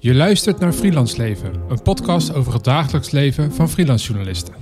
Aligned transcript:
Je 0.00 0.14
luistert 0.14 0.58
naar 0.58 0.72
Freelance 0.72 1.16
Leven, 1.16 1.62
een 1.68 1.82
podcast 1.82 2.34
over 2.34 2.52
het 2.52 2.64
dagelijks 2.64 3.10
leven 3.10 3.52
van 3.52 3.68
freelance 3.68 4.06
journalisten. 4.06 4.54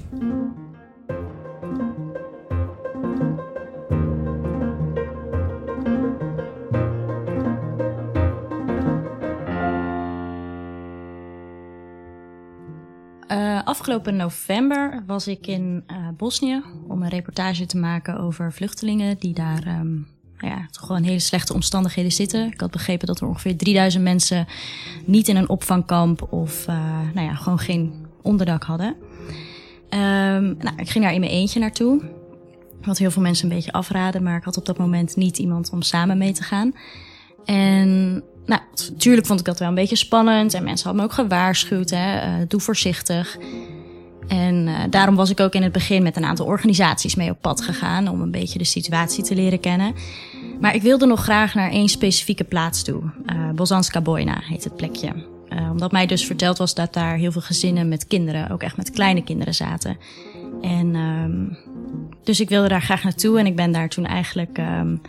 Uh, 13.31 13.65
afgelopen 13.65 14.17
november 14.17 15.03
was 15.07 15.29
ik 15.29 15.47
in 15.47 15.85
uh, 15.87 16.09
Bosnië 16.17 16.63
om 16.89 17.03
een 17.03 17.09
reportage 17.09 17.67
te 17.67 17.79
maken 17.79 18.19
over 18.19 18.53
vluchtelingen 18.53 19.19
die 19.19 19.35
daar 19.35 19.67
um, 19.81 20.16
ja, 20.39 20.67
toch 20.71 20.87
gewoon 20.87 21.03
hele 21.03 21.19
slechte 21.19 21.55
omstandigheden 21.55 22.13
zitten. 22.13 22.53
Ik 22.53 22.61
had 22.61 22.71
begrepen 22.71 23.07
dat 23.07 23.21
er 23.21 23.27
ongeveer 23.27 23.57
3000 23.57 24.03
mensen 24.03 24.47
niet 25.05 25.29
in 25.29 25.37
een 25.37 25.49
opvangkamp 25.49 26.33
of 26.33 26.67
uh, 26.69 26.77
nou 27.15 27.27
ja, 27.27 27.35
gewoon 27.35 27.59
geen 27.59 28.07
onderdak 28.23 28.63
hadden. 28.63 28.97
Um, 29.91 30.57
nou, 30.59 30.77
ik 30.77 30.91
ging 30.91 31.05
daar 31.05 31.15
in 31.15 31.21
mijn 31.21 31.33
eentje 31.33 31.61
naartoe. 31.61 32.03
Wat 32.83 32.99
heel 32.99 33.11
veel 33.11 33.23
mensen 33.23 33.49
een 33.49 33.55
beetje 33.55 33.73
afraden, 33.73 34.23
maar 34.23 34.37
ik 34.37 34.45
had 34.45 34.57
op 34.57 34.67
dat 34.67 34.79
moment 34.79 35.17
niet 35.17 35.39
iemand 35.39 35.71
om 35.71 35.83
samen 35.83 36.19
mee 36.19 36.33
te 36.33 36.43
gaan. 36.43 36.75
En 37.45 38.13
nou, 38.47 38.61
natuurlijk 38.91 39.27
vond 39.27 39.41
ik 39.41 39.47
dat 39.47 39.59
wel 39.59 39.69
een 39.69 39.75
beetje 39.75 39.97
spannend. 39.97 40.55
En 40.55 40.65
mensen 40.65 40.87
hadden 40.87 41.05
me 41.05 41.09
ook 41.09 41.17
gewaarschuwd, 41.17 41.91
hè, 41.91 42.39
uh, 42.41 42.45
doe 42.49 42.61
voorzichtig. 42.61 43.39
En 44.29 44.67
uh, 44.67 44.79
daarom 44.91 45.15
was 45.17 45.31
ik 45.31 45.41
ook 45.41 45.55
in 45.55 45.63
het 45.63 45.73
begin 45.73 46.03
met 46.03 46.17
een 46.17 46.25
aantal 46.25 46.47
organisaties 46.47 47.15
mee 47.15 47.31
op 47.31 47.41
pad 47.41 47.61
gegaan 47.61 48.09
om 48.09 48.21
een 48.21 48.31
beetje 48.31 48.59
de 48.59 48.65
situatie 48.65 49.25
te 49.25 49.35
leren 49.35 49.61
kennen. 49.61 49.95
Maar 50.61 50.75
ik 50.75 50.83
wilde 50.83 51.07
nog 51.07 51.23
graag 51.23 51.55
naar 51.55 51.71
één 51.71 51.89
specifieke 51.89 52.45
plaats 52.45 52.83
toe. 52.83 53.03
Uh, 53.03 53.51
Bozanska 53.55 54.01
Bojna 54.01 54.41
heet 54.43 54.65
het 54.65 54.77
plekje. 54.77 55.13
Uh, 55.53 55.71
omdat 55.71 55.93
mij 55.93 56.07
dus 56.07 56.27
verteld 56.27 56.59
was 56.59 56.75
dat 56.75 56.93
daar 56.93 57.17
heel 57.17 57.33
veel 57.33 57.41
gezinnen 57.41 57.89
met 57.89 58.07
kinderen, 58.07 58.51
ook 58.51 58.63
echt 58.63 58.77
met 58.77 58.91
kleine 58.91 59.23
kinderen 59.23 59.55
zaten. 59.55 59.97
En 60.63 60.95
um, 60.95 61.57
dus 62.25 62.41
ik 62.41 62.49
wilde 62.49 62.69
daar 62.69 62.83
graag 62.83 63.03
naartoe 63.03 63.39
en 63.39 63.47
ik 63.47 63.57
ben 63.57 63.73
daar 63.73 63.89
toen 63.89 64.07
eigenlijk 64.07 64.59
um, 64.59 65.01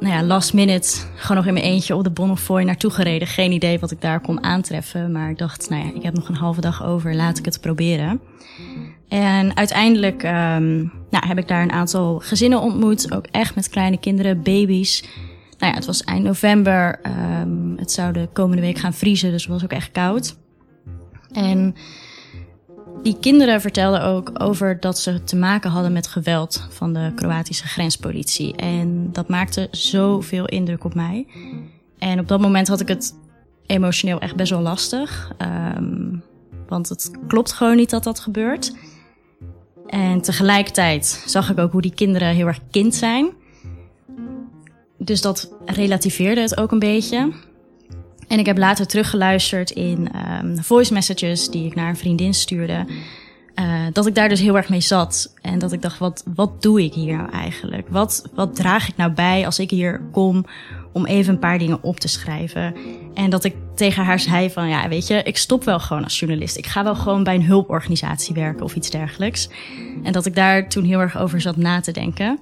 nou 0.00 0.14
ja, 0.14 0.22
last 0.22 0.54
minute 0.54 0.98
gewoon 1.14 1.36
nog 1.36 1.46
in 1.46 1.52
mijn 1.52 1.64
eentje 1.64 1.96
op 1.96 2.04
de 2.04 2.10
Bonnefoy 2.10 2.62
naartoe 2.62 2.90
gereden. 2.90 3.28
Geen 3.28 3.52
idee 3.52 3.78
wat 3.78 3.90
ik 3.90 4.00
daar 4.00 4.20
kon 4.20 4.42
aantreffen. 4.42 5.12
Maar 5.12 5.30
ik 5.30 5.38
dacht, 5.38 5.70
nou 5.70 5.86
ja, 5.86 5.94
ik 5.94 6.02
heb 6.02 6.14
nog 6.14 6.28
een 6.28 6.34
halve 6.34 6.60
dag 6.60 6.84
over, 6.84 7.14
laat 7.14 7.38
ik 7.38 7.44
het 7.44 7.60
proberen. 7.60 8.20
En 9.08 9.56
uiteindelijk 9.56 10.22
um, 10.22 10.92
nou, 11.10 11.26
heb 11.26 11.38
ik 11.38 11.48
daar 11.48 11.62
een 11.62 11.72
aantal 11.72 12.18
gezinnen 12.18 12.60
ontmoet. 12.60 13.12
Ook 13.14 13.26
echt 13.30 13.54
met 13.54 13.68
kleine 13.68 13.98
kinderen, 13.98 14.42
baby's. 14.42 15.04
Nou 15.58 15.72
ja, 15.72 15.78
het 15.78 15.86
was 15.86 16.04
eind 16.04 16.24
november. 16.24 17.00
Um, 17.40 17.74
het 17.76 17.92
zou 17.92 18.12
de 18.12 18.28
komende 18.32 18.62
week 18.62 18.78
gaan 18.78 18.94
vriezen, 18.94 19.30
dus 19.30 19.42
het 19.42 19.52
was 19.52 19.64
ook 19.64 19.72
echt 19.72 19.92
koud. 19.92 20.36
En 21.32 21.74
die 23.08 23.18
kinderen 23.20 23.60
vertelden 23.60 24.02
ook 24.02 24.30
over 24.34 24.80
dat 24.80 24.98
ze 24.98 25.24
te 25.24 25.36
maken 25.36 25.70
hadden 25.70 25.92
met 25.92 26.06
geweld 26.06 26.66
van 26.70 26.92
de 26.92 27.12
Kroatische 27.14 27.66
grenspolitie. 27.66 28.56
En 28.56 29.12
dat 29.12 29.28
maakte 29.28 29.68
zoveel 29.70 30.44
indruk 30.46 30.84
op 30.84 30.94
mij. 30.94 31.26
En 31.98 32.20
op 32.20 32.28
dat 32.28 32.40
moment 32.40 32.68
had 32.68 32.80
ik 32.80 32.88
het 32.88 33.14
emotioneel 33.66 34.20
echt 34.20 34.36
best 34.36 34.50
wel 34.50 34.60
lastig. 34.60 35.32
Um, 35.76 36.22
want 36.66 36.88
het 36.88 37.10
klopt 37.26 37.52
gewoon 37.52 37.76
niet 37.76 37.90
dat 37.90 38.04
dat 38.04 38.20
gebeurt. 38.20 38.76
En 39.86 40.20
tegelijkertijd 40.20 41.22
zag 41.26 41.50
ik 41.50 41.58
ook 41.58 41.72
hoe 41.72 41.82
die 41.82 41.94
kinderen 41.94 42.34
heel 42.34 42.46
erg 42.46 42.60
kind 42.70 42.94
zijn. 42.94 43.30
Dus 44.98 45.20
dat 45.20 45.56
relativeerde 45.64 46.40
het 46.40 46.56
ook 46.56 46.72
een 46.72 46.78
beetje. 46.78 47.32
En 48.28 48.38
ik 48.38 48.46
heb 48.46 48.58
later 48.58 48.86
teruggeluisterd 48.86 49.70
in 49.70 50.10
um, 50.42 50.62
voice 50.62 50.92
messages 50.92 51.48
die 51.48 51.66
ik 51.66 51.74
naar 51.74 51.88
een 51.88 51.96
vriendin 51.96 52.34
stuurde. 52.34 52.86
Uh, 53.54 53.86
dat 53.92 54.06
ik 54.06 54.14
daar 54.14 54.28
dus 54.28 54.40
heel 54.40 54.56
erg 54.56 54.68
mee 54.68 54.80
zat. 54.80 55.34
En 55.42 55.58
dat 55.58 55.72
ik 55.72 55.82
dacht, 55.82 55.98
wat, 55.98 56.24
wat 56.34 56.62
doe 56.62 56.82
ik 56.82 56.94
hier 56.94 57.16
nou 57.16 57.30
eigenlijk? 57.30 57.88
Wat, 57.88 58.28
wat 58.34 58.56
draag 58.56 58.88
ik 58.88 58.96
nou 58.96 59.12
bij 59.12 59.46
als 59.46 59.58
ik 59.58 59.70
hier 59.70 60.00
kom 60.12 60.44
om 60.92 61.06
even 61.06 61.32
een 61.32 61.38
paar 61.38 61.58
dingen 61.58 61.82
op 61.82 62.00
te 62.00 62.08
schrijven? 62.08 62.74
En 63.14 63.30
dat 63.30 63.44
ik 63.44 63.54
tegen 63.74 64.04
haar 64.04 64.20
zei 64.20 64.50
van, 64.50 64.68
ja, 64.68 64.88
weet 64.88 65.06
je, 65.06 65.22
ik 65.22 65.36
stop 65.36 65.64
wel 65.64 65.80
gewoon 65.80 66.04
als 66.04 66.18
journalist. 66.18 66.56
Ik 66.56 66.66
ga 66.66 66.84
wel 66.84 66.94
gewoon 66.94 67.24
bij 67.24 67.34
een 67.34 67.44
hulporganisatie 67.44 68.34
werken 68.34 68.64
of 68.64 68.74
iets 68.74 68.90
dergelijks. 68.90 69.48
En 70.02 70.12
dat 70.12 70.26
ik 70.26 70.34
daar 70.34 70.68
toen 70.68 70.84
heel 70.84 71.00
erg 71.00 71.18
over 71.18 71.40
zat 71.40 71.56
na 71.56 71.80
te 71.80 71.92
denken. 71.92 72.38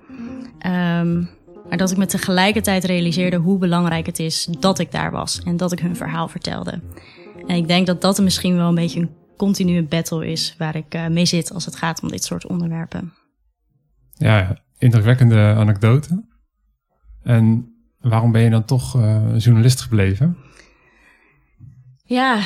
Um, 1.00 1.28
maar 1.68 1.78
dat 1.78 1.90
ik 1.90 1.96
me 1.96 2.06
tegelijkertijd 2.06 2.84
realiseerde 2.84 3.36
hoe 3.36 3.58
belangrijk 3.58 4.06
het 4.06 4.18
is 4.18 4.48
dat 4.58 4.78
ik 4.78 4.92
daar 4.92 5.10
was 5.10 5.40
en 5.42 5.56
dat 5.56 5.72
ik 5.72 5.78
hun 5.78 5.96
verhaal 5.96 6.28
vertelde. 6.28 6.80
En 7.46 7.56
ik 7.56 7.68
denk 7.68 7.86
dat 7.86 8.00
dat 8.00 8.18
misschien 8.18 8.56
wel 8.56 8.68
een 8.68 8.74
beetje 8.74 9.00
een 9.00 9.14
continue 9.36 9.82
battle 9.82 10.26
is 10.26 10.54
waar 10.58 10.76
ik 10.76 10.94
uh, 10.94 11.06
mee 11.06 11.26
zit 11.26 11.52
als 11.52 11.64
het 11.64 11.76
gaat 11.76 12.02
om 12.02 12.08
dit 12.08 12.24
soort 12.24 12.46
onderwerpen. 12.46 13.12
Ja, 14.12 14.58
indrukwekkende 14.78 15.54
anekdote. 15.56 16.24
En 17.22 17.74
waarom 18.00 18.32
ben 18.32 18.42
je 18.42 18.50
dan 18.50 18.64
toch 18.64 18.96
uh, 18.96 19.38
journalist 19.38 19.80
gebleven? 19.80 20.36
Ja, 22.04 22.40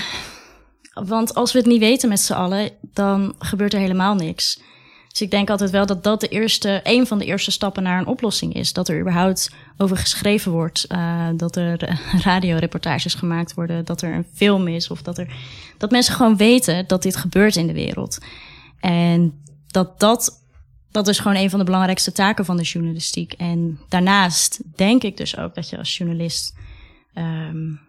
want 0.93 1.35
als 1.35 1.53
we 1.53 1.59
het 1.59 1.67
niet 1.67 1.81
weten 1.81 2.09
met 2.09 2.21
z'n 2.21 2.33
allen, 2.33 2.71
dan 2.93 3.35
gebeurt 3.39 3.75
er 3.75 3.81
helemaal 3.81 4.15
niks. 4.15 4.63
Dus 5.11 5.21
ik 5.21 5.31
denk 5.31 5.51
altijd 5.51 5.71
wel 5.71 5.87
dat 5.87 6.05
dat 6.05 6.21
de 6.21 6.29
eerste, 6.29 6.81
een 6.83 7.07
van 7.07 7.19
de 7.19 7.25
eerste 7.25 7.51
stappen 7.51 7.83
naar 7.83 7.99
een 7.99 8.07
oplossing 8.07 8.55
is. 8.55 8.73
Dat 8.73 8.89
er 8.89 9.01
überhaupt 9.01 9.51
over 9.77 9.97
geschreven 9.97 10.53
wordt, 10.53 10.87
uh, 10.93 11.29
dat 11.37 11.57
er 11.57 12.01
radioreportages 12.25 13.15
gemaakt 13.15 13.55
worden, 13.55 13.85
dat 13.85 14.03
er 14.03 14.15
een 14.15 14.27
film 14.35 14.69
is 14.69 14.91
of 14.91 15.03
dat, 15.03 15.19
er, 15.19 15.35
dat 15.79 15.91
mensen 15.91 16.15
gewoon 16.15 16.37
weten 16.37 16.87
dat 16.87 17.03
dit 17.03 17.17
gebeurt 17.17 17.57
in 17.57 17.67
de 17.67 17.73
wereld. 17.73 18.19
En 18.81 19.43
dat 19.67 20.01
dat, 20.01 20.43
dat 20.91 21.09
is 21.09 21.19
gewoon 21.19 21.37
een 21.37 21.51
van 21.51 21.59
de 21.59 21.65
belangrijkste 21.65 22.13
taken 22.13 22.45
van 22.45 22.57
de 22.57 22.63
journalistiek. 22.63 23.33
En 23.33 23.81
daarnaast 23.89 24.63
denk 24.77 25.03
ik 25.03 25.17
dus 25.17 25.37
ook 25.37 25.55
dat 25.55 25.69
je 25.69 25.79
als 25.79 25.97
journalist 25.97 26.57
um, 27.15 27.81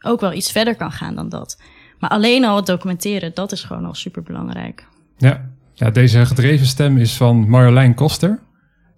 ook 0.00 0.20
wel 0.20 0.32
iets 0.32 0.52
verder 0.52 0.76
kan 0.76 0.92
gaan 0.92 1.14
dan 1.14 1.28
dat. 1.28 1.60
Maar 1.98 2.10
alleen 2.10 2.44
al 2.44 2.56
het 2.56 2.66
documenteren, 2.66 3.34
dat 3.34 3.52
is 3.52 3.62
gewoon 3.62 3.84
al 3.84 3.94
super 3.94 4.22
belangrijk. 4.22 4.86
Ja, 5.16 5.53
ja, 5.74 5.90
deze 5.90 6.26
gedreven 6.26 6.66
stem 6.66 6.98
is 6.98 7.16
van 7.16 7.48
Marjolein 7.48 7.94
Koster. 7.94 8.42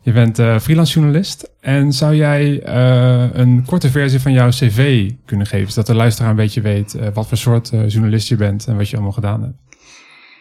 Je 0.01 0.13
bent 0.13 0.39
uh, 0.39 0.59
freelance 0.59 0.93
journalist. 0.93 1.51
En 1.61 1.93
zou 1.93 2.15
jij 2.15 2.67
uh, 2.67 3.35
een 3.37 3.65
korte 3.65 3.91
versie 3.91 4.21
van 4.21 4.33
jouw 4.33 4.49
cv 4.49 5.11
kunnen 5.25 5.47
geven, 5.47 5.69
zodat 5.73 5.87
de 5.87 5.95
luisteraar 5.95 6.31
een 6.31 6.37
beetje 6.37 6.61
weet 6.61 6.95
uh, 6.95 7.09
wat 7.15 7.29
voor 7.29 7.37
soort 7.37 7.69
journalist 7.69 8.29
je 8.29 8.37
bent 8.37 8.67
en 8.67 8.77
wat 8.77 8.89
je 8.89 8.95
allemaal 8.95 9.13
gedaan 9.13 9.43
hebt? 9.43 9.55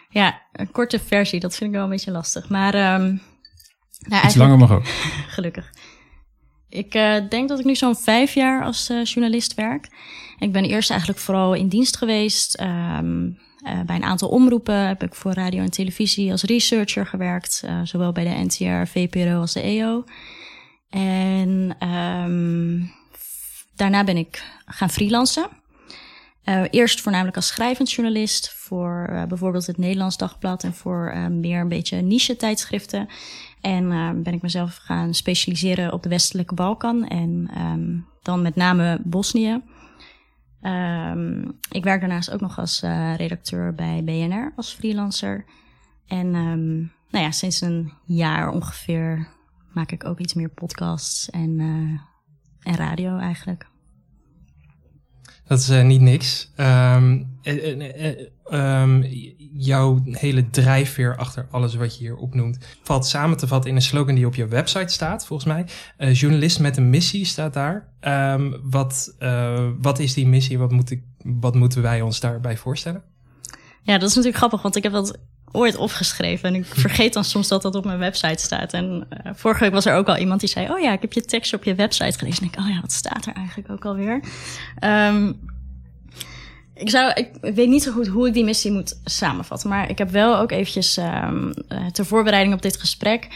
Ja, 0.08 0.42
een 0.52 0.70
korte 0.70 0.98
versie, 0.98 1.40
dat 1.40 1.56
vind 1.56 1.70
ik 1.70 1.76
wel 1.76 1.84
een 1.84 1.90
beetje 1.90 2.10
lastig. 2.10 2.48
Maar 2.48 3.00
um, 3.00 3.20
nou, 3.98 4.26
iets 4.26 4.34
langer 4.34 4.58
mag 4.58 4.70
ook. 4.70 4.86
gelukkig. 5.36 5.72
Ik 6.68 6.92
denk 7.28 7.48
dat 7.48 7.58
ik 7.58 7.64
nu 7.64 7.74
zo'n 7.74 7.96
vijf 7.96 8.34
jaar 8.34 8.64
als 8.64 8.86
journalist 8.86 9.54
werk. 9.54 9.88
Ik 10.38 10.52
ben 10.52 10.64
eerst 10.64 10.90
eigenlijk 10.90 11.20
vooral 11.20 11.54
in 11.54 11.68
dienst 11.68 11.96
geweest. 11.96 12.60
Um, 12.60 13.38
uh, 13.66 13.80
bij 13.86 13.96
een 13.96 14.04
aantal 14.04 14.28
omroepen 14.28 14.86
heb 14.86 15.02
ik 15.02 15.14
voor 15.14 15.32
radio 15.32 15.62
en 15.62 15.70
televisie 15.70 16.30
als 16.30 16.42
researcher 16.42 17.06
gewerkt, 17.06 17.62
uh, 17.64 17.80
zowel 17.84 18.12
bij 18.12 18.24
de 18.24 18.44
NTR, 18.44 18.90
VPRO 18.90 19.40
als 19.40 19.52
de 19.52 19.60
EO. 19.60 20.04
En 20.90 21.76
um, 21.88 22.92
daarna 23.76 24.04
ben 24.04 24.16
ik 24.16 24.44
gaan 24.66 24.90
freelancen. 24.90 25.48
Uh, 26.44 26.62
eerst 26.70 27.00
voornamelijk 27.00 27.36
als 27.36 27.46
schrijvend 27.46 27.92
journalist 27.92 28.52
voor 28.52 29.24
bijvoorbeeld 29.28 29.66
het 29.66 29.78
Nederlands 29.78 30.16
Dagblad 30.16 30.64
en 30.64 30.74
voor 30.74 31.16
meer 31.30 31.60
een 31.60 31.68
beetje 31.68 31.96
niche 31.96 32.36
tijdschriften. 32.36 33.08
En 33.60 33.88
ben 34.22 34.32
ik 34.32 34.42
mezelf 34.42 34.76
gaan 34.76 35.14
specialiseren 35.14 35.92
op 35.92 36.02
de 36.02 36.08
westelijke 36.08 36.54
Balkan 36.54 37.06
en 37.08 37.50
um, 37.58 38.06
dan 38.22 38.42
met 38.42 38.56
name 38.56 39.00
Bosnië. 39.04 39.62
Um, 40.62 41.58
ik 41.70 41.84
werk 41.84 42.00
daarnaast 42.00 42.30
ook 42.30 42.40
nog 42.40 42.58
als 42.58 42.82
uh, 42.82 43.16
redacteur 43.16 43.74
bij 43.74 44.04
BNR 44.04 44.52
als 44.56 44.74
freelancer. 44.74 45.44
En 46.06 46.34
um, 46.34 46.92
nou 47.10 47.24
ja, 47.24 47.30
sinds 47.30 47.60
een 47.60 47.92
jaar 48.04 48.48
ongeveer 48.48 49.28
maak 49.72 49.92
ik 49.92 50.04
ook 50.04 50.18
iets 50.18 50.34
meer 50.34 50.48
podcasts 50.48 51.30
en, 51.30 51.58
uh, 51.58 52.00
en 52.62 52.76
radio 52.76 53.18
eigenlijk. 53.18 53.66
Dat 55.46 55.58
is 55.58 55.70
uh, 55.70 55.82
niet 55.82 56.00
niks. 56.00 56.52
Um, 56.56 57.38
um, 58.52 59.04
jouw 59.52 60.02
hele 60.04 60.50
drijfveer 60.50 61.16
achter 61.16 61.46
alles 61.50 61.74
wat 61.74 61.98
je 61.98 62.04
hier 62.04 62.16
opnoemt 62.16 62.58
valt 62.82 63.06
samen 63.06 63.36
te 63.36 63.46
vatten 63.46 63.70
in 63.70 63.76
een 63.76 63.82
slogan 63.82 64.14
die 64.14 64.26
op 64.26 64.34
je 64.34 64.46
website 64.46 64.92
staat, 64.92 65.26
volgens 65.26 65.48
mij. 65.48 65.66
Journalist 66.12 66.60
met 66.60 66.76
een 66.76 66.90
missie 66.90 67.24
staat 67.24 67.54
daar. 67.54 67.88
Um, 68.00 68.56
wat, 68.62 69.14
wat 69.80 69.98
is 69.98 70.14
die 70.14 70.26
missie? 70.26 70.58
Wat, 70.58 70.70
moet 70.70 70.90
ik, 70.90 71.02
wat 71.22 71.54
moeten 71.54 71.82
wij 71.82 72.00
ons 72.00 72.20
daarbij 72.20 72.56
voorstellen? 72.56 73.02
Ja, 73.82 73.98
dat 73.98 74.08
is 74.08 74.14
natuurlijk 74.14 74.36
grappig, 74.36 74.62
want 74.62 74.76
ik 74.76 74.82
heb 74.82 74.92
dat 74.92 75.18
ooit 75.56 75.76
opgeschreven. 75.76 76.48
En 76.48 76.54
ik 76.54 76.64
vergeet 76.64 77.12
dan 77.12 77.24
soms 77.24 77.48
dat 77.48 77.62
dat 77.62 77.74
op 77.74 77.84
mijn 77.84 77.98
website 77.98 78.42
staat. 78.42 78.72
En 78.72 79.06
uh, 79.10 79.32
vorige 79.34 79.60
week 79.60 79.72
was 79.72 79.86
er 79.86 79.94
ook 79.94 80.08
al 80.08 80.16
iemand 80.16 80.40
die 80.40 80.48
zei: 80.48 80.70
Oh 80.70 80.80
ja, 80.80 80.92
ik 80.92 81.00
heb 81.00 81.12
je 81.12 81.24
tekst 81.24 81.54
op 81.54 81.64
je 81.64 81.74
website 81.74 82.18
gelezen. 82.18 82.42
En 82.42 82.48
ik, 82.48 82.58
oh 82.58 82.68
ja, 82.68 82.80
wat 82.80 82.92
staat 82.92 83.26
er 83.26 83.32
eigenlijk 83.34 83.70
ook 83.70 83.84
alweer? 83.84 84.20
Um, 84.84 85.40
ik, 86.74 86.90
zou, 86.90 87.12
ik 87.12 87.30
weet 87.40 87.68
niet 87.68 87.82
zo 87.82 87.92
goed 87.92 88.06
hoe 88.06 88.26
ik 88.26 88.34
die 88.34 88.44
missie 88.44 88.72
moet 88.72 89.00
samenvatten. 89.04 89.68
Maar 89.68 89.90
ik 89.90 89.98
heb 89.98 90.10
wel 90.10 90.38
ook 90.38 90.50
eventjes 90.50 90.96
um, 90.96 91.54
ter 91.92 92.06
voorbereiding 92.06 92.54
op 92.54 92.62
dit 92.62 92.80
gesprek 92.80 93.28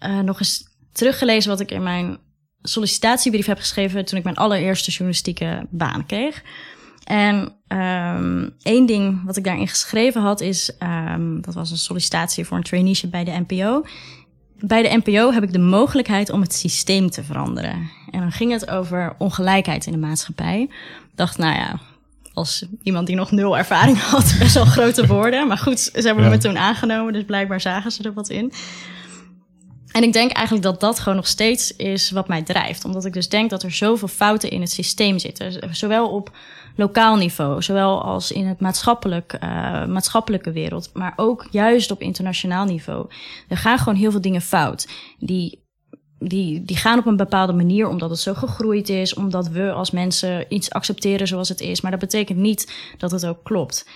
uh, 0.00 0.18
nog 0.18 0.38
eens 0.38 0.64
teruggelezen 0.92 1.50
wat 1.50 1.60
ik 1.60 1.70
in 1.70 1.82
mijn 1.82 2.18
sollicitatiebrief 2.62 3.46
heb 3.46 3.58
geschreven 3.58 4.04
toen 4.04 4.18
ik 4.18 4.24
mijn 4.24 4.36
allereerste 4.36 4.90
journalistieke 4.90 5.66
baan 5.70 6.06
kreeg. 6.06 6.42
En 7.10 7.52
um, 7.68 8.50
één 8.62 8.86
ding 8.86 9.24
wat 9.24 9.36
ik 9.36 9.44
daarin 9.44 9.68
geschreven 9.68 10.22
had 10.22 10.40
is, 10.40 10.72
um, 10.82 11.40
dat 11.40 11.54
was 11.54 11.70
een 11.70 11.76
sollicitatie 11.76 12.44
voor 12.44 12.56
een 12.56 12.62
traineeship 12.62 13.10
bij 13.10 13.24
de 13.24 13.44
NPO. 13.46 13.84
Bij 14.58 14.82
de 14.82 15.00
NPO 15.04 15.32
heb 15.32 15.42
ik 15.42 15.52
de 15.52 15.58
mogelijkheid 15.58 16.30
om 16.30 16.40
het 16.40 16.54
systeem 16.54 17.10
te 17.10 17.24
veranderen. 17.24 17.90
En 18.10 18.20
dan 18.20 18.32
ging 18.32 18.52
het 18.52 18.70
over 18.70 19.14
ongelijkheid 19.18 19.86
in 19.86 19.92
de 19.92 19.98
maatschappij. 19.98 20.60
Ik 20.60 20.70
dacht, 21.14 21.38
nou 21.38 21.54
ja, 21.54 21.80
als 22.34 22.66
iemand 22.82 23.06
die 23.06 23.16
nog 23.16 23.30
nul 23.30 23.58
ervaring 23.58 23.98
had, 24.10 24.36
best 24.38 24.54
wel 24.54 24.64
grote 24.64 25.06
woorden. 25.06 25.46
Maar 25.46 25.58
goed, 25.58 25.80
ze 25.80 26.00
hebben 26.00 26.24
ja. 26.24 26.30
me 26.30 26.38
toen 26.38 26.58
aangenomen, 26.58 27.12
dus 27.12 27.24
blijkbaar 27.24 27.60
zagen 27.60 27.90
ze 27.90 28.02
er 28.02 28.12
wat 28.12 28.28
in. 28.28 28.52
En 29.92 30.02
ik 30.02 30.12
denk 30.12 30.30
eigenlijk 30.30 30.64
dat 30.66 30.80
dat 30.80 30.98
gewoon 30.98 31.16
nog 31.16 31.26
steeds 31.26 31.76
is 31.76 32.10
wat 32.10 32.28
mij 32.28 32.42
drijft. 32.42 32.84
Omdat 32.84 33.04
ik 33.04 33.12
dus 33.12 33.28
denk 33.28 33.50
dat 33.50 33.62
er 33.62 33.72
zoveel 33.72 34.08
fouten 34.08 34.50
in 34.50 34.60
het 34.60 34.70
systeem 34.70 35.18
zitten. 35.18 35.76
Zowel 35.76 36.08
op 36.08 36.36
lokaal 36.76 37.16
niveau, 37.16 37.62
zowel 37.62 38.02
als 38.02 38.32
in 38.32 38.46
het 38.46 38.60
maatschappelijk, 38.60 39.36
uh, 39.44 39.86
maatschappelijke 39.86 40.52
wereld. 40.52 40.90
Maar 40.94 41.12
ook 41.16 41.46
juist 41.50 41.90
op 41.90 42.00
internationaal 42.00 42.64
niveau. 42.64 43.06
Er 43.48 43.56
gaan 43.56 43.78
gewoon 43.78 43.98
heel 43.98 44.10
veel 44.10 44.20
dingen 44.20 44.40
fout. 44.40 44.88
Die, 45.18 45.64
die, 46.18 46.64
die 46.64 46.76
gaan 46.76 46.98
op 46.98 47.06
een 47.06 47.16
bepaalde 47.16 47.52
manier 47.52 47.88
omdat 47.88 48.10
het 48.10 48.18
zo 48.18 48.34
gegroeid 48.34 48.88
is. 48.88 49.14
Omdat 49.14 49.48
we 49.48 49.72
als 49.72 49.90
mensen 49.90 50.44
iets 50.48 50.70
accepteren 50.70 51.26
zoals 51.26 51.48
het 51.48 51.60
is. 51.60 51.80
Maar 51.80 51.90
dat 51.90 52.00
betekent 52.00 52.38
niet 52.38 52.72
dat 52.98 53.10
het 53.10 53.26
ook 53.26 53.44
klopt. 53.44 53.86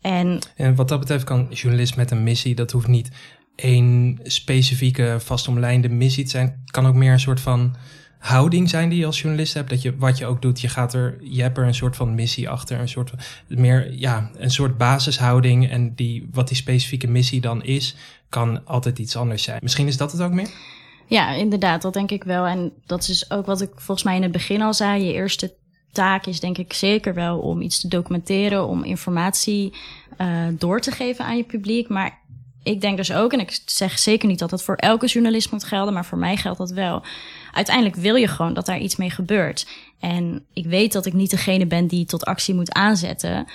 En, 0.00 0.38
en 0.56 0.74
wat 0.74 0.88
dat 0.88 1.00
betreft 1.00 1.24
kan 1.24 1.46
journalist 1.50 1.96
met 1.96 2.10
een 2.10 2.22
missie, 2.22 2.54
dat 2.54 2.70
hoeft 2.70 2.86
niet 2.86 3.10
één 3.56 4.18
specifieke 4.22 5.16
vastomlijnde 5.18 5.88
missie 5.88 6.28
zijn. 6.28 6.62
Kan 6.64 6.86
ook 6.86 6.94
meer 6.94 7.12
een 7.12 7.20
soort 7.20 7.40
van 7.40 7.76
houding 8.18 8.70
zijn 8.70 8.88
die 8.88 8.98
je 8.98 9.06
als 9.06 9.20
journalist 9.20 9.54
hebt. 9.54 9.70
Dat 9.70 9.82
je 9.82 9.96
wat 9.96 10.18
je 10.18 10.26
ook 10.26 10.42
doet, 10.42 10.60
je 10.60 10.68
gaat 10.68 10.94
er, 10.94 11.16
je 11.20 11.42
hebt 11.42 11.58
er 11.58 11.66
een 11.66 11.74
soort 11.74 11.96
van 11.96 12.14
missie 12.14 12.48
achter, 12.48 12.80
een 12.80 12.88
soort 12.88 13.12
meer, 13.48 13.92
ja, 13.92 14.30
een 14.36 14.50
soort 14.50 14.78
basishouding. 14.78 15.70
En 15.70 15.94
die, 15.94 16.28
wat 16.32 16.48
die 16.48 16.56
specifieke 16.56 17.06
missie 17.06 17.40
dan 17.40 17.62
is, 17.62 17.96
kan 18.28 18.66
altijd 18.66 18.98
iets 18.98 19.16
anders 19.16 19.42
zijn. 19.42 19.58
Misschien 19.62 19.86
is 19.86 19.96
dat 19.96 20.12
het 20.12 20.20
ook 20.20 20.32
meer? 20.32 20.50
Ja, 21.06 21.30
inderdaad, 21.30 21.82
dat 21.82 21.92
denk 21.92 22.10
ik 22.10 22.24
wel. 22.24 22.46
En 22.46 22.72
dat 22.86 23.08
is 23.08 23.30
ook 23.30 23.46
wat 23.46 23.60
ik 23.60 23.70
volgens 23.74 24.02
mij 24.02 24.16
in 24.16 24.22
het 24.22 24.32
begin 24.32 24.62
al 24.62 24.74
zei. 24.74 25.04
Je 25.04 25.12
eerste 25.12 25.54
taak 25.92 26.26
is 26.26 26.40
denk 26.40 26.58
ik 26.58 26.72
zeker 26.72 27.14
wel 27.14 27.38
om 27.38 27.60
iets 27.60 27.80
te 27.80 27.88
documenteren, 27.88 28.66
om 28.66 28.84
informatie 28.84 29.72
uh, 30.18 30.46
door 30.58 30.80
te 30.80 30.90
geven 30.90 31.24
aan 31.24 31.36
je 31.36 31.44
publiek. 31.44 31.88
Maar 31.88 32.22
ik 32.64 32.80
denk 32.80 32.96
dus 32.96 33.12
ook, 33.12 33.32
en 33.32 33.40
ik 33.40 33.60
zeg 33.66 33.98
zeker 33.98 34.28
niet 34.28 34.38
dat 34.38 34.50
dat 34.50 34.62
voor 34.62 34.76
elke 34.76 35.06
journalist 35.06 35.50
moet 35.50 35.64
gelden, 35.64 35.94
maar 35.94 36.04
voor 36.04 36.18
mij 36.18 36.36
geldt 36.36 36.58
dat 36.58 36.70
wel. 36.70 37.02
Uiteindelijk 37.52 37.96
wil 37.96 38.14
je 38.14 38.28
gewoon 38.28 38.54
dat 38.54 38.66
daar 38.66 38.78
iets 38.78 38.96
mee 38.96 39.10
gebeurt. 39.10 39.66
En 40.00 40.44
ik 40.52 40.66
weet 40.66 40.92
dat 40.92 41.06
ik 41.06 41.12
niet 41.12 41.30
degene 41.30 41.66
ben 41.66 41.86
die 41.86 42.04
tot 42.04 42.24
actie 42.24 42.54
moet 42.54 42.72
aanzetten. 42.72 43.46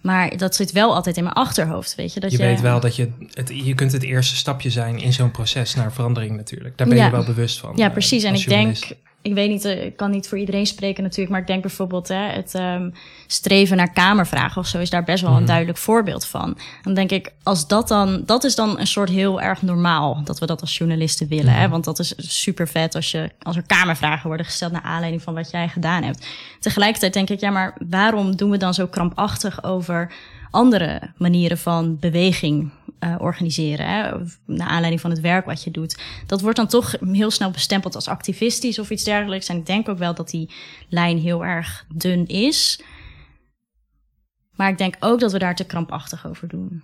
Maar 0.00 0.36
dat 0.36 0.54
zit 0.54 0.72
wel 0.72 0.94
altijd 0.94 1.16
in 1.16 1.22
mijn 1.22 1.34
achterhoofd, 1.34 1.94
weet 1.94 2.12
je. 2.14 2.20
Dat 2.20 2.30
je, 2.30 2.38
je 2.38 2.44
weet 2.44 2.60
wel 2.60 2.80
dat 2.80 2.96
je, 2.96 3.12
het, 3.32 3.48
je 3.64 3.74
kunt 3.74 3.92
het 3.92 4.02
eerste 4.02 4.36
stapje 4.36 4.70
zijn 4.70 4.98
in 4.98 5.12
zo'n 5.12 5.30
proces 5.30 5.74
naar 5.74 5.92
verandering 5.92 6.36
natuurlijk. 6.36 6.78
Daar 6.78 6.88
ben 6.88 6.96
je 6.96 7.10
wel 7.10 7.24
bewust 7.24 7.58
van. 7.58 7.72
Ja, 7.76 7.88
precies. 7.88 8.22
En 8.22 8.34
ik 8.34 8.48
denk, 8.48 8.78
ik 9.26 9.34
weet 9.34 9.48
niet, 9.50 9.64
eh, 9.64 9.84
ik 9.84 9.96
kan 9.96 10.10
niet 10.10 10.28
voor 10.28 10.38
iedereen 10.38 10.66
spreken 10.66 11.02
natuurlijk, 11.02 11.30
maar 11.30 11.40
ik 11.40 11.46
denk 11.46 11.62
bijvoorbeeld 11.62 12.08
hè, 12.08 12.28
het 12.28 12.54
um, 12.54 12.92
streven 13.26 13.76
naar 13.76 13.92
kamervragen 13.92 14.60
of 14.60 14.66
zo 14.66 14.78
is 14.78 14.90
daar 14.90 15.04
best 15.04 15.22
wel 15.22 15.30
een 15.30 15.36
mhm. 15.36 15.46
duidelijk 15.46 15.78
voorbeeld 15.78 16.26
van. 16.26 16.58
Dan 16.82 16.94
denk 16.94 17.10
ik, 17.10 17.32
als 17.42 17.66
dat 17.66 17.88
dan, 17.88 18.22
dat 18.24 18.44
is 18.44 18.54
dan 18.54 18.78
een 18.78 18.86
soort 18.86 19.08
heel 19.08 19.40
erg 19.40 19.62
normaal 19.62 20.20
dat 20.24 20.38
we 20.38 20.46
dat 20.46 20.60
als 20.60 20.76
journalisten 20.76 21.28
willen. 21.28 21.52
Hè? 21.52 21.62
Mhm. 21.62 21.70
Want 21.70 21.84
dat 21.84 21.98
is 21.98 22.14
super 22.16 22.68
vet 22.68 22.94
als, 22.94 23.10
je, 23.10 23.30
als 23.42 23.56
er 23.56 23.66
kamervragen 23.66 24.26
worden 24.26 24.46
gesteld 24.46 24.72
naar 24.72 24.82
aanleiding 24.82 25.22
van 25.22 25.34
wat 25.34 25.50
jij 25.50 25.68
gedaan 25.68 26.02
hebt. 26.02 26.26
Tegelijkertijd 26.60 27.12
denk 27.12 27.30
ik, 27.30 27.40
ja, 27.40 27.50
maar 27.50 27.76
waarom 27.88 28.36
doen 28.36 28.50
we 28.50 28.56
dan 28.56 28.74
zo 28.74 28.86
krampachtig 28.86 29.64
over 29.64 30.12
andere 30.50 31.12
manieren 31.16 31.58
van 31.58 31.98
beweging 31.98 32.70
uh, 33.00 33.14
organiseren. 33.18 33.86
Hè, 33.86 34.12
naar 34.46 34.68
aanleiding 34.68 35.00
van 35.00 35.10
het 35.10 35.20
werk 35.20 35.46
wat 35.46 35.64
je 35.64 35.70
doet. 35.70 36.02
Dat 36.26 36.40
wordt 36.40 36.56
dan 36.56 36.66
toch 36.66 36.94
heel 37.12 37.30
snel 37.30 37.50
bestempeld 37.50 37.94
als 37.94 38.08
activistisch 38.08 38.78
of 38.78 38.90
iets 38.90 39.04
dergelijks. 39.04 39.48
En 39.48 39.56
ik 39.56 39.66
denk 39.66 39.88
ook 39.88 39.98
wel 39.98 40.14
dat 40.14 40.30
die 40.30 40.50
lijn 40.88 41.18
heel 41.18 41.44
erg 41.44 41.86
dun 41.94 42.26
is. 42.26 42.80
Maar 44.52 44.70
ik 44.70 44.78
denk 44.78 44.96
ook 45.00 45.20
dat 45.20 45.32
we 45.32 45.38
daar 45.38 45.54
te 45.54 45.64
krampachtig 45.64 46.26
over 46.26 46.48
doen. 46.48 46.82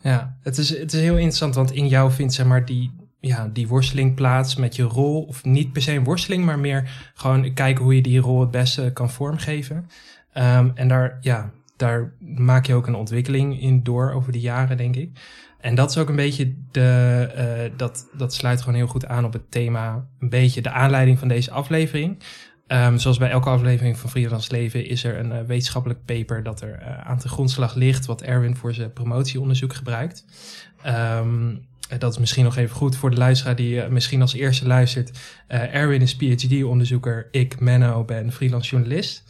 Ja, 0.00 0.36
het 0.42 0.58
is, 0.58 0.78
het 0.78 0.92
is 0.92 1.00
heel 1.00 1.16
interessant, 1.16 1.54
want 1.54 1.72
in 1.72 1.88
jou 1.88 2.12
vindt 2.12 2.34
zeg 2.34 2.46
maar 2.46 2.64
die, 2.64 2.90
ja, 3.20 3.48
die 3.52 3.68
worsteling 3.68 4.14
plaats 4.14 4.54
met 4.54 4.76
je 4.76 4.82
rol. 4.82 5.22
Of 5.22 5.44
niet 5.44 5.72
per 5.72 5.82
se 5.82 5.92
een 5.92 6.04
worsteling, 6.04 6.44
maar 6.44 6.58
meer 6.58 7.10
gewoon 7.14 7.54
kijken 7.54 7.84
hoe 7.84 7.94
je 7.94 8.02
die 8.02 8.20
rol 8.20 8.40
het 8.40 8.50
beste 8.50 8.90
kan 8.92 9.10
vormgeven. 9.10 9.88
Um, 10.34 10.72
en 10.74 10.88
daar, 10.88 11.18
ja, 11.20 11.52
daar 11.76 12.12
maak 12.36 12.66
je 12.66 12.74
ook 12.74 12.86
een 12.86 12.94
ontwikkeling 12.94 13.60
in 13.60 13.82
door 13.82 14.12
over 14.12 14.32
de 14.32 14.40
jaren, 14.40 14.76
denk 14.76 14.96
ik. 14.96 15.10
En 15.60 15.74
dat 15.74 15.90
is 15.90 15.98
ook 15.98 16.08
een 16.08 16.16
beetje 16.16 16.54
de, 16.70 17.30
uh, 17.36 17.78
dat, 17.78 18.08
dat 18.16 18.34
sluit 18.34 18.60
gewoon 18.60 18.74
heel 18.74 18.86
goed 18.86 19.06
aan 19.06 19.24
op 19.24 19.32
het 19.32 19.50
thema, 19.50 20.06
een 20.18 20.28
beetje 20.28 20.62
de 20.62 20.70
aanleiding 20.70 21.18
van 21.18 21.28
deze 21.28 21.50
aflevering. 21.50 22.22
Um, 22.68 22.98
zoals 22.98 23.18
bij 23.18 23.30
elke 23.30 23.48
aflevering 23.48 23.98
van 23.98 24.10
Freelance 24.10 24.52
Leven 24.52 24.86
is 24.86 25.04
er 25.04 25.18
een 25.18 25.32
uh, 25.32 25.40
wetenschappelijk 25.40 26.04
paper 26.04 26.42
dat 26.42 26.60
er 26.60 26.78
uh, 26.80 26.98
aan 26.98 27.18
de 27.18 27.28
grondslag 27.28 27.74
ligt, 27.74 28.06
wat 28.06 28.22
Erwin 28.22 28.56
voor 28.56 28.74
zijn 28.74 28.92
promotieonderzoek 28.92 29.74
gebruikt. 29.74 30.24
Um, 30.86 31.66
dat 31.98 32.12
is 32.12 32.18
misschien 32.18 32.44
nog 32.44 32.56
even 32.56 32.76
goed 32.76 32.96
voor 32.96 33.10
de 33.10 33.16
luisteraar 33.16 33.56
die 33.56 33.88
misschien 33.88 34.20
als 34.20 34.34
eerste 34.34 34.66
luistert. 34.66 35.18
Erwin 35.48 36.00
is 36.00 36.16
PhD-onderzoeker, 36.16 37.28
ik, 37.30 37.60
Menno, 37.60 38.04
ben 38.04 38.32
freelance 38.32 38.70
journalist. 38.70 39.24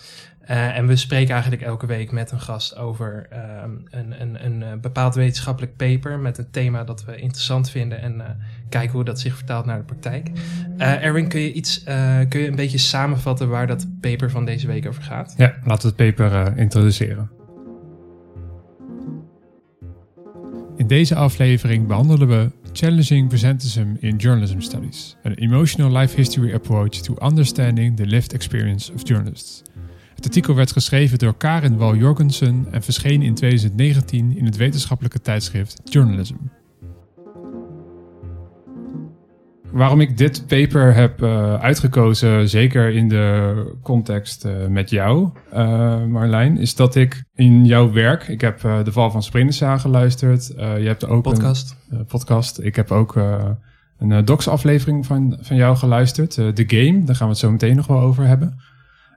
Uh, 0.50 0.76
en 0.76 0.86
we 0.86 0.96
spreken 0.96 1.32
eigenlijk 1.32 1.62
elke 1.62 1.86
week 1.86 2.12
met 2.12 2.30
een 2.30 2.40
gast 2.40 2.76
over 2.76 3.26
uh, 3.32 3.38
een, 3.90 4.20
een, 4.20 4.44
een, 4.44 4.62
eh, 4.62 4.72
bepaald 4.80 5.14
wetenschappelijk 5.14 5.76
paper 5.76 6.18
met 6.18 6.38
een 6.38 6.50
thema 6.50 6.84
dat 6.84 7.04
we 7.04 7.16
interessant 7.16 7.70
vinden 7.70 8.00
en 8.00 8.14
uh, 8.14 8.24
kijken 8.68 8.92
hoe 8.92 9.04
dat 9.04 9.20
zich 9.20 9.36
vertaalt 9.36 9.66
naar 9.66 9.78
de 9.78 9.84
praktijk. 9.84 10.30
Erwin, 10.78 11.28
kun 11.28 11.40
je, 11.40 11.52
iets, 11.52 11.82
kun 12.28 12.40
je 12.40 12.46
een 12.46 12.56
beetje 12.56 12.78
samenvatten 12.78 13.48
waar 13.48 13.66
dat 13.66 13.86
paper 14.00 14.30
van 14.30 14.44
deze 14.44 14.66
week 14.66 14.86
over 14.86 15.02
gaat? 15.02 15.34
Ja, 15.36 15.54
laten 15.64 15.88
we 15.88 15.94
het 15.96 16.16
paper 16.16 16.56
introduceren. 16.56 17.30
In 20.76 20.86
deze 20.86 21.14
aflevering 21.14 21.86
behandelen 21.86 22.28
we 22.28 22.50
Challenging 22.72 23.28
Presentism 23.28 23.86
in 23.98 24.16
Journalism 24.16 24.60
Studies, 24.60 25.16
an 25.24 25.32
emotional 25.32 25.98
life 25.98 26.16
history 26.16 26.54
approach 26.54 26.90
to 26.90 27.14
understanding 27.22 27.96
the 27.96 28.06
lived 28.06 28.32
experience 28.32 28.92
of 28.92 29.02
journalists. 29.08 29.62
Het 30.14 30.24
artikel 30.24 30.54
werd 30.54 30.72
geschreven 30.72 31.18
door 31.18 31.36
Karin 31.36 31.76
Wal 31.76 31.94
Jorgensen 31.94 32.66
en 32.70 32.82
verscheen 32.82 33.22
in 33.22 33.34
2019 33.34 34.36
in 34.36 34.44
het 34.44 34.56
wetenschappelijke 34.56 35.20
tijdschrift 35.20 35.80
Journalism. 35.84 36.34
Waarom 39.72 40.00
ik 40.00 40.18
dit 40.18 40.46
paper 40.46 40.94
heb 40.94 41.22
uh, 41.22 41.54
uitgekozen, 41.54 42.48
zeker 42.48 42.90
in 42.90 43.08
de 43.08 43.76
context 43.82 44.44
uh, 44.44 44.66
met 44.66 44.90
jou, 44.90 45.28
uh, 45.54 46.04
Marlijn, 46.04 46.58
is 46.58 46.74
dat 46.74 46.94
ik 46.94 47.24
in 47.34 47.64
jouw 47.64 47.92
werk, 47.92 48.28
ik 48.28 48.40
heb 48.40 48.60
de 48.60 48.92
val 48.92 49.10
van 49.10 49.22
Sprintersa 49.22 49.78
geluisterd. 49.78 50.46
je 50.56 50.86
hebt 50.86 51.06
ook 51.06 51.22
podcast. 51.22 51.76
een 51.88 52.06
podcast. 52.06 52.58
Ik 52.60 52.76
heb 52.76 52.90
ook 52.90 53.14
een 53.98 54.24
docs 54.24 54.48
aflevering 54.48 55.06
van, 55.06 55.38
van 55.40 55.56
jou 55.56 55.76
geluisterd, 55.76 56.30
The 56.30 56.64
Game. 56.66 57.04
Daar 57.04 57.16
gaan 57.16 57.26
we 57.26 57.32
het 57.32 57.42
zo 57.42 57.50
meteen 57.50 57.76
nog 57.76 57.86
wel 57.86 58.00
over 58.00 58.26
hebben. 58.26 58.58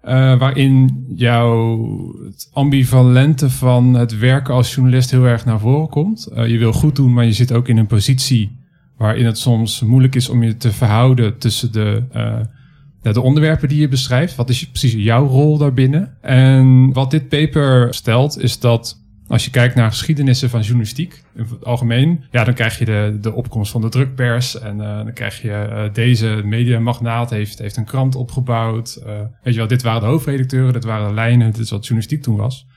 Uh, 0.08 0.38
waarin 0.38 1.06
jouw 1.16 2.16
ambivalente 2.54 3.50
van 3.50 3.94
het 3.94 4.18
werken 4.18 4.54
als 4.54 4.76
journalist 4.76 5.12
heel 5.12 5.26
erg 5.26 5.46
naar 5.46 5.60
voren 5.60 5.90
komt. 5.90 6.30
Uh, 6.34 6.48
je 6.48 6.58
wil 6.58 6.74
goed 6.74 6.96
doen, 6.96 7.14
maar 7.14 7.26
je 7.26 7.34
zit 7.34 7.54
ook 7.54 7.68
in 7.68 7.78
een 7.78 7.88
positie 7.88 8.58
waarin 8.98 9.26
het 9.26 9.38
soms 9.38 9.82
moeilijk 9.82 10.16
is 10.16 10.30
om 10.30 10.44
je 10.44 10.58
te 10.58 10.72
verhouden 10.72 11.38
tussen 11.38 11.72
de, 11.72 12.04
uh, 12.16 13.14
de 13.14 13.22
onderwerpen 13.22 13.70
die 13.70 13.80
je 13.80 13.88
beschrijft. 13.88 14.36
Wat 14.36 14.50
is 14.50 14.70
precies 14.70 14.94
jouw 14.94 15.28
rol 15.28 15.58
daarbinnen? 15.58 16.18
En 16.22 16.94
wat 16.94 17.12
dit 17.12 17.30
paper 17.30 17.94
stelt, 17.94 18.42
is 18.42 18.60
dat 18.60 19.02
als 19.28 19.46
je 19.46 19.52
kijkt 19.52 19.76
naar 19.76 19.90
geschiedenissen 19.90 20.50
van 20.50 20.62
journalistiek 20.62 21.24
in 21.36 21.48
het 21.50 21.66
algemeen, 21.66 22.24
ja, 22.32 22.44
dan 22.44 22.54
krijg 22.54 22.80
je 22.80 22.86
de, 22.86 23.18
de 23.22 23.34
opkomst 23.34 23.72
van 23.72 23.82
de 23.82 23.90
drukpers. 23.90 24.60
En 24.60 24.78
uh, 24.78 24.98
dan 24.98 25.14
krijg 25.14 25.42
je 25.42 25.68
uh, 25.70 25.94
deze 25.94 26.42
mediamagnaat 26.46 27.30
heeft, 27.30 27.60
heeft 27.60 27.78
een 27.78 27.86
krant 27.86 28.16
opgebouwd. 28.16 29.02
Uh, 29.06 29.06
weet 29.44 29.54
je 29.54 29.60
wel, 29.60 29.68
dit 29.68 29.82
waren 29.82 30.02
de 30.02 30.08
hoofdredacteuren, 30.08 30.74
dit 30.74 30.84
waren 30.84 31.08
de 31.08 31.14
lijnen, 31.14 31.52
dit 31.52 31.62
is 31.62 31.70
wat 31.70 31.82
journalistiek 31.82 32.22
toen 32.22 32.36
was. 32.36 32.68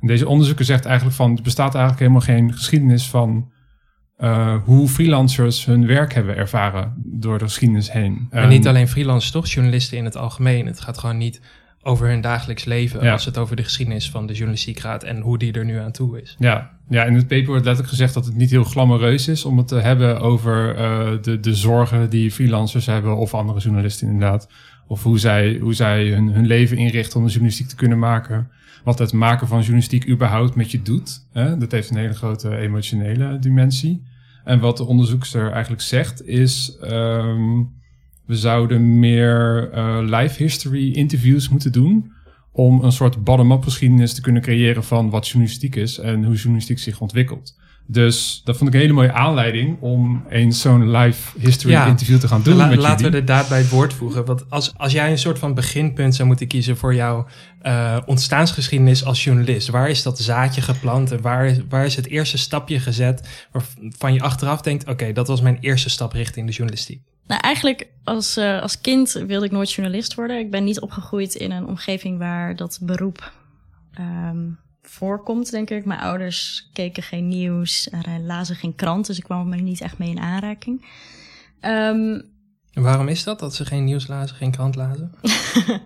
En 0.00 0.06
deze 0.06 0.28
onderzoeker 0.28 0.64
zegt 0.64 0.84
eigenlijk 0.84 1.16
van, 1.16 1.36
er 1.36 1.42
bestaat 1.42 1.74
eigenlijk 1.74 2.00
helemaal 2.00 2.20
geen 2.20 2.52
geschiedenis 2.52 3.08
van 3.08 3.54
hoe 4.64 4.88
freelancers 4.88 5.64
hun 5.64 5.86
werk 5.86 6.14
hebben 6.14 6.36
ervaren 6.36 6.94
door 6.96 7.38
de 7.38 7.44
geschiedenis 7.44 7.92
heen. 7.92 8.26
Maar 8.30 8.46
niet 8.46 8.66
alleen 8.66 8.88
freelancers, 8.88 9.30
toch? 9.30 9.46
Journalisten 9.46 9.98
in 9.98 10.04
het 10.04 10.16
algemeen. 10.16 10.66
Het 10.66 10.80
gaat 10.80 10.98
gewoon 10.98 11.16
niet 11.16 11.40
over 11.86 12.08
hun 12.08 12.20
dagelijks 12.20 12.64
leven 12.64 13.02
Ja. 13.04 13.12
als 13.12 13.24
het 13.24 13.38
over 13.38 13.56
de 13.56 13.62
geschiedenis 13.62 14.10
van 14.10 14.26
de 14.26 14.32
journalistiek 14.32 14.78
gaat 14.78 15.02
en 15.02 15.20
hoe 15.20 15.38
die 15.38 15.52
er 15.52 15.64
nu 15.64 15.78
aan 15.78 15.92
toe 15.92 16.20
is. 16.22 16.36
Ja, 16.38 16.70
ja, 16.88 17.04
in 17.04 17.14
het 17.14 17.26
paper 17.28 17.46
wordt 17.46 17.64
letterlijk 17.64 17.88
gezegd 17.88 18.14
dat 18.14 18.24
het 18.24 18.36
niet 18.36 18.50
heel 18.50 18.64
glamoureus 18.64 19.28
is 19.28 19.44
om 19.44 19.58
het 19.58 19.68
te 19.68 19.74
hebben 19.80 20.20
over 20.20 20.76
eh, 20.76 21.10
de, 21.22 21.40
de 21.40 21.54
zorgen 21.54 22.10
die 22.10 22.30
freelancers 22.30 22.86
hebben 22.86 23.16
of 23.16 23.34
andere 23.34 23.60
journalisten 23.60 24.06
inderdaad. 24.08 24.48
Of 24.88 25.02
hoe 25.02 25.18
zij, 25.18 25.58
hoe 25.60 25.74
zij 25.74 26.06
hun, 26.08 26.28
hun 26.28 26.46
leven 26.46 26.76
inrichten 26.76 27.16
om 27.18 27.22
de 27.24 27.30
journalistiek 27.30 27.68
te 27.68 27.76
kunnen 27.76 27.98
maken. 27.98 28.50
Wat 28.84 28.98
het 28.98 29.12
maken 29.12 29.46
van 29.46 29.58
journalistiek 29.58 30.08
überhaupt 30.08 30.54
met 30.54 30.70
je 30.70 30.82
doet. 30.82 31.26
Hè? 31.32 31.58
Dat 31.58 31.72
heeft 31.72 31.90
een 31.90 31.96
hele 31.96 32.14
grote 32.14 32.56
emotionele 32.56 33.38
dimensie. 33.38 34.02
En 34.44 34.60
wat 34.60 34.76
de 34.76 34.84
onderzoekster 34.84 35.50
eigenlijk 35.50 35.82
zegt 35.82 36.26
is... 36.26 36.76
ehm, 36.80 37.62
we 38.26 38.36
zouden 38.36 38.98
meer 38.98 39.68
eh, 39.72 39.98
life 40.02 40.42
history 40.42 40.92
interviews 40.92 41.48
moeten 41.48 41.72
doen 41.72 42.12
om 42.52 42.82
een 42.84 42.92
soort 42.92 43.24
bottom-up 43.24 43.62
geschiedenis 43.62 44.14
te 44.14 44.20
kunnen 44.20 44.42
creëren 44.42 44.84
van 44.84 45.10
wat 45.10 45.26
journalistiek 45.28 45.76
is 45.76 45.98
en 45.98 46.24
hoe 46.24 46.34
journalistiek 46.34 46.78
zich 46.78 47.00
ontwikkelt. 47.00 47.58
Dus 47.88 48.40
dat 48.44 48.56
vond 48.56 48.68
ik 48.68 48.74
een 48.74 48.80
hele 48.80 48.92
mooie 48.92 49.12
aanleiding 49.12 49.80
om 49.80 50.24
eens 50.28 50.60
zo'n 50.60 50.90
live 50.96 51.38
history 51.38 51.72
Ja. 51.72 51.86
interview 51.86 52.18
te 52.18 52.28
gaan 52.28 52.42
doen 52.42 52.56
La- 52.56 52.66
met 52.66 52.78
laten 52.78 52.96
jullie. 53.04 53.12
we 53.12 53.26
de 53.26 53.32
daad 53.32 53.48
bij 53.48 53.58
het 53.58 53.68
woord 53.68 53.94
voegen. 53.94 54.24
Want 54.24 54.50
als, 54.50 54.72
als 54.78 54.92
jij 54.92 55.10
een 55.10 55.18
soort 55.18 55.38
van 55.38 55.54
beginpunt 55.54 56.14
zou 56.14 56.28
moeten 56.28 56.46
kiezen 56.46 56.76
voor 56.76 56.94
jouw 56.94 57.26
eh, 57.60 57.96
ontstaansgeschiedenis 58.06 59.04
als 59.04 59.24
journalist, 59.24 59.68
waar 59.68 59.90
is 59.90 60.02
dat 60.02 60.18
zaadje 60.18 60.60
geplant 60.60 61.12
en 61.12 61.20
waar, 61.20 61.46
is- 61.46 61.58
waar 61.68 61.84
is 61.84 61.96
het 61.96 62.06
eerste 62.06 62.38
stapje 62.38 62.80
gezet 62.80 63.46
waarvan 63.52 64.12
je 64.12 64.20
achteraf 64.20 64.60
denkt: 64.60 64.88
oké, 64.88 65.12
dat 65.12 65.28
was 65.28 65.40
mijn 65.40 65.58
eerste 65.60 65.88
stap 65.90 66.12
richting 66.12 66.46
de 66.46 66.52
journalistiek? 66.52 67.00
Nou, 67.26 67.40
eigenlijk 67.40 67.88
als, 68.04 68.36
eh, 68.36 68.62
als 68.62 68.80
kind 68.80 69.12
wilde 69.12 69.46
ik 69.46 69.52
nooit 69.52 69.72
journalist 69.72 70.14
worden. 70.14 70.38
Ik 70.38 70.50
ben 70.50 70.64
niet 70.64 70.80
opgegroeid 70.80 71.34
in 71.34 71.50
een 71.50 71.66
omgeving 71.66 72.18
waar 72.18 72.56
dat 72.56 72.78
beroep 72.82 73.32
ehm, 73.94 74.48
voorkomt, 74.82 75.50
denk 75.50 75.70
ik. 75.70 75.84
Mijn 75.84 76.00
ouders 76.00 76.68
keken 76.72 77.02
geen 77.02 77.28
nieuws, 77.28 77.90
eh, 77.90 78.00
lazen 78.24 78.56
geen 78.56 78.74
krant, 78.74 79.06
dus 79.06 79.18
ik 79.18 79.24
kwam 79.24 79.52
er 79.52 79.62
niet 79.62 79.80
echt 79.80 79.98
mee 79.98 80.10
in 80.10 80.20
aanraking. 80.20 80.86
Ehm, 81.60 82.20
En 82.72 82.82
waarom 82.82 83.08
is 83.08 83.24
dat, 83.24 83.38
dat 83.38 83.54
ze 83.54 83.64
geen 83.64 83.84
nieuws 83.84 84.06
lazen, 84.06 84.36
geen 84.36 84.50
krant 84.50 84.74
lazen? 84.74 85.14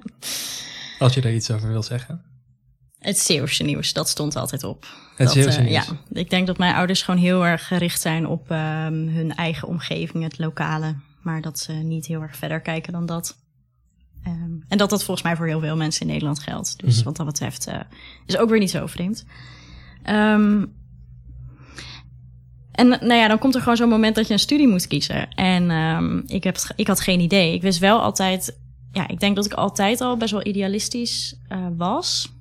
als 0.98 1.14
je 1.14 1.20
daar 1.20 1.32
iets 1.32 1.50
over 1.50 1.68
wil 1.68 1.82
zeggen. 1.82 2.24
het 2.98 3.18
Zeeuwse 3.18 3.62
nieuws, 3.62 3.92
dat 3.92 4.08
stond 4.08 4.36
altijd 4.36 4.64
op. 4.64 4.86
Het 5.16 5.26
dat, 5.26 5.36
Zeeuwse 5.36 5.60
nieuws. 5.60 5.86
Ja, 5.86 5.96
ik 6.20 6.30
denk 6.30 6.46
dat 6.46 6.58
mijn 6.58 6.74
ouders 6.74 7.02
gewoon 7.02 7.20
heel 7.20 7.46
erg 7.46 7.66
gericht 7.66 8.00
zijn 8.00 8.26
op 8.26 8.50
ehm, 8.50 9.08
hun 9.08 9.34
eigen 9.34 9.68
omgeving, 9.68 10.22
het 10.22 10.38
lokale. 10.38 10.94
Maar 11.22 11.40
dat 11.40 11.58
ze 11.58 11.72
niet 11.72 12.06
heel 12.06 12.20
erg 12.22 12.36
verder 12.36 12.60
kijken 12.60 12.92
dan 12.92 13.06
dat. 13.06 13.36
Ehm, 14.22 14.52
en 14.68 14.78
dat 14.78 14.90
dat 14.90 15.04
volgens 15.04 15.26
mij 15.26 15.36
voor 15.36 15.46
heel 15.46 15.60
veel 15.60 15.76
mensen 15.76 16.00
in 16.00 16.06
Nederland 16.12 16.38
geldt. 16.38 16.78
Dus 16.78 16.96
Mhm. 16.96 17.04
wat 17.04 17.16
dat 17.16 17.26
betreft 17.26 17.66
eh, 17.66 17.80
is 18.26 18.36
ook 18.36 18.48
weer 18.50 18.58
niet 18.58 18.70
zo 18.70 18.86
vreemd. 18.86 19.24
Ehm, 20.02 20.64
en 22.72 22.88
nou 22.88 23.14
ja, 23.14 23.28
dan 23.28 23.38
komt 23.38 23.54
er 23.54 23.60
gewoon 23.60 23.76
zo'n 23.76 23.88
moment 23.88 24.14
dat 24.14 24.26
je 24.26 24.32
een 24.32 24.38
studie 24.38 24.68
moet 24.68 24.86
kiezen. 24.86 25.28
En 25.30 25.70
ehm, 25.70 26.18
ik, 26.26 26.44
heb, 26.44 26.58
ik 26.76 26.86
had 26.86 27.00
geen 27.00 27.20
idee. 27.20 27.54
Ik 27.54 27.62
wist 27.62 27.78
wel 27.78 28.00
altijd... 28.00 28.58
Ja, 28.92 29.08
ik 29.08 29.20
denk 29.20 29.36
dat 29.36 29.44
ik 29.44 29.52
altijd 29.52 30.00
al 30.00 30.16
best 30.16 30.30
wel 30.32 30.46
idealistisch 30.46 31.36
eh, 31.48 31.66
was. 31.76 32.32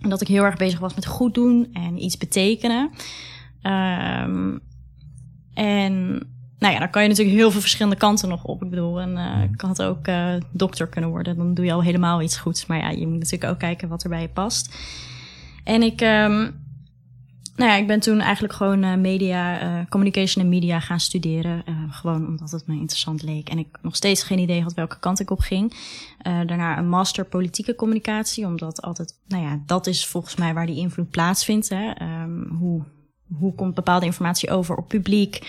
En 0.00 0.08
dat 0.08 0.20
ik 0.20 0.28
heel 0.28 0.44
erg 0.44 0.56
bezig 0.56 0.78
was 0.78 0.94
met 0.94 1.06
goed 1.06 1.34
doen 1.34 1.68
en 1.72 2.02
iets 2.02 2.16
betekenen. 2.16 2.90
En 5.54 6.35
nou 6.58 6.72
ja, 6.72 6.78
dan 6.78 6.90
kan 6.90 7.02
je 7.02 7.08
natuurlijk 7.08 7.36
heel 7.36 7.50
veel 7.50 7.60
verschillende 7.60 7.96
kanten 7.96 8.28
nog 8.28 8.44
op. 8.44 8.62
Ik 8.62 8.70
bedoel, 8.70 9.00
en, 9.00 9.16
eh, 9.16 9.42
ik 9.52 9.60
had 9.60 9.82
ook 9.82 10.06
eh, 10.06 10.34
dokter 10.50 10.86
kunnen 10.86 11.10
worden. 11.10 11.36
Dan 11.36 11.54
doe 11.54 11.64
je 11.64 11.72
al 11.72 11.82
helemaal 11.82 12.22
iets 12.22 12.36
goeds. 12.36 12.66
Maar 12.66 12.78
ja, 12.78 12.90
je 12.90 13.06
moet 13.06 13.18
natuurlijk 13.18 13.52
ook 13.52 13.58
kijken 13.58 13.88
wat 13.88 14.02
er 14.02 14.08
bij 14.08 14.20
je 14.20 14.28
past. 14.28 14.76
En 15.64 15.82
ik, 15.82 16.00
ehm, 16.00 16.50
nou 17.56 17.70
ja, 17.70 17.74
ik 17.74 17.86
ben 17.86 18.00
toen 18.00 18.20
eigenlijk 18.20 18.54
gewoon 18.54 18.82
eh, 18.82 18.94
media, 18.94 19.60
eh, 19.60 19.86
communication 19.88 20.44
en 20.44 20.50
media 20.50 20.80
gaan 20.80 21.00
studeren. 21.00 21.64
gewoon 21.90 22.26
omdat 22.26 22.50
het 22.50 22.66
me 22.66 22.74
interessant 22.74 23.22
leek. 23.22 23.48
En 23.48 23.58
ik 23.58 23.78
nog 23.82 23.96
steeds 23.96 24.22
geen 24.22 24.38
idee 24.38 24.62
had 24.62 24.74
welke 24.74 24.98
kant 24.98 25.20
ik 25.20 25.30
op 25.30 25.40
ging. 25.40 25.74
Daarna 26.22 26.78
een 26.78 26.88
master 26.88 27.24
politieke 27.24 27.74
communicatie. 27.74 28.46
Omdat 28.46 28.82
altijd, 28.82 29.18
nou 29.26 29.42
ja, 29.42 29.60
dat 29.66 29.86
is 29.86 30.06
volgens 30.06 30.36
mij 30.36 30.54
waar 30.54 30.66
die 30.66 30.76
invloed 30.76 31.10
plaatsvindt. 31.10 31.68
Hè? 31.68 31.90
Ehm, 31.90 32.48
hoe, 32.48 32.82
hoe 33.38 33.54
komt 33.54 33.74
bepaalde 33.74 34.06
informatie 34.06 34.50
over 34.50 34.76
op 34.76 34.88
publiek? 34.88 35.40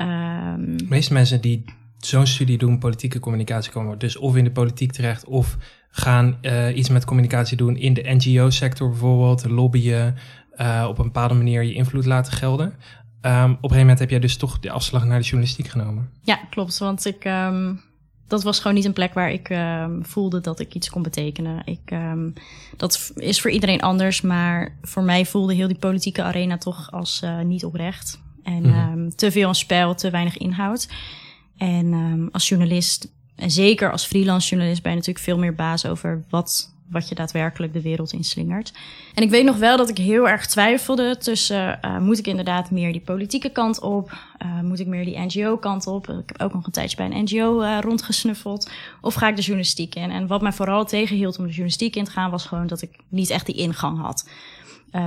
Ehm, 0.00 0.76
De 0.76 0.86
meeste 0.88 1.12
mensen 1.12 1.40
die 1.40 1.64
zo'n 1.98 2.26
studie 2.26 2.58
doen, 2.58 2.78
politieke 2.78 3.20
communicatie, 3.20 3.72
komen 3.72 3.98
dus 3.98 4.16
of 4.16 4.36
in 4.36 4.44
de 4.44 4.50
politiek 4.50 4.92
terecht 4.92 5.24
of 5.24 5.56
gaan 5.90 6.38
eh, 6.40 6.76
iets 6.76 6.88
met 6.88 7.04
communicatie 7.04 7.56
doen 7.56 7.76
in 7.76 7.94
de 7.94 8.02
NGO-sector 8.02 8.88
bijvoorbeeld, 8.88 9.48
lobbyen, 9.48 10.16
eh, 10.52 10.86
op 10.88 10.98
een 10.98 11.04
bepaalde 11.04 11.34
manier 11.34 11.62
je 11.62 11.74
invloed 11.74 12.06
laten 12.06 12.32
gelden. 12.32 12.74
Ehm, 13.20 13.42
op 13.44 13.48
een 13.50 13.56
gegeven 13.56 13.78
moment 13.78 13.98
heb 13.98 14.10
jij 14.10 14.18
dus 14.18 14.36
toch 14.36 14.58
de 14.58 14.70
afslag 14.70 15.04
naar 15.04 15.18
de 15.18 15.24
journalistiek 15.24 15.68
genomen. 15.68 16.10
Ja, 16.22 16.36
klopt. 16.50 16.78
Want 16.78 17.06
ik, 17.06 17.24
ehm, 17.24 17.74
dat 18.28 18.42
was 18.42 18.60
gewoon 18.60 18.76
niet 18.76 18.84
een 18.84 18.92
plek 18.92 19.14
waar 19.14 19.30
ik 19.30 19.54
voelde 20.02 20.40
dat 20.40 20.60
ik 20.60 20.74
iets 20.74 20.90
kon 20.90 21.02
betekenen. 21.02 21.62
Ik, 21.64 21.94
dat 22.76 23.12
is 23.14 23.40
voor 23.40 23.50
iedereen 23.50 23.80
anders, 23.80 24.20
maar 24.20 24.78
voor 24.82 25.02
mij 25.02 25.26
voelde 25.26 25.54
heel 25.54 25.68
die 25.68 25.78
politieke 25.78 26.22
arena 26.22 26.58
toch 26.58 26.92
als 26.92 27.22
eh, 27.22 27.40
niet 27.40 27.64
oprecht. 27.64 28.20
En 28.42 28.64
ehm, 28.64 29.08
te 29.08 29.30
veel 29.30 29.48
een 29.48 29.54
spel, 29.54 29.94
te 29.94 30.10
weinig 30.10 30.38
inhoud. 30.38 30.88
En 31.56 31.92
ehm, 31.92 32.26
als 32.32 32.48
journalist, 32.48 33.12
en 33.36 33.50
zeker 33.50 33.92
als 33.92 34.06
freelance 34.06 34.48
journalist, 34.48 34.82
ben 34.82 34.90
je 34.90 34.98
natuurlijk 34.98 35.24
veel 35.24 35.38
meer 35.38 35.54
baas 35.54 35.86
over 35.86 36.24
wat, 36.28 36.74
wat 36.90 37.08
je 37.08 37.14
daadwerkelijk 37.14 37.72
de 37.72 37.82
wereld 37.82 38.12
inslingert. 38.12 38.72
En 39.14 39.22
ik 39.22 39.30
weet 39.30 39.44
nog 39.44 39.56
wel 39.56 39.76
dat 39.76 39.88
ik 39.88 39.98
heel 39.98 40.28
erg 40.28 40.46
twijfelde 40.46 41.16
tussen, 41.16 41.82
eh, 41.82 41.98
moet 41.98 42.18
ik 42.18 42.26
inderdaad 42.26 42.70
meer 42.70 42.92
die 42.92 43.00
politieke 43.00 43.50
kant 43.50 43.80
op? 43.80 44.12
Eh, 44.38 44.60
moet 44.60 44.80
ik 44.80 44.86
meer 44.86 45.04
die 45.04 45.18
NGO-kant 45.18 45.86
op? 45.86 46.08
Ik 46.08 46.28
heb 46.28 46.40
ook 46.42 46.54
nog 46.54 46.66
een 46.66 46.72
tijdje 46.72 46.96
bij 46.96 47.06
een 47.06 47.22
NGO 47.22 47.60
eh, 47.60 47.78
rondgesnuffeld. 47.80 48.70
Of 49.00 49.14
ga 49.14 49.28
ik 49.28 49.36
de 49.36 49.42
journalistiek 49.42 49.94
in? 49.94 50.10
En 50.10 50.26
wat 50.26 50.42
mij 50.42 50.52
vooral 50.52 50.84
tegenhield 50.84 51.38
om 51.38 51.44
de 51.44 51.50
journalistiek 51.50 51.96
in 51.96 52.04
te 52.04 52.10
gaan, 52.10 52.30
was 52.30 52.46
gewoon 52.46 52.66
dat 52.66 52.82
ik 52.82 52.96
niet 53.08 53.30
echt 53.30 53.46
die 53.46 53.54
ingang 53.54 54.00
had. 54.00 54.28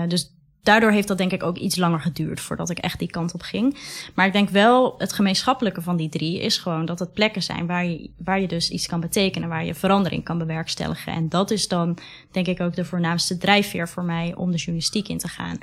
Dus 0.07 0.32
daardoor 0.63 0.91
heeft 0.91 1.07
dat 1.07 1.17
denk 1.17 1.31
ik 1.31 1.43
ook 1.43 1.57
iets 1.57 1.75
langer 1.75 1.99
geduurd 1.99 2.39
voordat 2.39 2.69
ik 2.69 2.77
echt 2.77 2.99
die 2.99 3.09
kant 3.09 3.33
op 3.33 3.41
ging. 3.41 3.77
Maar 4.13 4.25
ik 4.25 4.33
denk 4.33 4.49
wel, 4.49 4.95
het 4.97 5.13
gemeenschappelijke 5.13 5.81
van 5.81 5.97
die 5.97 6.09
drie 6.09 6.39
is 6.39 6.57
gewoon 6.57 6.85
dat 6.85 6.99
het 6.99 7.13
plekken 7.13 7.43
zijn 7.43 7.65
waar 7.65 7.85
je, 7.85 8.09
waar 8.17 8.41
je 8.41 8.47
dus 8.47 8.69
iets 8.69 8.87
kan 8.87 8.99
betekenen, 8.99 9.49
waar 9.49 9.65
je 9.65 9.75
verandering 9.75 10.23
kan 10.23 10.37
bewerkstelligen. 10.37 11.13
En 11.13 11.29
dat 11.29 11.51
is 11.51 11.67
dan 11.67 11.97
denk 12.31 12.47
ik 12.47 12.61
ook 12.61 12.75
de 12.75 12.85
voornaamste 12.85 13.37
drijfveer 13.37 13.89
voor 13.89 14.03
mij 14.03 14.33
om 14.35 14.51
de 14.51 14.57
journalistiek 14.57 15.07
in 15.07 15.17
te 15.17 15.27
gaan. 15.27 15.57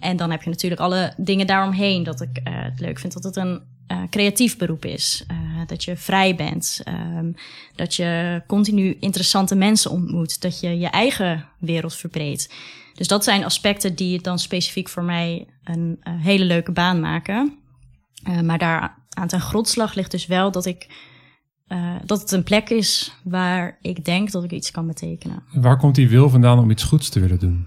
En 0.00 0.16
dan 0.16 0.30
heb 0.30 0.42
je 0.42 0.50
natuurlijk 0.50 0.80
alle 0.80 1.12
dingen 1.16 1.46
daaromheen. 1.46 2.02
Dat 2.02 2.20
ik 2.20 2.40
eh, 2.44 2.52
het 2.54 2.80
leuk 2.80 2.98
vind 2.98 3.12
dat 3.12 3.24
het 3.24 3.36
een 3.36 3.60
eh, 3.86 4.02
creatief 4.10 4.56
beroep 4.56 4.84
is. 4.84 5.24
Eh, 5.26 5.36
dat 5.66 5.84
je 5.84 5.96
vrij 5.96 6.34
bent. 6.34 6.80
ehm, 6.84 7.32
dat 7.74 7.94
je 7.94 8.42
continu 8.46 8.96
interessante 9.00 9.54
mensen 9.54 9.90
ontmoet. 9.90 10.40
Dat 10.40 10.60
je 10.60 10.78
je 10.78 10.88
eigen 10.88 11.48
wereld 11.58 11.94
verbreedt. 11.94 12.54
Dus 12.96 13.08
dat 13.08 13.24
zijn 13.24 13.44
aspecten 13.44 13.94
die 13.94 14.14
het 14.14 14.24
dan 14.24 14.38
specifiek 14.38 14.88
voor 14.88 15.04
mij 15.04 15.46
een 15.64 15.96
eh, 16.00 16.12
hele 16.16 16.44
leuke 16.44 16.72
baan 16.72 17.00
maken. 17.00 17.58
Eh, 18.22 18.40
maar 18.40 18.58
daar 18.58 19.04
aan 19.08 19.28
ten 19.28 19.40
grondslag 19.40 19.94
ligt 19.94 20.10
dus 20.10 20.26
wel 20.26 20.50
dat 20.50 20.66
ik. 20.66 20.86
eh, 21.66 21.94
dat 22.04 22.20
het 22.20 22.32
een 22.32 22.42
plek 22.42 22.70
is 22.70 23.12
waar 23.24 23.78
ik 23.80 24.04
denk 24.04 24.30
dat 24.30 24.44
ik 24.44 24.50
iets 24.52 24.70
kan 24.70 24.86
betekenen. 24.86 25.42
Waar 25.52 25.76
komt 25.78 25.94
die 25.94 26.08
wil 26.08 26.30
vandaan 26.30 26.58
om 26.58 26.70
iets 26.70 26.82
goeds 26.84 27.08
te 27.08 27.20
willen 27.20 27.38
doen? 27.38 27.66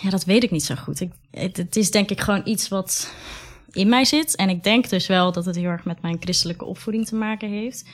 Ja, 0.00 0.10
dat 0.10 0.24
weet 0.24 0.42
ik 0.42 0.50
niet 0.50 0.64
zo 0.64 0.74
goed. 0.74 1.00
Ik, 1.00 1.12
het, 1.30 1.56
het 1.56 1.76
is 1.76 1.90
denk 1.90 2.10
ik 2.10 2.20
gewoon 2.20 2.40
iets 2.44 2.68
wat 2.68 3.14
in 3.70 3.88
mij 3.88 4.04
zit. 4.04 4.36
En 4.36 4.48
ik 4.48 4.62
denk 4.64 4.88
dus 4.88 5.06
wel 5.06 5.32
dat 5.32 5.44
het 5.44 5.56
heel 5.56 5.68
erg 5.70 5.84
met 5.84 6.02
mijn 6.02 6.16
christelijke 6.20 6.64
opvoeding 6.64 7.06
te 7.06 7.14
maken 7.14 7.48
heeft. 7.48 7.88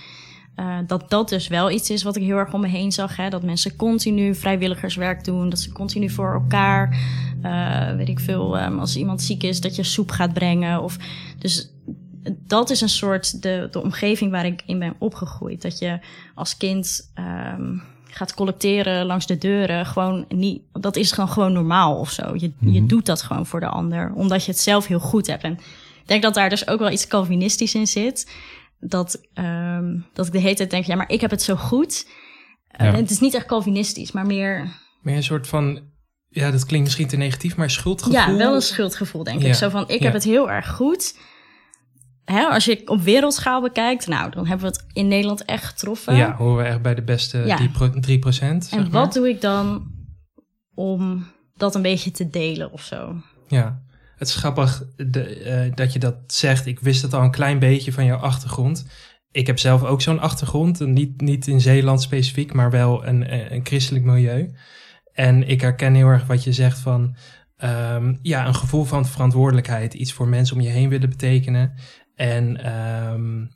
Eh, 0.58 0.78
dat 0.86 1.10
dat 1.10 1.28
dus 1.28 1.48
wel 1.48 1.70
iets 1.70 1.90
is 1.90 2.02
wat 2.02 2.16
ik 2.16 2.22
heel 2.22 2.36
erg 2.36 2.52
om 2.52 2.60
me 2.60 2.68
heen 2.68 2.92
zag. 2.92 3.16
Hè? 3.16 3.28
Dat 3.28 3.42
mensen 3.42 3.76
continu 3.76 4.34
vrijwilligerswerk 4.34 5.24
doen. 5.24 5.48
Dat 5.48 5.58
ze 5.58 5.72
continu 5.72 6.10
voor 6.10 6.32
elkaar, 6.32 6.98
eh, 7.42 7.96
weet 7.96 8.08
ik 8.08 8.20
veel, 8.20 8.58
ehm, 8.58 8.78
als 8.78 8.96
iemand 8.96 9.22
ziek 9.22 9.42
is, 9.42 9.60
dat 9.60 9.76
je 9.76 9.82
soep 9.82 10.10
gaat 10.10 10.32
brengen. 10.32 10.82
Of, 10.82 10.96
dus 11.38 11.70
dat 12.46 12.70
is 12.70 12.80
een 12.80 12.88
soort 12.88 13.42
de, 13.42 13.68
de 13.70 13.82
omgeving 13.82 14.30
waar 14.30 14.46
ik 14.46 14.62
in 14.66 14.78
ben 14.78 14.94
opgegroeid. 14.98 15.62
Dat 15.62 15.78
je 15.78 15.98
als 16.34 16.56
kind 16.56 17.10
ehm, 17.14 17.76
gaat 18.04 18.34
collecteren 18.34 19.06
langs 19.06 19.26
de 19.26 19.38
deuren. 19.38 19.86
Gewoon 19.86 20.24
niet, 20.28 20.62
dat 20.72 20.96
is 20.96 21.12
gewoon, 21.12 21.30
gewoon 21.30 21.52
normaal 21.52 21.96
of 21.96 22.10
zo. 22.10 22.34
Je, 22.34 22.52
je 22.60 22.86
doet 22.86 23.06
dat 23.06 23.22
gewoon 23.22 23.46
voor 23.46 23.60
de 23.60 23.68
ander, 23.68 24.12
omdat 24.14 24.44
je 24.44 24.50
het 24.50 24.60
zelf 24.60 24.86
heel 24.86 25.00
goed 25.00 25.26
hebt. 25.26 25.42
En 25.42 25.52
ik 25.52 26.06
denk 26.06 26.22
dat 26.22 26.34
daar 26.34 26.48
dus 26.48 26.68
ook 26.68 26.78
wel 26.78 26.90
iets 26.90 27.06
Calvinistisch 27.06 27.74
in 27.74 27.86
zit. 27.86 28.26
Dat, 28.80 29.20
ehm, 29.34 29.98
dat 30.12 30.26
ik 30.26 30.32
de 30.32 30.38
hele 30.38 30.54
tijd 30.54 30.70
denk, 30.70 30.84
ja, 30.84 30.96
maar 30.96 31.10
ik 31.10 31.20
heb 31.20 31.30
het 31.30 31.42
zo 31.42 31.56
goed. 31.56 32.08
Eh, 32.68 32.86
Ja. 32.86 32.94
Het 32.96 33.10
is 33.10 33.20
niet 33.20 33.34
echt 33.34 33.46
Calvinistisch, 33.46 34.12
maar 34.12 34.26
meer... 34.26 34.68
Meer 35.02 35.16
een 35.16 35.22
soort 35.22 35.46
van, 35.46 35.80
ja, 36.28 36.50
dat 36.50 36.66
klinkt 36.66 36.84
misschien 36.86 37.08
te 37.08 37.16
negatief, 37.16 37.56
maar 37.56 37.70
schuldgevoel. 37.70 38.14
Ja, 38.18 38.36
wel 38.36 38.54
een 38.54 38.60
schuldgevoel, 38.62 39.24
denk 39.24 39.42
Ja, 39.42 39.48
ik. 39.48 39.54
Zo 39.54 39.68
van, 39.68 39.82
ik 39.88 39.98
ja. 39.98 40.04
heb 40.04 40.12
het 40.12 40.24
heel 40.24 40.50
erg 40.50 40.68
goed. 40.68 41.16
hè, 42.24 42.42
als 42.46 42.64
je 42.64 42.82
op 42.88 43.00
wereldschaal 43.00 43.60
bekijkt, 43.62 44.06
nou, 44.06 44.30
dan 44.30 44.46
hebben 44.46 44.66
we 44.70 44.76
het 44.76 44.86
in 44.92 45.08
Nederland 45.08 45.44
echt 45.44 45.64
getroffen. 45.64 46.16
Ja, 46.16 46.34
horen 46.36 46.56
we 46.56 46.62
echt 46.70 46.82
bij 46.82 46.94
de 46.94 47.02
beste 47.02 47.38
Ja. 47.38 47.56
3 48.00 48.18
procent. 48.18 48.68
en 48.72 48.90
wat 48.90 49.12
doe 49.12 49.28
ik 49.28 49.40
dan 49.40 49.92
om 50.74 51.26
dat 51.54 51.74
een 51.74 51.82
beetje 51.82 52.10
te 52.10 52.30
delen 52.30 52.72
of 52.72 52.82
zo? 52.82 53.14
Ja, 53.48 53.82
het 54.18 54.28
is 54.28 54.34
grappig 54.34 54.84
de, 54.96 55.22
eh, 55.24 55.74
dat 55.74 55.92
je 55.92 55.98
dat 55.98 56.16
zegt. 56.26 56.66
Ik 56.66 56.80
wist 56.80 57.02
het 57.02 57.14
al 57.14 57.22
een 57.22 57.30
klein 57.30 57.58
beetje 57.58 57.92
van 57.92 58.04
jouw 58.04 58.18
achtergrond. 58.18 58.86
Ik 59.30 59.46
heb 59.46 59.58
zelf 59.58 59.84
ook 59.84 60.02
zo'n 60.02 60.20
achtergrond. 60.20 60.80
Niet, 60.80 61.20
niet 61.20 61.46
in 61.46 61.60
Zeeland 61.60 62.02
specifiek, 62.02 62.52
maar 62.52 62.70
wel 62.70 63.06
een, 63.06 63.26
eh, 63.26 63.50
een 63.50 63.66
christelijk 63.66 64.04
milieu. 64.04 64.54
En 65.12 65.48
ik 65.48 65.60
herken 65.60 65.94
heel 65.94 66.06
erg 66.06 66.26
wat 66.26 66.44
je 66.44 66.52
zegt 66.52 66.78
van... 66.78 67.16
ehm, 67.56 68.14
ja, 68.22 68.46
een 68.46 68.54
gevoel 68.54 68.84
van 68.84 69.06
verantwoordelijkheid. 69.06 69.94
Iets 69.94 70.12
voor 70.12 70.28
mensen 70.28 70.56
om 70.56 70.62
je 70.62 70.68
heen 70.68 70.88
willen 70.88 71.08
betekenen. 71.08 71.74
En 72.14 72.64
ehm, 72.64 73.46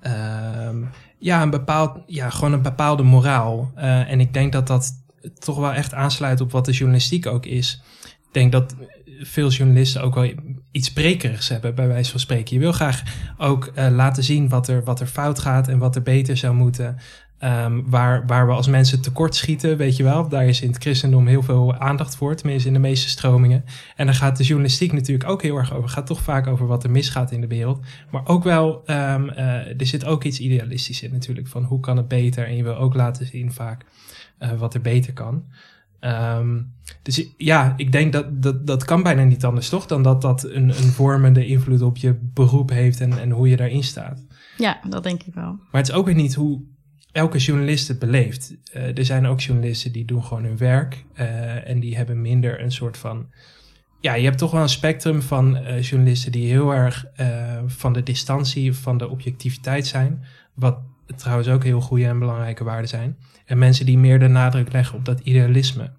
ehm, 0.00 0.84
ja, 1.18 1.42
een 1.42 1.50
bepaald, 1.50 2.02
ja, 2.06 2.30
gewoon 2.30 2.52
een 2.52 2.62
bepaalde 2.62 3.02
moraal. 3.02 3.72
Eh, 3.74 4.10
en 4.10 4.20
ik 4.20 4.32
denk 4.32 4.52
dat 4.52 4.66
dat 4.66 4.92
toch 5.38 5.56
wel 5.56 5.72
echt 5.72 5.94
aansluit 5.94 6.40
op 6.40 6.52
wat 6.52 6.64
de 6.64 6.72
journalistiek 6.72 7.26
ook 7.26 7.46
is. 7.46 7.82
Ik 8.02 8.32
denk 8.32 8.52
dat 8.52 8.74
veel 9.22 9.48
journalisten 9.48 10.02
ook 10.02 10.14
wel 10.14 10.32
iets 10.70 10.88
sprekerigs 10.88 11.48
hebben, 11.48 11.74
bij 11.74 11.88
wijze 11.88 12.10
van 12.10 12.20
spreken. 12.20 12.54
Je 12.54 12.60
wil 12.60 12.72
graag 12.72 13.02
ook 13.38 13.70
eh, 13.74 13.88
laten 13.90 14.22
zien 14.22 14.48
wat 14.48 14.68
er, 14.68 14.84
wat 14.84 15.00
er 15.00 15.06
fout 15.06 15.38
gaat 15.38 15.68
en 15.68 15.78
wat 15.78 15.96
er 15.96 16.02
beter 16.02 16.36
zou 16.36 16.54
moeten. 16.54 16.96
Ehm, 17.40 17.80
waar, 17.86 18.26
waar 18.26 18.46
we 18.46 18.52
als 18.52 18.68
mensen 18.68 19.00
tekort 19.00 19.34
schieten, 19.34 19.76
weet 19.76 19.96
je 19.96 20.02
wel. 20.02 20.28
Daar 20.28 20.46
is 20.46 20.60
in 20.60 20.68
het 20.68 20.82
christendom 20.82 21.26
heel 21.26 21.42
veel 21.42 21.74
aandacht 21.74 22.16
voor, 22.16 22.34
tenminste 22.34 22.68
in 22.68 22.74
de 22.74 22.80
meeste 22.80 23.08
stromingen. 23.08 23.64
En 23.96 24.06
daar 24.06 24.14
gaat 24.14 24.36
de 24.36 24.44
journalistiek 24.44 24.92
natuurlijk 24.92 25.30
ook 25.30 25.42
heel 25.42 25.56
erg 25.56 25.74
over. 25.74 25.88
Gaat 25.88 26.06
toch 26.06 26.22
vaak 26.22 26.46
over 26.46 26.66
wat 26.66 26.84
er 26.84 26.90
misgaat 26.90 27.30
in 27.30 27.40
de 27.40 27.46
wereld. 27.46 27.80
Maar 28.10 28.26
ook 28.26 28.44
wel, 28.44 28.82
ehm, 28.86 29.28
eh, 29.28 29.80
er 29.80 29.86
zit 29.86 30.04
ook 30.04 30.24
iets 30.24 30.40
idealistisch 30.40 31.02
in 31.02 31.12
natuurlijk. 31.12 31.48
Van 31.48 31.64
hoe 31.64 31.80
kan 31.80 31.96
het 31.96 32.08
beter? 32.08 32.46
En 32.46 32.56
je 32.56 32.62
wil 32.62 32.76
ook 32.76 32.94
laten 32.94 33.26
zien 33.26 33.52
vaak 33.52 33.84
eh, 34.38 34.52
wat 34.52 34.74
er 34.74 34.80
beter 34.80 35.12
kan. 35.12 35.44
Ehm, 36.00 36.60
dus 37.02 37.26
ja, 37.36 37.74
ik 37.76 37.92
denk 37.92 38.12
dat, 38.12 38.42
dat 38.42 38.66
dat 38.66 38.84
kan 38.84 39.02
bijna 39.02 39.24
niet 39.24 39.44
anders, 39.44 39.68
toch? 39.68 39.86
Dan 39.86 40.02
dat 40.02 40.22
dat 40.22 40.44
een, 40.44 40.68
een 40.68 40.74
vormende 40.74 41.46
invloed 41.46 41.82
op 41.82 41.96
je 41.96 42.18
beroep 42.34 42.70
heeft 42.70 43.00
en, 43.00 43.18
en 43.18 43.30
hoe 43.30 43.48
je 43.48 43.56
daarin 43.56 43.84
staat. 43.84 44.24
Ja, 44.56 44.80
dat 44.88 45.02
denk 45.02 45.22
ik 45.22 45.34
wel. 45.34 45.58
Maar 45.70 45.80
het 45.80 45.88
is 45.88 45.94
ook 45.94 46.06
weer 46.06 46.14
niet 46.14 46.34
hoe 46.34 46.62
elke 47.12 47.38
journalist 47.38 47.88
het 47.88 47.98
beleeft. 47.98 48.56
Eh, 48.72 48.98
er 48.98 49.04
zijn 49.04 49.26
ook 49.26 49.40
journalisten 49.40 49.92
die 49.92 50.04
doen 50.04 50.24
gewoon 50.24 50.44
hun 50.44 50.56
werk 50.56 51.04
eh, 51.14 51.68
en 51.68 51.80
die 51.80 51.96
hebben 51.96 52.20
minder 52.20 52.62
een 52.62 52.72
soort 52.72 52.96
van... 52.96 53.26
Ja, 54.00 54.14
je 54.14 54.24
hebt 54.24 54.38
toch 54.38 54.50
wel 54.50 54.62
een 54.62 54.68
spectrum 54.68 55.22
van 55.22 55.56
eh, 55.56 55.82
journalisten 55.82 56.32
die 56.32 56.50
heel 56.50 56.74
erg 56.74 57.06
van 57.66 57.92
de 57.92 58.02
distantie, 58.02 58.72
van 58.72 58.98
de 58.98 59.08
objectiviteit 59.08 59.86
zijn. 59.86 60.24
Wat 60.54 60.78
trouwens 61.16 61.48
ook 61.48 61.64
heel 61.64 61.80
goede 61.80 62.06
en 62.06 62.18
belangrijke 62.18 62.64
waarden 62.64 62.88
zijn. 62.88 63.18
En 63.44 63.58
mensen 63.58 63.86
die 63.86 63.98
meer 63.98 64.18
de 64.18 64.28
nadruk 64.28 64.72
leggen 64.72 64.98
op 64.98 65.04
dat 65.04 65.20
idealisme. 65.20 65.92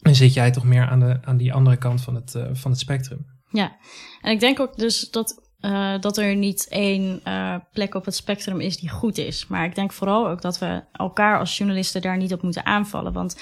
Dan 0.00 0.14
zit 0.14 0.34
jij 0.34 0.50
toch 0.50 0.64
meer 0.64 0.86
aan, 0.86 1.00
de, 1.00 1.18
aan 1.22 1.36
die 1.36 1.52
andere 1.52 1.76
kant 1.76 2.00
van 2.00 2.14
het, 2.14 2.34
eh, 2.34 2.44
van 2.52 2.70
het 2.70 2.80
spectrum. 2.80 3.26
Ja, 3.50 3.76
en 4.20 4.32
ik 4.32 4.40
denk 4.40 4.60
ook 4.60 4.76
dus 4.76 5.10
dat, 5.10 5.50
eh, 5.58 6.00
dat 6.00 6.18
er 6.18 6.36
niet 6.36 6.66
één 6.68 7.20
eh, 7.24 7.54
plek 7.72 7.94
op 7.94 8.04
het 8.04 8.14
spectrum 8.14 8.60
is 8.60 8.76
die 8.76 8.88
goed 8.88 9.18
is. 9.18 9.46
Maar 9.46 9.64
ik 9.64 9.74
denk 9.74 9.92
vooral 9.92 10.28
ook 10.28 10.42
dat 10.42 10.58
we 10.58 10.84
elkaar 10.92 11.38
als 11.38 11.56
journalisten 11.56 12.02
daar 12.02 12.16
niet 12.16 12.32
op 12.32 12.42
moeten 12.42 12.66
aanvallen. 12.66 13.12
Want 13.12 13.40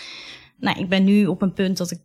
nou, 0.59 0.81
ik 0.81 0.89
ben 0.89 1.05
nu 1.05 1.27
op 1.27 1.43
een 1.43 1.53
punt 1.53 1.77
dat 1.77 1.91
ik. 1.91 2.05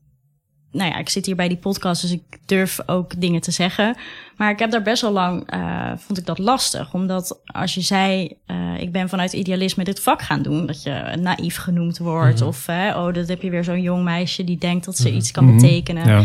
Nou 0.71 0.91
ja, 0.91 0.97
ik 0.97 1.09
zit 1.09 1.25
hier 1.25 1.35
bij 1.35 1.47
die 1.47 1.57
podcast, 1.57 2.01
dus 2.01 2.11
ik 2.11 2.21
durf 2.45 2.79
ook 2.85 3.21
dingen 3.21 3.41
te 3.41 3.51
zeggen. 3.51 3.95
Maar 4.37 4.51
ik 4.51 4.59
heb 4.59 4.71
daar 4.71 4.81
best 4.81 5.01
wel 5.01 5.11
lang, 5.11 5.43
eh, 5.49 5.91
vond 5.97 6.17
ik 6.19 6.25
dat 6.25 6.37
lastig. 6.37 6.93
Omdat 6.93 7.39
als 7.45 7.73
je 7.73 7.81
zei, 7.81 8.37
eh, 8.45 8.79
ik 8.79 8.91
ben 8.91 9.09
vanuit 9.09 9.33
idealisme 9.33 9.83
dit 9.83 9.99
vak 9.99 10.21
gaan 10.21 10.41
doen, 10.41 10.65
dat 10.65 10.83
je 10.83 11.17
naïef 11.19 11.55
genoemd 11.57 11.97
wordt. 11.97 12.39
Mhm. 12.39 12.47
Of, 12.47 12.67
oh, 12.69 13.13
dat 13.13 13.27
heb 13.27 13.41
je 13.41 13.49
weer 13.49 13.63
zo'n 13.63 13.81
jong 13.81 14.03
meisje 14.03 14.43
die 14.43 14.57
denkt 14.57 14.85
dat 14.85 14.97
ze 14.97 15.07
Mhm. 15.07 15.17
iets 15.17 15.31
kan 15.31 15.45
Mhm. 15.45 15.55
betekenen. 15.55 16.07
Ja. 16.07 16.23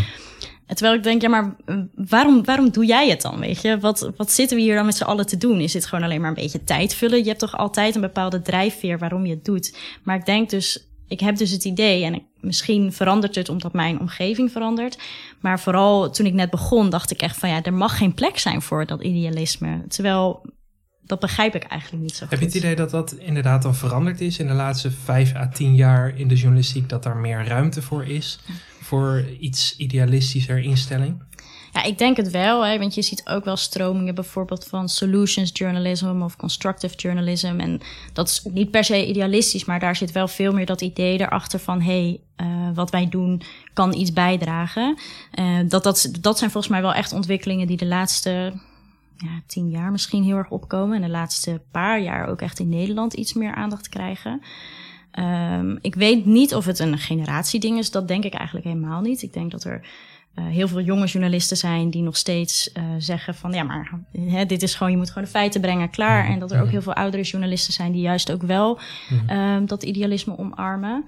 Terwijl 0.67 0.95
ik 0.97 1.03
denk, 1.03 1.23
ja, 1.23 1.29
maar 1.29 1.55
eh, 1.65 1.77
waarom, 1.95 2.45
waarom 2.45 2.71
doe 2.71 2.87
jij 2.87 3.09
het 3.09 3.23
dan? 3.23 3.39
Weet 3.41 3.61
je, 3.63 3.79
wat, 3.79 4.11
wat 4.17 4.33
zitten 4.33 4.57
we 4.57 4.63
hier 4.63 4.75
dan 4.75 4.85
met 4.87 4.97
z'n 4.97 5.05
allen 5.05 5.27
te 5.27 5.37
doen? 5.37 5.61
Is 5.61 5.73
dit 5.73 5.87
gewoon 5.87 6.05
alleen 6.05 6.21
maar 6.21 6.29
een 6.29 6.35
beetje 6.35 6.65
tijd 6.65 6.95
vullen? 6.95 7.19
Je 7.19 7.25
hebt 7.29 7.39
toch 7.39 7.57
altijd 7.57 7.95
een 7.95 8.01
bepaalde 8.01 8.43
drijfveer 8.43 8.99
waarom 8.99 9.27
je 9.27 9.35
het 9.35 9.45
doet. 9.45 9.77
Maar 10.03 10.17
ik 10.17 10.27
denk 10.27 10.51
dus, 10.51 10.87
ik 11.09 11.21
heb 11.21 11.37
dus 11.37 11.51
het 11.51 11.65
idee, 11.65 12.05
en 12.05 12.15
ik, 12.15 12.23
misschien 12.41 12.93
verandert 12.93 13.35
het 13.35 13.49
omdat 13.49 13.73
mijn 13.73 14.01
omgeving 14.01 14.53
verandert. 14.53 14.99
Maar 15.41 15.61
vooral 15.61 16.11
toen 16.11 16.27
ik 16.27 16.35
net 16.35 16.51
begon, 16.51 16.91
dacht 16.91 17.11
ik 17.11 17.21
echt 17.21 17.37
van 17.37 17.49
ja, 17.49 17.63
er 17.63 17.75
mag 17.75 17.97
geen 17.97 18.15
plek 18.15 18.39
zijn 18.39 18.63
voor 18.63 18.87
dat 18.87 19.03
idealisme. 19.03 19.85
Terwijl 19.89 20.43
dat 21.07 21.21
begrijp 21.21 21.55
ik 21.55 21.63
eigenlijk 21.63 22.03
niet 22.03 22.15
zo 22.15 22.21
goed. 22.21 22.31
Heb 22.31 22.41
je 22.41 22.47
het 22.47 22.55
idee 22.55 22.77
dat 22.77 22.91
dat 22.91 23.13
inderdaad 23.13 23.63
dan 23.63 23.75
veranderd 23.75 24.21
is 24.21 24.39
in 24.39 24.47
de 24.47 24.53
laatste 24.53 24.91
vijf 24.91 25.35
à 25.35 25.49
tien 25.49 25.75
jaar 25.75 26.19
in 26.19 26.29
de 26.29 26.35
journalistiek? 26.35 26.89
Dat 26.89 27.03
daar 27.03 27.17
meer 27.17 27.47
ruimte 27.47 27.83
voor 27.83 28.05
is? 28.05 28.39
Voor 28.81 29.25
iets 29.41 29.77
idealistischer 29.77 30.59
instelling? 30.59 31.23
Ja, 31.77 31.83
ik 31.83 31.99
denk 31.99 32.17
het 32.17 32.31
wel, 32.31 32.67
hè, 32.67 32.79
want 32.79 32.95
je 32.95 33.03
ziet 33.03 33.29
ook 33.29 33.45
wel 33.45 33.57
stromingen 33.57 34.15
bijvoorbeeld 34.15 34.65
van 34.65 34.89
solutions 34.89 35.51
journalism 35.53 36.23
of 36.23 36.37
constructive 36.37 36.95
journalism. 36.95 37.55
En 37.59 37.81
dat 38.13 38.29
is 38.29 38.43
niet 38.53 38.71
per 38.71 38.85
se 38.85 39.07
idealistisch, 39.07 39.65
maar 39.65 39.81
daar 39.81 39.97
zit 39.97 40.13
wel 40.13 40.29
veel 40.29 40.53
meer 40.53 40.67
dat 40.67 40.81
idee 40.81 41.21
erachter 41.21 41.59
van 41.59 41.83
hey, 41.83 42.21
eh, 42.37 42.47
wat 42.75 42.91
wij 42.91 43.09
doen 43.09 43.43
kan 43.73 43.95
iets 43.95 44.13
bijdragen. 44.13 44.99
Eh, 45.31 45.59
dat, 45.69 45.83
dat, 45.83 46.09
dat 46.21 46.39
zijn 46.39 46.51
volgens 46.51 46.73
mij 46.73 46.83
wel 46.83 46.95
echt 46.95 47.13
ontwikkelingen 47.13 47.67
die 47.67 47.77
de 47.77 47.87
laatste 47.87 48.53
ja, 49.17 49.43
tien 49.47 49.71
jaar 49.71 49.91
misschien 49.91 50.25
heel 50.25 50.37
erg 50.37 50.51
opkomen. 50.51 50.97
En 50.97 51.03
de 51.03 51.09
laatste 51.09 51.63
paar 51.71 52.01
jaar 52.01 52.29
ook 52.29 52.41
echt 52.41 52.59
in 52.59 52.69
Nederland 52.69 53.15
iets 53.15 53.33
meer 53.33 53.55
aandacht 53.55 53.89
krijgen. 53.89 54.41
Ehm, 55.11 55.77
ik 55.81 55.95
weet 55.95 56.27
niet 56.27 56.55
of 56.55 56.65
het 56.65 56.79
een 56.79 56.99
generatieding 56.99 57.79
is. 57.79 57.91
Dat 57.91 58.09
denk 58.09 58.25
ik 58.25 58.35
eigenlijk 58.35 58.67
helemaal 58.67 59.01
niet. 59.01 59.23
Ik 59.23 59.33
denk 59.33 59.51
dat 59.51 59.65
er 59.65 59.87
eh, 60.37 60.47
heel 60.47 60.69
veel 60.69 60.81
jonge 60.81 61.07
journalisten 61.07 61.57
zijn 61.57 61.91
die 61.91 62.03
nog 62.03 62.17
steeds 62.17 62.73
eh, 62.73 62.85
zeggen 62.99 63.35
van 63.35 63.53
ja, 63.53 63.63
maar 63.63 64.01
hè, 64.13 64.47
dit 64.47 64.63
is 64.63 64.75
gewoon, 64.75 64.93
je 64.93 64.99
moet 64.99 65.09
gewoon 65.09 65.25
de 65.25 65.31
feiten 65.31 65.61
brengen, 65.61 65.91
klaar. 65.91 66.29
En 66.29 66.39
dat 66.39 66.53
er 66.53 66.63
ook 66.63 66.71
heel 66.71 66.83
veel 66.83 66.95
oudere 66.95 67.23
journalisten 67.23 67.73
zijn 67.73 67.93
die 67.93 68.01
juist 68.01 68.33
ook 68.33 68.43
wel 68.43 68.79
ehm, 69.27 69.67
dat 69.67 69.83
idealisme 69.83 70.39
omarmen. 70.39 71.05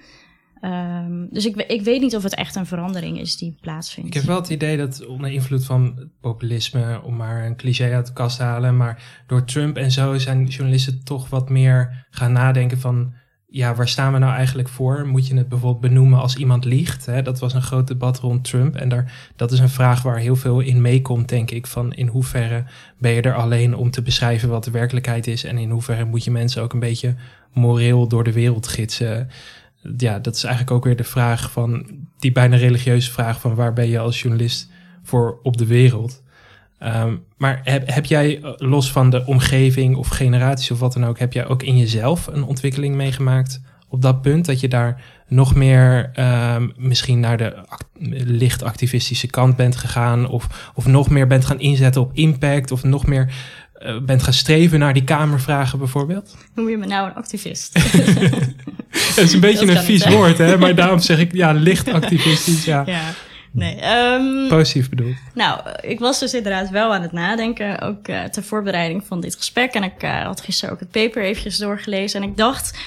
Ehm, 0.60 1.26
dus 1.30 1.46
ik, 1.46 1.56
ik 1.56 1.82
weet 1.82 2.00
niet 2.00 2.16
of 2.16 2.22
het 2.22 2.34
echt 2.34 2.56
een 2.56 2.66
verandering 2.66 3.20
is 3.20 3.36
die 3.36 3.56
plaatsvindt. 3.60 4.08
Ik 4.08 4.14
heb 4.14 4.24
wel 4.24 4.40
het 4.40 4.48
idee 4.48 4.76
dat 4.76 5.06
onder 5.06 5.30
invloed 5.30 5.64
van 5.64 6.10
populisme, 6.20 7.02
om 7.02 7.16
maar 7.16 7.44
een 7.44 7.56
cliché 7.56 7.94
uit 7.94 8.06
de 8.06 8.12
kast 8.12 8.36
te 8.36 8.42
halen, 8.42 8.76
maar 8.76 9.22
door 9.26 9.44
Trump 9.44 9.76
en 9.76 9.90
zo 9.90 10.18
zijn 10.18 10.46
journalisten 10.46 11.04
toch 11.04 11.28
wat 11.28 11.48
meer 11.48 12.06
gaan 12.10 12.32
nadenken 12.32 12.78
van, 12.78 13.14
ja, 13.50 13.74
waar 13.74 13.88
staan 13.88 14.12
we 14.12 14.18
nou 14.18 14.34
eigenlijk 14.34 14.68
voor? 14.68 15.06
Moet 15.06 15.26
je 15.26 15.36
het 15.36 15.48
bijvoorbeeld 15.48 15.92
benoemen 15.92 16.20
als 16.20 16.36
iemand 16.36 16.64
liegt? 16.64 17.06
Hè? 17.06 17.22
Dat 17.22 17.38
was 17.38 17.54
een 17.54 17.62
groot 17.62 17.86
debat 17.86 18.18
rond 18.18 18.44
Trump 18.44 18.76
en 18.76 18.88
daar, 18.88 19.30
dat 19.36 19.52
is 19.52 19.58
een 19.58 19.68
vraag 19.68 20.02
waar 20.02 20.18
heel 20.18 20.36
veel 20.36 20.60
in 20.60 20.80
meekomt, 20.80 21.28
denk 21.28 21.50
ik, 21.50 21.66
van 21.66 21.92
in 21.92 22.06
hoeverre 22.06 22.64
ben 22.98 23.12
je 23.12 23.22
er 23.22 23.34
alleen 23.34 23.76
om 23.76 23.90
te 23.90 24.02
beschrijven 24.02 24.48
wat 24.48 24.64
de 24.64 24.70
werkelijkheid 24.70 25.26
is 25.26 25.44
en 25.44 25.58
in 25.58 25.70
hoeverre 25.70 26.04
moet 26.04 26.24
je 26.24 26.30
mensen 26.30 26.62
ook 26.62 26.72
een 26.72 26.78
beetje 26.78 27.14
moreel 27.52 28.08
door 28.08 28.24
de 28.24 28.32
wereld 28.32 28.68
gidsen? 28.68 29.28
ja, 29.96 30.18
dat 30.18 30.34
is 30.34 30.44
eigenlijk 30.44 30.74
ook 30.76 30.84
weer 30.84 30.96
de 30.96 31.04
vraag 31.04 31.52
van 31.52 31.86
die 32.18 32.32
bijna 32.32 32.56
religieuze 32.56 33.10
vraag 33.10 33.40
van 33.40 33.54
waar 33.54 33.72
ben 33.72 33.88
je 33.88 33.98
als 33.98 34.22
journalist 34.22 34.70
voor 35.02 35.38
op 35.42 35.56
de 35.56 35.66
wereld. 35.66 36.22
Ehm, 36.78 37.16
maar 37.36 37.60
heb, 37.64 37.90
heb 37.90 38.04
jij 38.04 38.40
eh, 38.42 38.52
los 38.56 38.92
van 38.92 39.10
de 39.10 39.26
omgeving 39.26 39.96
of 39.96 40.08
generaties 40.08 40.70
of 40.70 40.78
wat 40.78 40.92
dan 40.92 41.06
ook, 41.06 41.18
heb 41.18 41.32
jij 41.32 41.46
ook 41.46 41.62
in 41.62 41.78
jezelf 41.78 42.26
een 42.26 42.42
ontwikkeling 42.42 42.94
meegemaakt 42.94 43.60
op 43.88 44.02
dat 44.02 44.22
punt 44.22 44.44
dat 44.44 44.60
je 44.60 44.68
daar 44.68 45.02
nog 45.28 45.54
meer 45.54 46.10
ehm, 46.12 46.68
misschien 46.76 47.20
naar 47.20 47.36
de 47.36 47.54
licht 48.24 48.62
activistische 48.62 49.26
kant 49.26 49.56
bent 49.56 49.76
gegaan 49.76 50.28
of, 50.28 50.70
of 50.74 50.86
nog 50.86 51.10
meer 51.10 51.26
bent 51.26 51.44
gaan 51.44 51.60
inzetten 51.60 52.00
op 52.00 52.10
impact 52.14 52.70
of 52.70 52.82
nog 52.82 53.06
meer 53.06 53.32
eh, 53.72 53.98
bent 53.98 54.22
gaan 54.22 54.32
streven 54.32 54.78
naar 54.78 54.92
die 54.92 55.04
kamervragen 55.04 55.78
bijvoorbeeld? 55.78 56.36
Noem 56.54 56.68
je 56.68 56.76
me 56.76 56.86
nou 56.86 57.08
een 57.08 57.14
activist? 57.14 57.74
Dat 59.16 59.24
is 59.24 59.32
een 59.32 59.40
beetje 59.40 59.66
Dat 59.66 59.76
een 59.76 59.82
vies 59.82 60.04
niet, 60.04 60.14
woord, 60.14 60.38
hè? 60.38 60.58
Maar 60.58 60.74
daarom 60.84 60.98
zeg 60.98 61.18
ik, 61.18 61.32
ja, 61.32 61.52
licht 61.52 61.92
activistisch, 62.00 62.64
ja. 62.64 62.82
ja. 62.86 63.02
Nee, 63.58 63.74
ehm, 63.76 64.48
Positief 64.48 64.88
bedoeld. 64.88 65.14
Nou, 65.34 65.60
ik 65.80 65.98
was 65.98 66.18
dus 66.18 66.34
inderdaad 66.34 66.70
wel 66.70 66.94
aan 66.94 67.02
het 67.02 67.12
nadenken, 67.12 67.80
ook 67.80 68.08
eh, 68.08 68.24
ter 68.24 68.42
voorbereiding 68.42 69.04
van 69.06 69.20
dit 69.20 69.34
gesprek. 69.34 69.72
En 69.74 69.82
ik 69.82 70.02
eh, 70.02 70.22
had 70.22 70.40
gisteren 70.40 70.74
ook 70.74 70.80
het 70.80 70.90
paper 70.90 71.22
eventjes 71.22 71.56
doorgelezen. 71.58 72.22
En 72.22 72.28
ik 72.28 72.36
dacht 72.36 72.78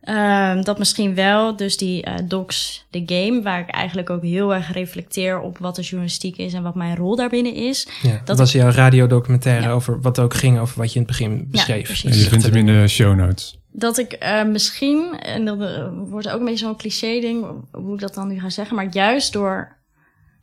ehm, 0.00 0.62
dat 0.62 0.78
misschien 0.78 1.14
wel, 1.14 1.56
dus 1.56 1.76
die 1.76 2.02
eh, 2.02 2.14
Docs, 2.24 2.86
de 2.90 3.02
game, 3.06 3.42
waar 3.42 3.60
ik 3.60 3.68
eigenlijk 3.70 4.10
ook 4.10 4.22
heel 4.22 4.54
erg 4.54 4.72
reflecteer 4.72 5.40
op 5.40 5.58
wat 5.58 5.76
de 5.76 5.82
journalistiek 5.82 6.36
is 6.36 6.52
en 6.52 6.62
wat 6.62 6.74
mijn 6.74 6.96
rol 6.96 7.16
daarbinnen 7.16 7.54
is. 7.54 7.86
Ja, 8.02 8.10
dat 8.10 8.26
Dat 8.26 8.38
was 8.38 8.52
jouw 8.52 8.70
radiodocumentaire 8.70 9.62
Ja. 9.62 9.70
over 9.70 10.00
wat 10.00 10.18
ook 10.18 10.34
ging 10.34 10.58
over 10.58 10.78
wat 10.78 10.92
je 10.92 10.98
in 11.00 11.06
het 11.06 11.10
begin 11.16 11.46
beschreef. 11.50 11.84
precies. 11.84 12.10
En 12.12 12.18
je 12.18 12.24
vindt 12.24 12.44
hem 12.44 12.54
in 12.54 12.66
de 12.66 12.88
show 12.88 13.14
notes. 13.16 13.58
Dat 13.76 13.98
ik 13.98 14.12
eh, 14.12 14.44
misschien, 14.44 15.18
en 15.18 15.44
dat 15.44 15.60
eh, 15.60 15.88
wordt 15.92 16.28
ook 16.28 16.38
een 16.38 16.44
beetje 16.44 16.64
zo'n 16.64 16.76
cliché 16.76 17.20
ding, 17.20 17.46
hoe 17.72 17.94
ik 17.94 18.00
dat 18.00 18.14
dan 18.14 18.28
nu 18.28 18.40
ga 18.40 18.50
zeggen, 18.50 18.76
maar 18.76 18.88
juist 18.90 19.32
door 19.32 19.76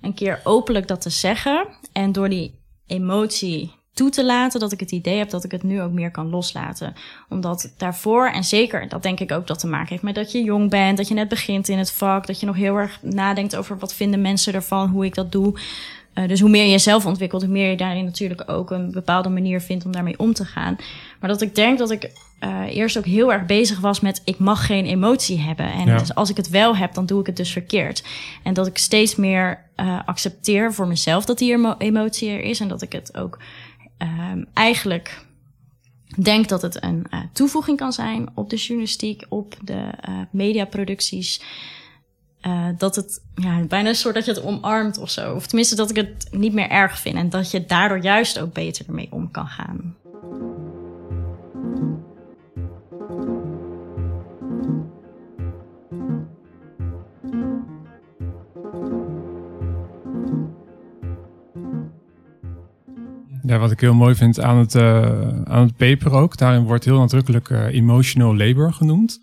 een 0.01 0.13
keer 0.13 0.41
openlijk 0.43 0.87
dat 0.87 1.01
te 1.01 1.09
zeggen 1.09 1.67
en 1.93 2.11
door 2.11 2.29
die 2.29 2.59
emotie 2.87 3.71
toe 3.93 4.09
te 4.09 4.25
laten 4.25 4.59
dat 4.59 4.71
ik 4.71 4.79
het 4.79 4.91
idee 4.91 5.17
heb 5.17 5.29
dat 5.29 5.43
ik 5.43 5.51
het 5.51 5.63
nu 5.63 5.81
ook 5.81 5.91
meer 5.91 6.11
kan 6.11 6.29
loslaten. 6.29 6.93
Omdat 7.29 7.73
daarvoor, 7.77 8.27
en 8.27 8.43
zeker, 8.43 8.89
dat 8.89 9.03
denk 9.03 9.19
ik 9.19 9.31
ook 9.31 9.47
dat 9.47 9.59
te 9.59 9.67
maken 9.67 9.89
heeft 9.89 10.03
met 10.03 10.15
dat 10.15 10.31
je 10.31 10.43
jong 10.43 10.69
bent, 10.69 10.97
dat 10.97 11.07
je 11.07 11.13
net 11.13 11.29
begint 11.29 11.67
in 11.67 11.77
het 11.77 11.91
vak, 11.91 12.27
dat 12.27 12.39
je 12.39 12.45
nog 12.45 12.55
heel 12.55 12.75
erg 12.75 12.99
nadenkt 13.01 13.55
over 13.55 13.77
wat 13.77 13.93
vinden 13.93 14.21
mensen 14.21 14.53
ervan, 14.53 14.89
hoe 14.89 15.05
ik 15.05 15.15
dat 15.15 15.31
doe. 15.31 15.59
Uh, 16.13 16.27
dus 16.27 16.39
hoe 16.39 16.49
meer 16.49 16.63
je 16.63 16.71
jezelf 16.71 17.05
ontwikkelt, 17.05 17.41
hoe 17.41 17.51
meer 17.51 17.69
je 17.69 17.77
daarin 17.77 18.05
natuurlijk 18.05 18.43
ook 18.49 18.71
een 18.71 18.91
bepaalde 18.91 19.29
manier 19.29 19.61
vindt 19.61 19.85
om 19.85 19.91
daarmee 19.91 20.19
om 20.19 20.33
te 20.33 20.45
gaan. 20.45 20.75
Maar 21.21 21.29
dat 21.29 21.41
ik 21.41 21.55
denk 21.55 21.77
dat 21.77 21.91
ik 21.91 22.11
uh, 22.43 22.75
eerst 22.75 22.97
ook 22.97 23.05
heel 23.05 23.33
erg 23.33 23.45
bezig 23.45 23.79
was 23.79 23.99
met 23.99 24.21
ik 24.25 24.37
mag 24.39 24.65
geen 24.65 24.85
emotie 24.85 25.39
hebben. 25.39 25.71
En 25.71 25.85
ja. 25.85 25.97
dus 25.97 26.15
als 26.15 26.29
ik 26.29 26.37
het 26.37 26.49
wel 26.49 26.75
heb, 26.75 26.93
dan 26.93 27.05
doe 27.05 27.19
ik 27.19 27.25
het 27.25 27.37
dus 27.37 27.51
verkeerd. 27.51 28.03
En 28.43 28.53
dat 28.53 28.67
ik 28.67 28.77
steeds 28.77 29.15
meer 29.15 29.69
uh, 29.75 29.99
accepteer 30.05 30.73
voor 30.73 30.87
mezelf 30.87 31.25
dat 31.25 31.37
die 31.37 31.53
emo 31.53 31.75
emotie 31.77 32.29
er 32.29 32.41
is. 32.41 32.59
En 32.59 32.67
dat 32.67 32.81
ik 32.81 32.91
het 32.91 33.17
ook 33.17 33.39
um, 33.97 34.45
eigenlijk 34.53 35.25
denk 36.21 36.47
dat 36.47 36.61
het 36.61 36.83
een 36.83 37.05
uh, 37.09 37.19
toevoeging 37.33 37.77
kan 37.77 37.93
zijn 37.93 38.29
op 38.33 38.49
de 38.49 38.55
journalistiek, 38.55 39.25
op 39.29 39.55
de 39.63 39.89
mediaproducties. 40.31 41.41
Uh, 42.47 42.67
dat 42.77 42.95
het 42.95 43.23
ja, 43.35 43.59
bijna 43.59 43.89
een 43.89 43.95
soort 43.95 44.15
dat 44.15 44.25
je 44.25 44.31
het 44.31 44.43
omarmt 44.43 44.97
of 44.97 45.09
zo. 45.09 45.35
Of 45.35 45.47
tenminste 45.47 45.75
dat 45.75 45.89
ik 45.89 45.95
het 45.95 46.27
niet 46.31 46.53
meer 46.53 46.69
erg 46.69 46.99
vind. 46.99 47.15
En 47.15 47.29
dat 47.29 47.51
je 47.51 47.65
daardoor 47.65 47.99
juist 47.99 48.39
ook 48.39 48.53
beter 48.53 48.85
ermee 48.87 49.07
om 49.11 49.31
kan 49.31 49.47
gaan. 49.47 49.95
Ja, 63.51 63.57
wat 63.57 63.71
ik 63.71 63.79
heel 63.79 63.93
mooi 63.93 64.15
vind 64.15 64.39
aan 64.39 64.57
het, 64.57 64.75
uh, 64.75 65.05
aan 65.43 65.63
het 65.63 65.75
paper 65.75 66.11
ook, 66.11 66.37
daarin 66.37 66.63
wordt 66.63 66.85
heel 66.85 66.97
nadrukkelijk 66.97 67.49
uh, 67.49 67.65
emotional 67.65 68.35
labor 68.35 68.73
genoemd. 68.73 69.19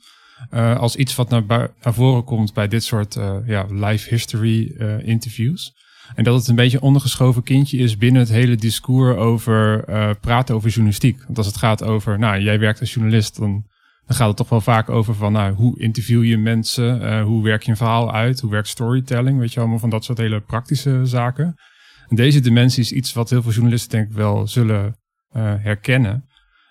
Uh, 0.55 0.77
als 0.79 0.97
iets 0.97 1.14
wat 1.14 1.29
naar, 1.29 1.43
naar 1.83 1.95
voren 1.95 2.25
komt 2.25 2.55
bij 2.55 2.69
dit 2.69 2.85
soort 2.85 3.19
ja, 3.47 3.67
life 3.71 4.09
history 4.09 4.73
interviews. 5.03 5.75
En 6.14 6.25
dat 6.25 6.38
het 6.38 6.49
een 6.49 6.55
beetje 6.55 6.81
ondergeschoven 6.81 7.43
kindje 7.43 7.79
is 7.79 7.97
binnen 7.97 8.21
het 8.21 8.31
hele 8.31 8.57
discours 8.57 9.17
over 9.17 9.85
praten 10.21 10.55
over 10.55 10.69
journalistiek. 10.69 11.23
Want 11.25 11.38
als 11.38 11.47
het 11.47 11.57
gaat 11.57 11.83
over, 11.85 12.19
nou, 12.19 12.41
jij 12.41 12.59
werkt 12.59 12.81
als 12.81 12.95
journalist, 12.95 13.38
dan, 13.38 13.64
dan 14.07 14.17
gaat 14.17 14.29
het 14.29 14.37
toch 14.37 14.49
wel 14.49 14.61
vaak 14.61 14.88
over 14.88 15.14
van, 15.14 15.33
nou, 15.33 15.55
hoe 15.55 15.81
interview 15.81 16.25
je 16.25 16.38
mensen? 16.38 17.23
hoe 17.23 17.43
werk 17.43 17.62
je 17.62 17.71
een 17.71 17.77
verhaal 17.77 18.12
uit? 18.12 18.41
Hoe 18.41 18.51
werkt 18.51 18.69
storytelling? 18.69 19.38
Weet 19.38 19.53
je, 19.53 19.61
allemaal 19.61 19.79
van 19.79 19.91
dat 19.91 20.05
soort 20.05 20.19
hele 20.19 20.41
praktische 20.41 21.01
zaken. 21.07 21.57
Deze 22.09 22.40
dimensie 22.40 22.83
is 22.83 22.92
iets 22.92 23.12
wat 23.12 23.31
heel 23.31 23.42
veel 23.42 23.53
journalisten 23.53 23.90
denk 23.90 24.11
ik 24.11 24.16
wel 24.16 24.47
zullen 24.47 24.97
uh, 25.37 25.55
herkennen. 25.59 26.25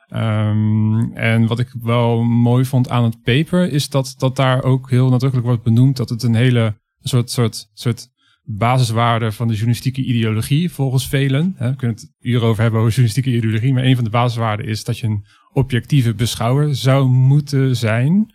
Um, 0.10 1.12
en 1.13 1.47
wat 1.47 1.60
ik 1.60 1.76
wel 1.82 2.23
mooi 2.23 2.65
vond 2.65 2.89
aan 2.89 3.04
het 3.04 3.21
paper 3.21 3.71
is 3.71 3.89
dat, 3.89 4.15
dat 4.17 4.36
daar 4.36 4.63
ook 4.63 4.89
heel 4.89 5.10
nadrukkelijk 5.10 5.47
wordt 5.47 5.63
benoemd 5.63 5.97
dat 5.97 6.10
het 6.10 6.23
een 6.23 6.36
hele 6.36 6.80
soort, 7.00 7.32
soort, 7.32 7.69
soort 7.73 8.08
basiswaarde 8.43 9.32
van 9.32 9.47
de 9.47 9.54
journalistieke 9.54 10.04
ideologie 10.04 10.71
volgens 10.71 11.08
velen. 11.08 11.54
Hè, 11.58 11.69
we 11.69 11.76
kunnen 11.76 11.95
het 11.95 12.13
uren 12.19 12.47
over 12.47 12.62
hebben 12.62 12.80
over 12.80 12.93
journalistieke 12.93 13.38
ideologie, 13.38 13.73
maar 13.73 13.84
een 13.84 13.95
van 13.95 14.04
de 14.04 14.10
basiswaarden 14.10 14.65
is 14.65 14.84
dat 14.84 15.00
je 15.00 15.08
een 15.08 15.26
objectieve 15.54 16.13
beschouwer 16.13 16.76
zou 16.76 17.08
moeten 17.08 17.76
zijn. 17.76 18.34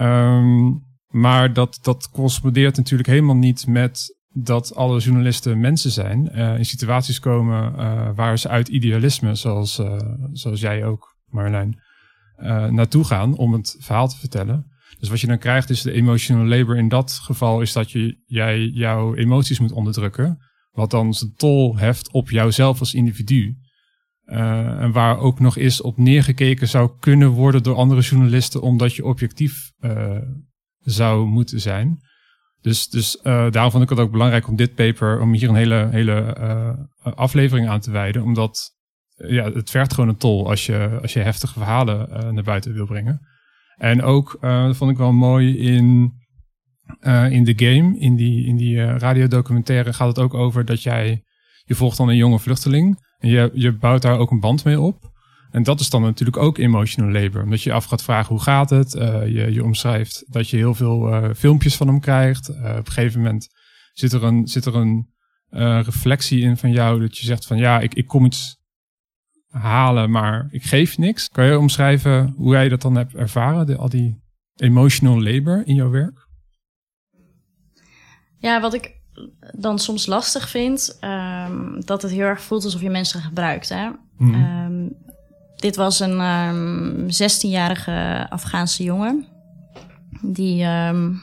Um, 0.00 0.86
maar 1.08 1.52
dat, 1.52 1.78
dat 1.82 2.08
correspondeert 2.12 2.76
natuurlijk 2.76 3.08
helemaal 3.08 3.36
niet 3.36 3.66
met 3.66 4.17
dat 4.42 4.74
alle 4.74 4.98
journalisten 4.98 5.60
mensen 5.60 5.90
zijn, 5.90 6.30
uh, 6.34 6.58
in 6.58 6.64
situaties 6.64 7.20
komen 7.20 7.72
uh, 7.72 8.10
waar 8.14 8.38
ze 8.38 8.48
uit 8.48 8.68
idealisme, 8.68 9.34
zoals, 9.34 9.78
uh, 9.78 9.98
zoals 10.32 10.60
jij 10.60 10.84
ook, 10.84 11.16
Marjolein, 11.26 11.80
naartoe 12.70 13.04
gaan 13.04 13.36
om 13.36 13.52
het 13.52 13.76
verhaal 13.78 14.08
te 14.08 14.16
vertellen. 14.16 14.66
Dus 14.98 15.08
wat 15.08 15.20
je 15.20 15.26
dan 15.26 15.38
krijgt 15.38 15.70
is 15.70 15.82
de 15.82 15.92
emotional 15.92 16.46
labor. 16.46 16.76
In 16.76 16.88
dat 16.88 17.12
geval 17.12 17.60
is 17.60 17.72
dat 17.72 17.90
je, 17.90 18.22
jij 18.26 18.66
jouw 18.66 19.14
emoties 19.14 19.58
moet 19.58 19.72
onderdrukken. 19.72 20.38
Wat 20.70 20.90
dan 20.90 21.14
zijn 21.14 21.32
tol 21.36 21.76
heft 21.76 22.10
op 22.12 22.30
jouzelf 22.30 22.80
als 22.80 22.94
individu. 22.94 23.56
en 24.24 24.92
waar 24.92 25.18
ook 25.18 25.40
nog 25.40 25.56
eens 25.56 25.80
op 25.80 25.96
neergekeken 25.96 26.68
zou 26.68 26.90
kunnen 26.98 27.28
worden 27.28 27.62
door 27.62 27.76
andere 27.76 28.00
journalisten, 28.00 28.62
omdat 28.62 28.94
je 28.94 29.04
objectief 29.04 29.72
zou 30.78 31.26
moeten 31.26 31.60
zijn. 31.60 32.00
Dus, 32.68 32.88
dus 32.88 33.18
uh, 33.22 33.50
daarom 33.50 33.70
vond 33.70 33.82
ik 33.82 33.88
het 33.88 33.98
ook 33.98 34.10
belangrijk 34.10 34.48
om 34.48 34.56
dit 34.56 34.74
paper, 34.74 35.20
om 35.20 35.32
hier 35.32 35.48
een 35.48 35.54
hele, 35.54 35.88
hele 35.90 36.36
uh, 36.40 37.12
aflevering 37.14 37.68
aan 37.68 37.80
te 37.80 37.90
wijden. 37.90 38.22
Omdat 38.22 38.76
uh, 39.16 39.30
ja, 39.30 39.52
het 39.52 39.70
vergt 39.70 39.94
gewoon 39.94 40.08
een 40.08 40.16
tol 40.16 40.48
als 40.48 40.66
je, 40.66 40.98
als 41.02 41.12
je 41.12 41.20
heftige 41.20 41.52
verhalen 41.52 42.08
naar 42.34 42.44
buiten 42.44 42.72
wil 42.72 42.86
brengen. 42.86 43.20
En 43.76 44.02
ook, 44.02 44.38
dat 44.40 44.76
vond 44.76 44.90
ik 44.90 44.96
wel 44.96 45.12
mooi 45.12 45.58
in, 45.58 46.12
in 47.30 47.44
de 47.44 47.52
game, 47.56 47.98
in 47.98 48.16
die, 48.16 48.46
in 48.46 48.56
die 48.56 48.84
radiodocumentaire 48.84 49.92
gaat 49.92 50.08
het 50.08 50.18
ook 50.18 50.34
over 50.34 50.64
dat 50.64 50.82
jij, 50.82 51.22
je 51.64 51.74
volgt 51.74 51.96
dan 51.96 52.08
een 52.08 52.16
jonge 52.16 52.38
vluchteling. 52.38 53.06
En 53.18 53.28
je, 53.28 53.50
je 53.54 53.72
bouwt 53.72 54.02
daar 54.02 54.18
ook 54.18 54.30
een 54.30 54.40
band 54.40 54.64
mee 54.64 54.80
op. 54.80 55.10
En 55.50 55.62
dat 55.62 55.80
is 55.80 55.90
dan 55.90 56.02
natuurlijk 56.02 56.36
ook 56.36 56.58
emotional 56.58 57.12
labor. 57.12 57.42
Omdat 57.42 57.62
je 57.62 57.72
af 57.72 57.84
gaat 57.84 58.02
vragen 58.02 58.34
hoe 58.34 58.42
gaat 58.42 58.70
het. 58.70 58.94
Uh, 58.94 59.26
je, 59.26 59.52
je 59.52 59.64
omschrijft 59.64 60.24
dat 60.28 60.48
je 60.48 60.56
heel 60.56 60.74
veel 60.74 61.08
uh, 61.08 61.34
filmpjes 61.34 61.76
van 61.76 61.86
hem 61.86 62.00
krijgt. 62.00 62.50
Uh, 62.50 62.56
op 62.56 62.86
een 62.86 62.92
gegeven 62.92 63.20
moment 63.20 63.48
zit 63.92 64.12
er 64.12 64.24
een, 64.24 64.46
zit 64.46 64.64
er 64.64 64.74
een 64.74 65.08
reflectie 65.82 66.40
in 66.40 66.56
van 66.56 66.72
jou. 66.72 67.00
Dat 67.00 67.18
je 67.18 67.26
zegt 67.26 67.46
van 67.46 67.56
ja, 67.56 67.80
ik, 67.80 67.94
ik 67.94 68.06
kom 68.06 68.24
iets 68.24 68.56
halen, 69.48 70.10
maar 70.10 70.48
ik 70.50 70.62
geef 70.62 70.98
niks. 70.98 71.28
Kan 71.28 71.44
je 71.44 71.58
omschrijven 71.58 72.34
hoe 72.36 72.52
jij 72.52 72.68
dat 72.68 72.82
dan 72.82 72.96
hebt 72.96 73.14
ervaren? 73.14 73.66
De, 73.66 73.76
al 73.76 73.88
die 73.88 74.22
emotional 74.56 75.22
labor 75.22 75.62
in 75.66 75.74
jouw 75.74 75.90
werk? 75.90 76.28
Ja, 78.38 78.60
wat 78.60 78.74
ik 78.74 78.96
dan 79.58 79.78
soms 79.78 80.06
lastig 80.06 80.48
vind, 80.48 80.98
um, 81.00 81.84
dat 81.84 82.02
het 82.02 82.10
heel 82.10 82.26
erg 82.26 82.42
voelt 82.42 82.64
alsof 82.64 82.80
je 82.80 82.90
mensen 82.90 83.20
gebruikt. 83.20 83.68
Hè? 83.68 83.90
Mm. 84.16 84.34
Dit 85.58 85.76
was 85.76 86.00
een 86.00 86.20
um, 86.20 86.20
ehm, 86.20 87.08
16-jarige 87.08 88.26
Afghaanse 88.30 88.82
jongen. 88.82 89.26
Die, 90.20 90.64
um, 90.64 91.22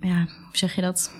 ja, 0.00 0.26
hoe 0.26 0.56
zeg 0.56 0.74
je 0.74 0.80
dat? 0.80 1.12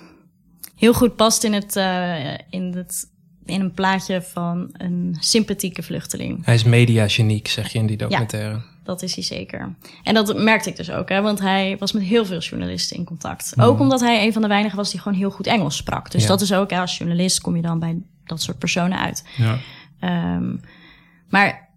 Heel 0.75 0.93
goed 0.93 1.15
past 1.15 1.43
in, 1.43 1.53
het, 1.53 1.75
uh, 1.75 2.33
in, 2.49 2.73
het, 2.75 3.09
in 3.45 3.61
een 3.61 3.71
plaatje 3.71 4.21
van 4.21 4.69
een 4.71 5.15
sympathieke 5.19 5.83
vluchteling. 5.83 6.45
Hij 6.45 6.53
is 6.53 6.63
mediageniek, 6.63 7.47
zeg 7.47 7.71
je 7.71 7.79
in 7.79 7.85
die 7.85 7.97
documentaire. 7.97 8.53
Ja, 8.53 8.63
dat 8.83 9.01
is 9.01 9.15
hij 9.15 9.23
zeker. 9.23 9.75
En 10.03 10.13
dat 10.13 10.37
merkte 10.37 10.69
ik 10.69 10.75
dus 10.75 10.91
ook, 10.91 11.09
hè, 11.09 11.21
want 11.21 11.39
hij 11.39 11.75
was 11.79 11.91
met 11.91 12.03
heel 12.03 12.25
veel 12.25 12.39
journalisten 12.39 12.97
in 12.97 13.03
contact. 13.03 13.55
Mm. 13.55 13.63
Ook 13.63 13.79
omdat 13.79 13.99
hij 13.99 14.25
een 14.25 14.33
van 14.33 14.41
de 14.41 14.47
weinigen 14.47 14.77
was 14.77 14.91
die 14.91 14.99
gewoon 14.99 15.17
heel 15.17 15.31
goed 15.31 15.47
Engels 15.47 15.75
sprak. 15.75 16.11
Dus 16.11 16.21
ja. 16.21 16.27
dat 16.27 16.41
is 16.41 16.53
ook, 16.53 16.71
als 16.71 16.97
journalist 16.97 17.41
kom 17.41 17.55
je 17.55 17.61
dan 17.61 17.79
bij 17.79 17.97
dat 18.25 18.41
soort 18.41 18.59
personen 18.59 18.99
uit. 18.99 19.23
Ja. 19.37 19.57
Um, 20.35 20.61
maar 21.29 21.69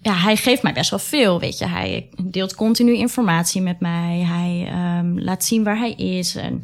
ja, 0.00 0.14
hij 0.14 0.36
geeft 0.36 0.62
mij 0.62 0.72
best 0.72 0.90
wel 0.90 0.98
veel, 0.98 1.40
weet 1.40 1.58
je. 1.58 1.66
Hij 1.66 2.08
deelt 2.22 2.54
continu 2.54 2.94
informatie 2.94 3.62
met 3.62 3.80
mij. 3.80 4.18
Hij 4.18 4.72
um, 4.98 5.20
laat 5.20 5.44
zien 5.44 5.64
waar 5.64 5.78
hij 5.78 5.92
is. 5.92 6.34
En, 6.36 6.60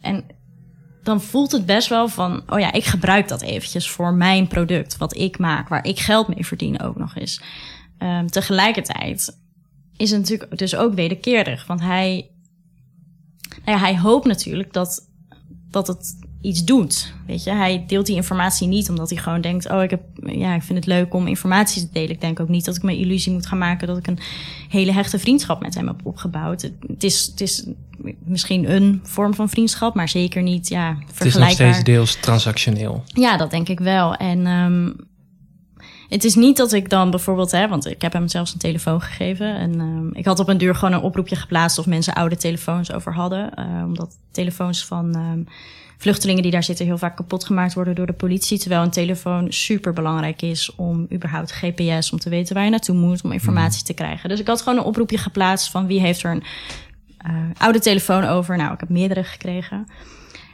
en 0.00 0.26
dan 1.02 1.20
voelt 1.20 1.52
het 1.52 1.66
best 1.66 1.88
wel 1.88 2.08
van... 2.08 2.42
oh 2.46 2.58
ja, 2.58 2.72
ik 2.72 2.84
gebruik 2.84 3.28
dat 3.28 3.42
eventjes 3.42 3.90
voor 3.90 4.14
mijn 4.14 4.46
product... 4.46 4.96
wat 4.96 5.16
ik 5.16 5.38
maak, 5.38 5.68
waar 5.68 5.84
ik 5.84 5.98
geld 5.98 6.28
mee 6.28 6.46
verdien 6.46 6.80
ook 6.80 6.96
nog 6.96 7.16
eens. 7.16 7.40
Um, 7.98 8.26
tegelijkertijd 8.26 9.38
is 9.96 10.10
het 10.10 10.20
natuurlijk 10.20 10.58
dus 10.58 10.76
ook 10.76 10.94
wederkerig. 10.94 11.66
Want 11.66 11.80
hij, 11.80 12.30
nou 13.64 13.78
ja, 13.78 13.78
hij 13.78 13.98
hoopt 13.98 14.26
natuurlijk 14.26 14.72
dat, 14.72 15.08
dat 15.70 15.86
het 15.86 16.27
iets 16.40 16.64
doet. 16.64 17.12
Weet 17.26 17.44
je, 17.44 17.50
hij 17.50 17.84
deelt 17.86 18.06
die 18.06 18.16
informatie 18.16 18.68
niet 18.68 18.88
omdat 18.88 19.10
hij 19.10 19.18
gewoon 19.18 19.40
denkt: 19.40 19.70
Oh, 19.70 19.82
ik, 19.82 19.90
heb, 19.90 20.02
ja, 20.22 20.54
ik 20.54 20.62
vind 20.62 20.78
het 20.78 20.86
leuk 20.86 21.14
om 21.14 21.26
informatie 21.26 21.82
te 21.82 21.92
delen. 21.92 22.10
Ik 22.10 22.20
denk 22.20 22.40
ook 22.40 22.48
niet 22.48 22.64
dat 22.64 22.76
ik 22.76 22.82
me 22.82 22.96
illusie 22.96 23.32
moet 23.32 23.46
gaan 23.46 23.58
maken 23.58 23.86
dat 23.86 23.98
ik 23.98 24.06
een 24.06 24.18
hele 24.68 24.92
hechte 24.92 25.18
vriendschap 25.18 25.60
met 25.60 25.74
hem 25.74 25.86
heb 25.86 26.00
opgebouwd. 26.02 26.70
Het 26.86 27.04
is, 27.04 27.26
het 27.26 27.40
is 27.40 27.66
misschien 28.24 28.70
een 28.70 29.00
vorm 29.02 29.34
van 29.34 29.48
vriendschap, 29.48 29.94
maar 29.94 30.08
zeker 30.08 30.42
niet 30.42 30.68
ja, 30.68 30.96
vergelijkbaar. 31.06 31.48
Het 31.48 31.50
is 31.50 31.58
nog 31.58 31.70
steeds 31.70 31.84
deels 31.84 32.14
transactioneel. 32.14 33.04
Ja, 33.06 33.36
dat 33.36 33.50
denk 33.50 33.68
ik 33.68 33.80
wel. 33.80 34.14
En 34.14 34.46
um, 34.46 34.96
het 36.08 36.24
is 36.24 36.34
niet 36.34 36.56
dat 36.56 36.72
ik 36.72 36.90
dan 36.90 37.10
bijvoorbeeld, 37.10 37.50
hè, 37.50 37.68
want 37.68 37.86
ik 37.86 38.02
heb 38.02 38.12
hem 38.12 38.28
zelfs 38.28 38.52
een 38.52 38.58
telefoon 38.58 39.00
gegeven. 39.00 39.54
En 39.54 39.80
um, 39.80 40.10
ik 40.14 40.24
had 40.24 40.38
op 40.38 40.48
een 40.48 40.58
duur 40.58 40.74
gewoon 40.74 40.94
een 40.94 41.02
oproepje 41.02 41.36
geplaatst 41.36 41.78
of 41.78 41.86
mensen 41.86 42.14
oude 42.14 42.36
telefoons 42.36 42.92
over 42.92 43.14
hadden. 43.14 43.52
Uh, 43.58 43.84
omdat 43.84 44.18
telefoons 44.30 44.84
van 44.84 45.16
um, 45.16 45.46
vluchtelingen 45.98 46.42
die 46.42 46.50
daar 46.50 46.64
zitten 46.64 46.86
heel 46.86 46.98
vaak 46.98 47.16
kapot 47.16 47.44
gemaakt 47.44 47.74
worden 47.74 47.94
door 47.94 48.06
de 48.06 48.12
politie. 48.12 48.58
Terwijl 48.58 48.82
een 48.82 48.90
telefoon 48.90 49.52
super 49.52 49.92
belangrijk 49.92 50.42
is 50.42 50.74
om 50.74 51.06
überhaupt 51.12 51.52
GPS, 51.52 52.12
om 52.12 52.18
te 52.18 52.28
weten 52.28 52.54
waar 52.54 52.64
je 52.64 52.70
naartoe 52.70 52.96
moet, 52.96 53.22
om 53.22 53.32
informatie 53.32 53.84
te 53.84 53.94
krijgen. 53.94 54.28
Dus 54.28 54.40
ik 54.40 54.46
had 54.46 54.62
gewoon 54.62 54.78
een 54.78 54.84
oproepje 54.84 55.18
geplaatst 55.18 55.70
van 55.70 55.86
wie 55.86 56.00
heeft 56.00 56.22
er 56.22 56.30
een 56.30 56.42
uh, 57.26 57.34
oude 57.56 57.80
telefoon 57.80 58.24
over. 58.24 58.56
Nou, 58.56 58.72
ik 58.72 58.80
heb 58.80 58.88
meerdere 58.88 59.24
gekregen. 59.24 59.86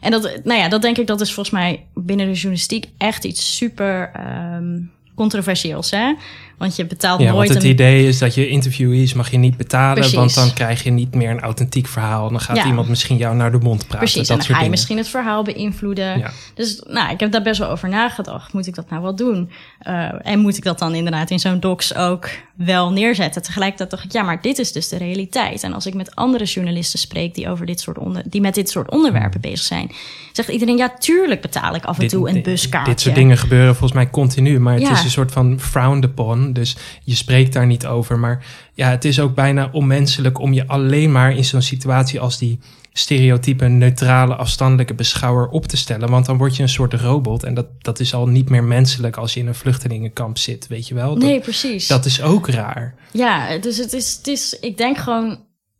En 0.00 0.10
dat, 0.10 0.40
nou 0.44 0.60
ja, 0.60 0.68
dat 0.68 0.82
denk 0.82 0.98
ik, 0.98 1.06
dat 1.06 1.20
is 1.20 1.32
volgens 1.32 1.54
mij 1.54 1.86
binnen 1.94 2.26
de 2.26 2.32
journalistiek 2.32 2.88
echt 2.98 3.24
iets 3.24 3.56
super 3.56 4.10
ehm, 4.12 4.80
controversieels. 5.14 5.90
Hè? 5.90 6.14
Want 6.58 6.76
je 6.76 6.86
betaalt 6.86 7.20
Ja, 7.20 7.26
nooit 7.32 7.36
want 7.48 7.54
het 7.54 7.62
een... 7.62 7.70
idee 7.70 8.08
is 8.08 8.18
dat 8.18 8.34
je 8.34 8.48
interviewees 8.48 9.12
mag 9.14 9.30
je 9.30 9.36
niet 9.36 9.56
betalen, 9.56 9.94
Precies. 9.94 10.14
want 10.14 10.34
dan 10.34 10.52
krijg 10.52 10.82
je 10.82 10.90
niet 10.90 11.14
meer 11.14 11.30
een 11.30 11.40
authentiek 11.40 11.86
verhaal. 11.86 12.30
Dan 12.30 12.40
gaat 12.40 12.56
Ja. 12.56 12.66
iemand 12.66 12.88
misschien 12.88 13.16
jou 13.16 13.36
naar 13.36 13.50
de 13.50 13.58
mond 13.58 13.78
praten. 13.78 13.98
Precies, 13.98 14.14
dat 14.20 14.28
en 14.28 14.34
dan 14.36 14.36
soort 14.36 14.46
ga 14.46 14.52
je 14.54 14.58
dingen. 14.58 14.70
misschien 14.70 14.96
het 14.96 15.08
verhaal 15.08 15.42
beïnvloeden. 15.42 16.18
Ja. 16.18 16.30
Dus 16.54 16.82
nou, 16.88 17.12
ik 17.12 17.20
heb 17.20 17.32
daar 17.32 17.42
best 17.42 17.58
wel 17.58 17.68
over 17.70 17.88
nagedacht. 17.88 18.52
Moet 18.52 18.66
ik 18.66 18.74
dat 18.74 18.90
nou 18.90 19.02
wel 19.02 19.16
doen? 19.16 19.50
Eh, 19.78 20.08
en 20.22 20.38
moet 20.38 20.56
ik 20.56 20.64
dat 20.64 20.78
dan 20.78 20.94
inderdaad 20.94 21.30
in 21.30 21.38
zo'n 21.38 21.60
docs 21.60 21.94
ook 21.94 22.30
wel 22.56 22.92
neerzetten? 22.92 23.42
Tegelijkertijd 23.42 23.90
dacht 23.90 24.04
ik, 24.04 24.12
ja, 24.12 24.22
maar 24.22 24.40
dit 24.42 24.58
is 24.58 24.72
dus 24.72 24.88
de 24.88 24.96
realiteit. 24.96 25.62
En 25.62 25.72
als 25.72 25.86
ik 25.86 25.94
met 25.94 26.14
andere 26.14 26.44
journalisten 26.44 26.98
spreek 26.98 27.34
die, 27.34 27.48
over 27.48 27.66
dit 27.66 27.80
soort 27.80 27.98
onder, 27.98 28.22
die 28.26 28.40
met 28.40 28.54
dit 28.54 28.70
soort 28.70 28.90
onderwerpen 28.90 29.40
bezig 29.40 29.66
zijn, 29.66 29.90
zegt 30.32 30.48
iedereen, 30.48 30.76
ja, 30.76 30.94
tuurlijk 30.98 31.40
betaal 31.40 31.74
ik 31.74 31.84
af 31.84 31.94
en 31.94 32.00
Dit- 32.00 32.10
toe 32.10 32.28
een 32.28 32.42
buskaartje. 32.42 32.92
Dit 32.92 33.00
soort 33.00 33.14
dingen 33.14 33.38
gebeuren 33.38 33.70
volgens 33.76 33.92
mij 33.92 34.10
continu, 34.10 34.60
maar 34.60 34.72
het 34.74 34.82
Ja. 34.82 34.88
Is 35.04 35.16
een 35.16 35.22
soort 35.24 35.32
van 35.32 35.60
frowned 35.60 36.04
upon. 36.04 36.52
Dus 36.52 36.76
je 37.02 37.14
spreekt 37.14 37.52
daar 37.52 37.66
niet 37.66 37.86
over. 37.86 38.18
Maar 38.18 38.44
ja, 38.74 38.90
het 38.90 39.04
is 39.04 39.20
ook 39.20 39.34
bijna 39.34 39.68
onmenselijk 39.72 40.38
om 40.38 40.52
je 40.52 40.66
alleen 40.66 41.12
maar 41.12 41.36
in 41.36 41.44
zo'n 41.44 41.62
situatie 41.62 42.20
als 42.20 42.38
die 42.38 42.58
stereotype, 42.92 43.64
neutrale, 43.68 44.34
afstandelijke 44.34 44.94
beschouwer 44.94 45.48
op 45.48 45.66
te 45.66 45.76
stellen. 45.76 46.10
Want 46.10 46.26
dan 46.26 46.36
word 46.36 46.56
je 46.56 46.62
een 46.62 46.68
soort 46.68 46.94
robot. 46.94 47.42
En 47.42 47.54
dat, 47.54 47.66
dat 47.78 48.00
is 48.00 48.14
al 48.14 48.26
niet 48.26 48.48
meer 48.48 48.64
menselijk 48.64 49.16
als 49.16 49.34
je 49.34 49.40
in 49.40 49.46
een 49.46 49.54
vluchtelingenkamp 49.54 50.38
zit, 50.38 50.66
weet 50.66 50.88
je 50.88 50.94
wel? 50.94 51.14
Dat, 51.14 51.22
Nee, 51.22 51.40
precies. 51.40 51.86
dat 51.86 52.04
is 52.04 52.22
ook 52.22 52.48
raar. 52.48 52.94
Ja, 53.12 53.58
dus 53.58 53.76
het 53.76 53.92
is, 53.92 54.14
het 54.16 54.26
is, 54.26 54.58
ik 54.58 54.76
denk 54.76 54.98
gewoon 54.98 55.38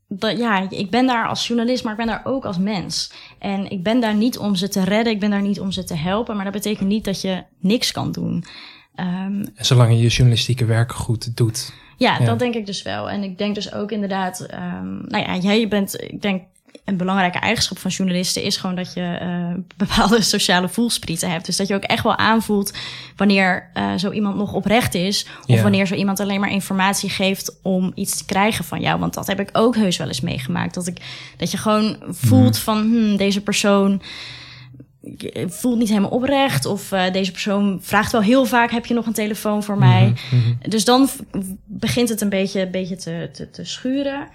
dat 0.09 0.39
ja, 0.39 0.71
ik 0.71 0.91
ben 0.91 1.07
daar 1.07 1.29
als 1.29 1.47
journalist, 1.47 1.83
maar 1.85 1.93
ik 1.93 1.99
ben 1.99 2.07
daar 2.07 2.23
ook 2.25 2.45
als 2.45 2.59
mens. 2.59 3.13
En 3.39 3.71
ik 3.71 3.83
ben 3.83 4.01
daar 4.01 4.15
niet 4.15 4.39
om 4.39 4.55
ze 4.55 4.69
te 4.69 4.85
redden, 4.85 5.13
ik 5.13 5.21
ben 5.21 5.31
daar 5.31 5.43
niet 5.43 5.61
om 5.61 5.71
ze 5.71 5.85
te 5.85 5.97
helpen, 5.97 6.35
maar 6.35 6.45
dat 6.45 6.55
betekent 6.55 6.89
niet 6.89 7.05
dat 7.05 7.21
je 7.21 7.43
niks 7.61 7.93
kan 7.93 8.13
doen. 8.13 8.45
Ehm, 8.95 9.45
zolang 9.57 9.91
je 9.91 9.99
je 9.99 10.09
journalistieke 10.09 10.65
werk 10.65 10.93
goed 10.93 11.37
doet. 11.37 11.73
ja, 11.97 12.19
Ja. 12.19 12.25
dat 12.25 12.39
denk 12.39 12.55
ik 12.55 12.67
dus 12.67 12.83
wel. 12.83 13.11
En 13.11 13.23
ik 13.23 13.39
denk 13.39 13.55
dus 13.55 13.73
ook 13.73 13.91
inderdaad, 13.91 14.41
ehm, 14.41 14.95
nou 15.09 15.25
ja, 15.25 15.37
jij 15.37 15.69
bent, 15.69 16.01
ik 16.03 16.23
denk, 16.23 16.43
een 16.85 16.97
belangrijke 16.97 17.39
eigenschap 17.39 17.79
van 17.79 17.91
journalisten 17.91 18.43
is 18.43 18.57
gewoon 18.57 18.77
dat 18.77 18.95
je 18.95 19.17
eh, 19.21 19.63
bepaalde 19.77 20.23
sociale 20.35 20.69
voelsprieten 20.69 21.31
hebt. 21.31 21.47
Dus 21.47 21.57
dat 21.57 21.69
je 21.69 21.75
ook 21.75 21.83
echt 21.83 22.03
wel 22.03 22.17
aanvoelt 22.17 22.73
wanneer 23.17 23.71
eh, 23.75 23.95
zo 23.95 24.11
iemand 24.11 24.37
nog 24.37 24.53
oprecht 24.53 24.95
is. 24.95 25.27
Of 25.47 25.63
wanneer 25.63 25.87
zo 25.87 25.95
iemand 25.95 26.21
alleen 26.21 26.41
maar 26.41 26.51
informatie 26.51 27.11
geeft 27.11 27.59
om 27.63 27.93
iets 27.95 28.17
te 28.17 28.25
krijgen 28.25 28.65
van 28.65 28.81
jou. 28.81 29.01
Want 29.01 29.15
dat 29.15 29.27
heb 29.27 29.41
ik 29.41 29.49
ook 29.53 29.77
heus 29.77 29.97
wel 29.97 30.07
eens 30.07 30.21
meegemaakt. 30.21 30.75
Dat, 30.75 30.87
ik, 30.87 30.99
dat 31.37 31.51
je 31.51 31.57
gewoon 31.57 31.97
voelt 32.09 32.59
van 32.59 32.79
hmm, 32.79 33.17
deze 33.17 33.41
persoon 33.41 34.03
voelt 35.47 35.79
niet 35.79 35.89
helemaal 35.89 36.11
oprecht. 36.11 36.67
Of 36.67 36.93
eh, 36.93 37.13
deze 37.13 37.31
persoon 37.31 37.79
vraagt 37.83 38.13
wel 38.13 38.23
heel 38.23 38.45
vaak: 38.45 38.71
heb 38.71 38.87
je 38.87 38.95
nog 38.95 39.07
een 39.07 39.13
telefoon 39.13 39.63
voor 39.63 39.79
mij? 39.79 40.13
Mhm. 40.31 40.71
Dus 40.71 40.85
dan 40.85 41.09
begint 41.65 42.09
het 42.09 42.21
een 42.21 42.29
beetje, 42.29 42.69
beetje 42.71 42.97
te, 42.97 43.29
te, 43.33 43.51
te 43.51 43.65
schuren. 43.65 44.29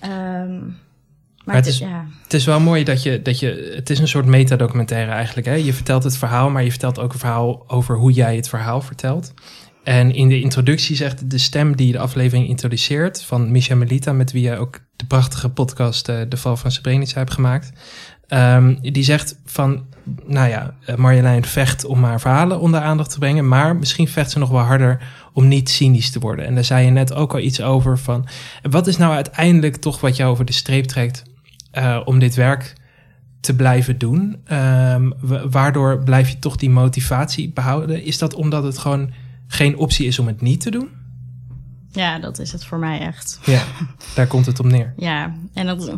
Ehm, 0.00 0.58
maar 1.44 1.54
het 1.56 1.64
het, 1.64 1.74
is- 1.74 1.78
ja. 1.78 2.06
Het 2.22 2.34
is 2.34 2.44
wel 2.44 2.60
mooi 2.60 2.84
dat 2.84 3.02
je, 3.02 3.22
dat 3.22 3.38
je 3.38 3.72
het 3.74 3.90
is 3.90 3.98
een 3.98 4.08
soort 4.08 4.26
metadocumentaire 4.26 5.10
eigenlijk. 5.12 5.46
Hè? 5.46 5.54
Je 5.54 5.72
vertelt 5.72 6.04
het 6.04 6.16
verhaal, 6.16 6.50
maar 6.50 6.64
je 6.64 6.70
vertelt 6.70 6.98
ook 6.98 7.12
een 7.12 7.18
verhaal 7.18 7.64
over 7.66 7.96
hoe 7.96 8.12
jij 8.12 8.36
het 8.36 8.48
verhaal 8.48 8.80
vertelt. 8.80 9.34
En 9.84 10.14
in 10.14 10.28
de 10.28 10.40
introductie 10.40 10.96
zegt 10.96 11.30
de 11.30 11.38
stem 11.38 11.76
die 11.76 11.92
de 11.92 11.98
aflevering 11.98 12.48
introduceert 12.48 13.22
van 13.22 13.50
Misha 13.52 13.74
Melita, 13.74 14.12
met 14.12 14.32
wie 14.32 14.42
jij 14.42 14.58
ook 14.58 14.80
de 14.96 15.06
prachtige 15.06 15.48
podcast 15.48 16.08
eh, 16.08 16.20
De 16.28 16.36
Val 16.36 16.56
van 16.56 16.70
Srebrenica 16.72 17.18
hebt 17.18 17.32
gemaakt. 17.32 17.70
Ehm, 18.28 18.74
die 18.80 19.02
zegt 19.04 19.38
van, 19.44 19.84
nou 20.26 20.48
ja, 20.48 20.74
eh, 20.86 20.94
Marjolein 20.96 21.44
vecht 21.44 21.84
om 21.84 22.04
haar 22.04 22.20
verhalen 22.20 22.60
onder 22.60 22.80
aandacht 22.80 23.10
te 23.10 23.18
brengen, 23.18 23.48
maar 23.48 23.76
misschien 23.76 24.08
vecht 24.08 24.30
ze 24.30 24.38
nog 24.38 24.50
wel 24.50 24.60
harder 24.60 25.02
om 25.32 25.48
niet 25.48 25.70
cynisch 25.70 26.10
te 26.10 26.18
worden. 26.18 26.46
En 26.46 26.54
daar 26.54 26.64
zei 26.64 26.84
je 26.84 26.90
net 26.90 27.12
ook 27.14 27.32
al 27.32 27.38
iets 27.40 27.60
over 27.60 27.98
van, 27.98 28.26
wat 28.70 28.86
is 28.86 28.96
nou 28.96 29.14
uiteindelijk 29.14 29.76
toch 29.76 30.00
wat 30.00 30.16
jou 30.16 30.30
over 30.30 30.44
de 30.44 30.52
streep 30.52 30.84
trekt 30.84 31.22
eh, 31.70 32.00
om 32.04 32.18
dit 32.18 32.34
werk 32.34 32.74
te 33.40 33.56
blijven 33.56 33.98
doen? 33.98 34.36
Ehm, 34.44 35.10
wa- 35.20 35.48
waardoor 35.48 36.02
blijf 36.02 36.28
je 36.28 36.38
toch 36.38 36.56
die 36.56 36.70
motivatie 36.70 37.50
behouden? 37.52 38.04
Is 38.04 38.18
dat 38.18 38.34
omdat 38.34 38.62
het 38.64 38.78
gewoon 38.78 39.10
geen 39.46 39.76
optie 39.76 40.06
is 40.06 40.18
om 40.18 40.26
het 40.26 40.40
niet 40.40 40.60
te 40.60 40.70
doen? 40.70 40.88
ja, 41.94 42.18
dat 42.18 42.38
is 42.38 42.52
het 42.52 42.64
voor 42.64 42.78
mij 42.78 43.00
echt. 43.00 43.40
Ja, 43.44 43.62
daar 44.14 44.26
komt 44.26 44.46
het 44.46 44.60
op 44.60 44.66
neer. 44.66 44.92
Ja, 45.08 45.32
en 45.54 45.66
dat, 45.66 45.96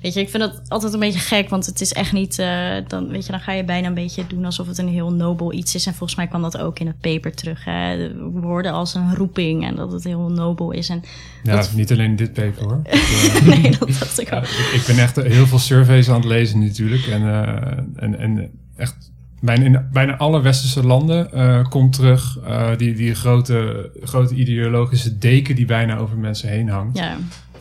weet 0.00 0.14
je, 0.14 0.20
ik 0.20 0.28
vind 0.30 0.42
dat 0.42 0.60
altijd 0.68 0.92
een 0.92 0.98
beetje 1.00 1.18
gek, 1.18 1.48
want 1.48 1.66
het 1.66 1.80
is 1.80 1.92
echt 1.92 2.12
niet, 2.12 2.38
eh, 2.38 2.76
dan, 2.86 3.08
weet 3.08 3.26
je, 3.26 3.30
dan 3.32 3.40
ga 3.40 3.52
je 3.52 3.64
bijna 3.64 3.86
een 3.86 3.94
beetje 3.94 4.26
doen 4.26 4.44
alsof 4.44 4.66
het 4.66 4.78
een 4.78 4.88
heel 4.88 5.12
nobel 5.12 5.52
iets 5.52 5.74
is. 5.74 5.86
En 5.86 5.94
volgens 5.94 6.18
mij 6.18 6.26
kwam 6.28 6.42
dat 6.42 6.58
ook 6.58 6.78
in 6.78 6.86
het 6.86 7.00
paper 7.00 7.34
terug. 7.34 7.64
Hè? 7.64 8.10
Woorden 8.30 8.72
als 8.72 8.94
een 8.94 9.14
roeping 9.14 9.64
en 9.66 9.74
dat 9.76 9.92
het 9.92 10.04
heel 10.04 10.28
nobel 10.30 10.70
is. 10.70 10.88
En 10.88 11.02
Ja, 11.42 11.56
Dat- 11.56 11.72
niet 11.74 11.92
alleen 11.92 12.16
dit 12.16 12.32
paper 12.32 12.62
hoor. 12.64 12.80
Eh, 12.90 13.42
nee, 13.46 13.70
dat 13.78 13.88
dacht 13.98 14.20
ik 14.20 14.32
ook. 14.32 14.42
ik, 14.44 14.70
ik 14.74 14.82
ben 14.86 14.98
echt 14.98 15.16
heel 15.16 15.46
veel 15.46 15.58
surveys 15.58 16.08
aan 16.08 16.14
het 16.16 16.24
lezen 16.24 16.58
natuurlijk. 16.60 17.06
En, 17.06 17.22
eh, 17.22 17.78
en, 17.96 18.18
en 18.18 18.50
echt 18.76 19.10
bijna 19.40 19.64
in 19.64 19.88
bijna 19.92 20.16
alle 20.16 20.40
westerse 20.40 20.86
landen 20.86 21.28
komt 21.68 21.92
terug 21.92 22.38
die, 22.76 22.94
die 22.94 23.14
grote, 23.14 23.90
grote 24.02 24.34
ideologische 24.34 25.18
deken 25.18 25.54
die 25.56 25.64
bijna 25.66 25.96
over 25.96 26.16
mensen 26.16 26.48
heen 26.48 26.68
hangt. 26.68 26.98
Ja, 26.98 27.16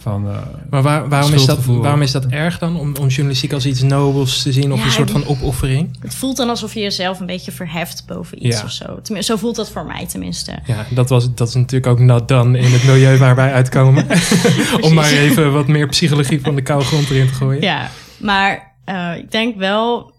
Van, 0.10 0.30
eh, 0.30 0.38
Maar 0.70 0.82
waar- 0.82 1.10
waarom, 1.10 1.34
is 1.34 1.46
dat, 1.46 1.66
waarom 1.66 2.02
is 2.02 2.12
dat 2.12 2.26
erg 2.26 2.58
dan? 2.60 2.76
Om, 2.80 2.96
om 3.00 3.08
journalistiek 3.08 3.54
als 3.54 3.66
iets 3.66 3.82
nobels 3.82 4.42
te 4.42 4.52
zien 4.52 4.72
of 4.74 4.80
Ja, 4.80 4.86
een 4.86 4.92
soort 4.92 5.12
van 5.12 5.26
opoffering? 5.26 5.98
het 6.02 6.16
voelt 6.16 6.38
dan 6.38 6.50
alsof 6.50 6.74
je 6.74 6.80
jezelf 6.80 7.20
een 7.20 7.26
beetje 7.26 7.52
verheft 7.52 8.04
boven 8.08 8.46
iets 8.46 8.58
Ja. 8.58 8.64
of 8.64 8.72
zo. 8.72 8.86
Tenminste, 9.02 9.32
zo 9.34 9.38
voelt 9.40 9.56
dat 9.56 9.70
voor 9.72 9.86
mij 9.86 10.06
tenminste. 10.06 10.60
Ja, 10.66 10.86
dat, 10.90 11.10
was, 11.10 11.34
dat 11.34 11.48
is 11.48 11.54
natuurlijk 11.54 11.88
ook 11.92 12.00
not 12.00 12.28
done 12.28 12.58
in 12.60 12.72
het 12.72 12.84
milieu 12.84 13.18
waar 13.18 13.36
wij 13.36 13.52
uitkomen. 13.54 14.08
Om 14.82 14.94
maar 14.94 15.12
even 15.12 15.54
wat 15.54 15.68
meer 15.68 15.88
psychologie 15.88 16.42
van 16.42 16.56
de 16.56 16.62
koude 16.62 16.86
grond 16.86 17.10
erin 17.10 17.28
te 17.28 17.34
gooien. 17.34 17.62
Ja, 17.62 17.90
maar 18.20 18.76
eh, 18.86 19.18
ik 19.18 19.32
denk 19.32 19.56
wel. 19.58 20.12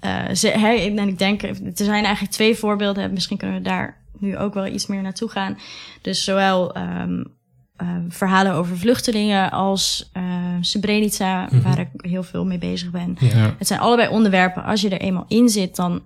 eh, 0.00 0.34
ze, 0.34 0.48
hè, 0.48 0.74
en 0.74 1.08
ik 1.08 1.18
denk, 1.18 1.42
er 1.42 1.56
zijn 1.74 2.04
eigenlijk 2.04 2.34
twee 2.34 2.56
voorbeelden. 2.56 3.12
Misschien 3.12 3.36
kunnen 3.36 3.56
we 3.56 3.62
daar 3.62 4.00
nu 4.18 4.38
ook 4.38 4.54
wel 4.54 4.66
iets 4.66 4.86
meer 4.86 5.02
naartoe 5.02 5.28
gaan. 5.28 5.58
Dus 6.02 6.24
zowel 6.24 6.74
ehm, 6.74 7.10
eh, 7.18 7.24
verhalen 8.08 8.52
over 8.54 8.78
vluchtelingen 8.78 9.50
als 9.50 10.10
eh 10.12 10.22
Srebrenica, 10.60 11.48
Mhm. 11.50 11.62
waar 11.62 11.78
ik 11.78 11.88
heel 11.96 12.22
veel 12.22 12.44
mee 12.44 12.58
bezig 12.58 12.90
ben. 12.90 13.16
Ja. 13.20 13.54
Het 13.58 13.66
zijn 13.66 13.80
allebei 13.80 14.08
onderwerpen. 14.08 14.64
Als 14.64 14.80
je 14.80 14.88
er 14.88 15.00
eenmaal 15.00 15.24
in 15.28 15.48
zit, 15.48 15.76
dan 15.76 16.02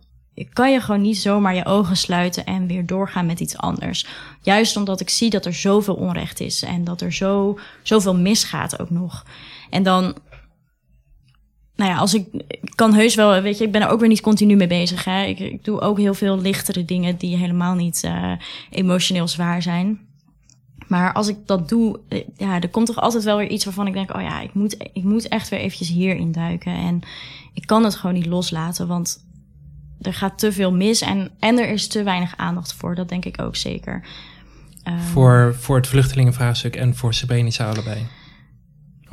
kan 0.52 0.72
je 0.72 0.80
gewoon 0.80 1.00
niet 1.00 1.18
zomaar 1.18 1.54
je 1.54 1.64
ogen 1.64 1.96
sluiten 1.96 2.44
en 2.44 2.66
weer 2.66 2.86
doorgaan 2.86 3.26
met 3.26 3.40
iets 3.40 3.56
anders. 3.56 4.06
Juist 4.42 4.76
omdat 4.76 5.00
ik 5.00 5.08
zie 5.08 5.30
dat 5.30 5.46
er 5.46 5.54
zoveel 5.54 5.94
onrecht 5.94 6.40
is 6.40 6.62
en 6.62 6.84
dat 6.84 7.00
er 7.00 7.12
zo, 7.12 7.58
zoveel 7.82 8.16
misgaat 8.16 8.80
ook 8.80 8.90
nog. 8.90 9.24
En 9.70 9.82
dan, 9.82 10.14
nou 11.76 11.90
ja, 11.90 11.96
als 11.96 12.14
ik, 12.14 12.26
ik 12.48 12.72
kan 12.74 12.94
heus 12.94 13.14
wel, 13.14 13.40
weet 13.42 13.58
je, 13.58 13.64
ik 13.64 13.72
ben 13.72 13.82
er 13.82 13.88
ook 13.88 14.00
weer 14.00 14.08
niet 14.08 14.20
continu 14.20 14.56
mee 14.56 14.66
bezig. 14.66 15.04
Hè? 15.04 15.24
Ik, 15.24 15.38
ik 15.38 15.64
doe 15.64 15.80
ook 15.80 15.98
heel 15.98 16.14
veel 16.14 16.40
lichtere 16.40 16.84
dingen 16.84 17.16
die 17.16 17.36
helemaal 17.36 17.74
niet 17.74 18.02
eh, 18.04 18.32
emotioneel 18.70 19.28
zwaar 19.28 19.62
zijn. 19.62 19.98
Maar 20.86 21.12
als 21.12 21.28
ik 21.28 21.36
dat 21.46 21.68
doe, 21.68 22.00
eh, 22.08 22.24
ja, 22.36 22.60
er 22.60 22.68
komt 22.68 22.86
toch 22.86 23.00
altijd 23.00 23.24
wel 23.24 23.36
weer 23.36 23.48
iets 23.48 23.64
waarvan 23.64 23.86
ik 23.86 23.92
denk, 23.92 24.14
oh 24.14 24.22
ja, 24.22 24.40
ik 24.40 24.54
moet, 24.54 24.76
ik 24.92 25.04
moet 25.04 25.28
echt 25.28 25.48
weer 25.48 25.60
eventjes 25.60 25.88
hierin 25.88 26.32
duiken. 26.32 26.72
En 26.72 27.00
ik 27.52 27.66
kan 27.66 27.84
het 27.84 27.94
gewoon 27.94 28.14
niet 28.14 28.26
loslaten, 28.26 28.86
want 28.86 29.24
er 30.00 30.14
gaat 30.14 30.38
te 30.38 30.52
veel 30.52 30.72
mis 30.72 31.00
en, 31.00 31.30
en 31.38 31.58
er 31.58 31.68
is 31.68 31.88
te 31.88 32.02
weinig 32.02 32.36
aandacht 32.36 32.72
voor. 32.72 32.94
Dat 32.94 33.08
denk 33.08 33.24
ik 33.24 33.40
ook 33.40 33.56
zeker. 33.56 34.06
Ehm, 34.82 34.98
Voor, 34.98 35.54
voor 35.58 35.76
het 35.76 35.86
vluchtelingenvraagstuk 35.86 36.76
en 36.76 36.96
voor 36.96 37.14
Srebrenica 37.14 37.68
allebei. 37.70 38.06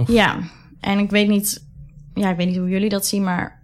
Ja, 0.06 0.40
en 0.80 1.00
ik 1.00 1.10
weet 1.10 1.28
niet, 1.28 1.66
ja, 2.14 2.30
ik 2.30 2.38
weet 2.38 2.48
niet 2.48 2.58
hoe 2.58 2.70
jullie 2.70 2.90
dat 2.90 3.06
zien, 3.06 3.24
maar 3.24 3.63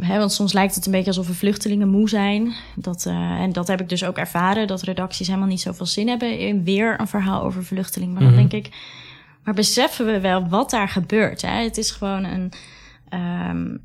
hè, 0.00 0.18
want 0.18 0.32
soms 0.32 0.52
lijkt 0.52 0.74
het 0.74 0.86
een 0.86 0.92
beetje 0.92 1.06
alsof 1.08 1.26
we 1.26 1.34
vluchtelingen 1.34 1.88
moe 1.88 2.08
zijn. 2.08 2.52
Dat, 2.76 3.06
eh, 3.06 3.14
en 3.14 3.52
dat 3.52 3.68
heb 3.68 3.80
ik 3.80 3.88
dus 3.88 4.04
ook 4.04 4.18
ervaren, 4.18 4.66
dat 4.66 4.82
redacties 4.82 5.26
helemaal 5.26 5.48
niet 5.48 5.60
zoveel 5.60 5.86
zin 5.86 6.08
hebben 6.08 6.38
in 6.38 6.64
weer 6.64 7.00
een 7.00 7.08
verhaal 7.08 7.42
over 7.42 7.64
vluchtelingen. 7.64 8.14
Maar 8.14 8.22
Mhm. 8.22 8.34
dan 8.34 8.48
denk 8.48 8.66
ik, 8.66 8.74
maar 9.44 9.54
beseffen 9.54 10.06
we 10.06 10.20
wel 10.20 10.48
wat 10.48 10.70
daar 10.70 10.88
gebeurt? 10.88 11.42
Hè? 11.42 11.62
Het 11.62 11.76
is 11.76 11.90
gewoon 11.90 12.24
een, 12.24 12.52
ehm, 13.08 13.76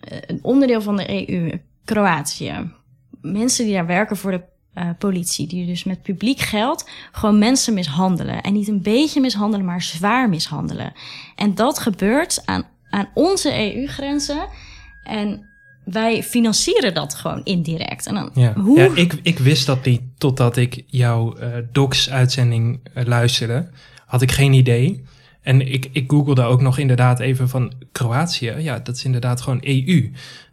een 0.00 0.38
onderdeel 0.42 0.82
van 0.82 0.96
de 0.96 1.28
EU, 1.30 1.60
Kroatië. 1.84 2.70
Mensen 3.20 3.64
die 3.64 3.74
daar 3.74 3.86
werken 3.86 4.16
voor 4.16 4.30
de 4.30 4.42
eh, 4.74 4.88
politie, 4.98 5.46
die 5.46 5.66
dus 5.66 5.84
met 5.84 6.02
publiek 6.02 6.38
geld 6.38 6.88
gewoon 7.12 7.38
mensen 7.38 7.74
mishandelen. 7.74 8.42
En 8.42 8.52
niet 8.52 8.68
een 8.68 8.82
beetje 8.82 9.20
mishandelen, 9.20 9.66
maar 9.66 9.82
zwaar 9.82 10.28
mishandelen. 10.28 10.92
En 11.36 11.54
dat 11.54 11.78
gebeurt 11.78 12.42
aan, 12.44 12.64
aan 12.90 13.08
onze 13.14 13.74
EU-grenzen. 13.74 14.46
En 15.04 15.44
wij 15.84 16.22
financieren 16.22 16.94
dat 16.94 17.14
gewoon 17.14 17.40
indirect. 17.44 18.06
En 18.06 18.14
dan, 18.14 18.30
Ja, 18.34 18.52
hoe? 18.52 18.78
ja 18.78 18.88
ik, 18.94 19.18
ik 19.22 19.38
wist 19.38 19.66
dat 19.66 19.84
niet 19.84 20.00
totdat 20.18 20.56
ik 20.56 20.82
jouw 20.86 21.36
eh, 21.36 21.48
Docs-uitzending 21.72 22.80
eh, 22.94 23.04
luisterde. 23.04 23.68
Had 24.06 24.22
ik 24.22 24.32
geen 24.32 24.52
idee. 24.52 25.04
En 25.42 25.72
ik, 25.72 25.88
ik 25.92 26.10
googelde 26.10 26.42
ook 26.42 26.60
nog 26.60 26.78
inderdaad 26.78 27.20
even 27.20 27.48
van 27.48 27.72
Kroatië. 27.92 28.54
Ja, 28.58 28.78
dat 28.78 28.96
is 28.96 29.04
inderdaad 29.04 29.40
gewoon 29.40 29.60
EU. 29.62 30.10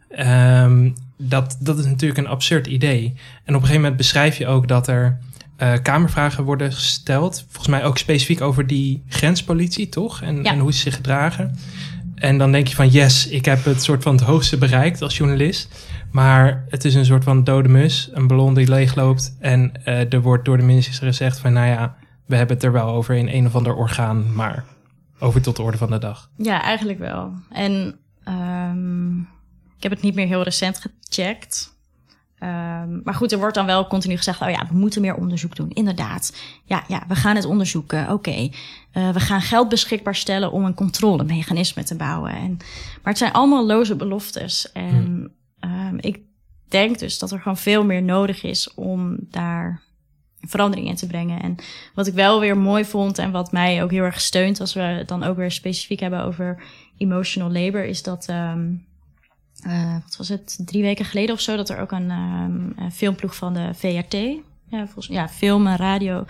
Ehm, 0.08 0.90
dat, 1.16 1.56
dat 1.60 1.78
is 1.78 1.84
natuurlijk 1.84 2.18
een 2.18 2.26
absurd 2.26 2.66
idee. 2.66 3.04
En 3.04 3.54
op 3.54 3.54
een 3.54 3.60
gegeven 3.60 3.80
moment 3.80 3.96
beschrijf 3.96 4.38
je 4.38 4.46
ook 4.46 4.68
dat 4.68 4.88
er 4.88 5.18
uh, 5.62 5.72
kamervragen 5.82 6.44
worden 6.44 6.72
gesteld. 6.72 7.44
Volgens 7.48 7.68
mij 7.68 7.84
ook 7.84 7.98
specifiek 7.98 8.40
over 8.40 8.66
die 8.66 9.02
grenspolitie, 9.08 9.88
toch? 9.88 10.22
En, 10.22 10.44
en 10.44 10.58
hoe 10.58 10.72
ze 10.72 10.78
zich 10.78 10.94
gedragen. 10.94 11.58
En 12.14 12.38
dan 12.38 12.52
denk 12.52 12.66
je 12.66 12.74
van 12.74 12.88
yes, 12.88 13.28
ik 13.28 13.44
heb 13.44 13.64
het 13.64 13.82
soort 13.82 14.02
van 14.02 14.14
het 14.14 14.24
hoogste 14.24 14.58
bereikt 14.58 15.02
als 15.02 15.16
journalist. 15.16 15.88
Maar 16.10 16.64
het 16.68 16.84
is 16.84 16.94
een 16.94 17.04
soort 17.04 17.24
van 17.24 17.44
dode 17.44 17.68
mus, 17.68 18.10
een 18.12 18.26
ballon 18.26 18.54
die 18.54 18.68
leegloopt. 18.68 19.36
En 19.40 19.72
uh, 19.84 20.12
er 20.12 20.20
wordt 20.20 20.44
door 20.44 20.56
de 20.56 20.62
minister 20.62 21.06
gezegd 21.06 21.38
van 21.38 21.52
nou 21.52 21.66
ja, 21.66 21.96
we 22.26 22.36
hebben 22.36 22.56
het 22.56 22.64
er 22.64 22.72
wel 22.72 22.88
over 22.88 23.14
in 23.14 23.28
een 23.28 23.46
of 23.46 23.54
ander 23.54 23.74
orgaan, 23.74 24.34
maar 24.34 24.64
over 25.18 25.42
tot 25.42 25.56
de 25.56 25.62
orde 25.62 25.78
van 25.78 25.90
de 25.90 25.98
dag. 25.98 26.30
Ja, 26.36 26.62
eigenlijk 26.62 26.98
wel. 26.98 27.32
En 27.50 27.98
um, 28.28 29.28
ik 29.76 29.82
heb 29.82 29.92
het 29.92 30.02
niet 30.02 30.14
meer 30.14 30.26
heel 30.26 30.42
recent 30.42 30.86
gecheckt. 31.08 31.76
Um, 32.42 33.00
maar 33.04 33.14
goed, 33.14 33.32
er 33.32 33.38
wordt 33.38 33.54
dan 33.54 33.66
wel 33.66 33.86
continu 33.86 34.16
gezegd: 34.16 34.40
oh 34.40 34.50
ja, 34.50 34.66
we 34.70 34.78
moeten 34.78 35.00
meer 35.00 35.14
onderzoek 35.14 35.56
doen. 35.56 35.70
Inderdaad. 35.70 36.36
Ja, 36.64 36.84
ja 36.88 37.04
we 37.08 37.14
gaan 37.14 37.36
het 37.36 37.44
onderzoeken. 37.44 38.02
Oké. 38.02 38.12
Okay. 38.12 38.52
Uh, 38.94 39.10
we 39.10 39.20
gaan 39.20 39.40
geld 39.40 39.68
beschikbaar 39.68 40.14
stellen 40.14 40.52
om 40.52 40.64
een 40.64 40.74
controlemechanisme 40.74 41.84
te 41.84 41.96
bouwen. 41.96 42.32
En, 42.32 42.56
maar 43.02 43.12
het 43.12 43.18
zijn 43.18 43.32
allemaal 43.32 43.66
loze 43.66 43.96
beloftes. 43.96 44.72
En 44.72 45.30
hmm. 45.60 45.88
um, 45.88 45.98
ik 46.00 46.20
denk 46.68 46.98
dus 46.98 47.18
dat 47.18 47.30
er 47.30 47.38
gewoon 47.38 47.56
veel 47.56 47.84
meer 47.84 48.02
nodig 48.02 48.42
is 48.42 48.74
om 48.74 49.16
daar 49.20 49.82
verandering 50.40 50.88
in 50.88 50.96
te 50.96 51.06
brengen. 51.06 51.42
En 51.42 51.56
wat 51.94 52.06
ik 52.06 52.14
wel 52.14 52.40
weer 52.40 52.56
mooi 52.56 52.84
vond 52.84 53.18
en 53.18 53.30
wat 53.30 53.52
mij 53.52 53.82
ook 53.82 53.90
heel 53.90 54.04
erg 54.04 54.20
steunt, 54.20 54.60
als 54.60 54.74
we 54.74 54.80
het 54.80 55.08
dan 55.08 55.22
ook 55.22 55.36
weer 55.36 55.50
specifiek 55.50 56.00
hebben 56.00 56.24
over 56.24 56.62
emotional 56.96 57.52
labor, 57.52 57.84
is 57.84 58.02
dat. 58.02 58.28
Um, 58.28 58.90
uh, 59.66 59.92
wat 59.92 60.16
was 60.16 60.28
het, 60.28 60.58
drie 60.64 60.82
weken 60.82 61.04
geleden 61.04 61.34
of 61.34 61.40
zo, 61.40 61.56
dat 61.56 61.68
er 61.68 61.78
ook 61.78 61.92
een, 61.92 62.10
um, 62.10 62.90
filmploeg 62.90 63.36
van 63.36 63.54
de 63.54 63.70
VRT, 63.74 64.12
ja, 64.66 64.84
volgens, 64.84 65.06
ja 65.06 65.28
film 65.28 65.66
en 65.66 65.76
radio, 65.76 66.24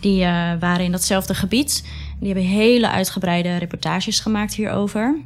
die 0.00 0.20
uh, 0.20 0.52
waren 0.60 0.84
in 0.84 0.92
datzelfde 0.92 1.34
gebied. 1.34 1.84
Die 2.18 2.32
hebben 2.32 2.50
hele 2.50 2.90
uitgebreide 2.90 3.56
reportages 3.56 4.20
gemaakt 4.20 4.54
hierover. 4.54 5.20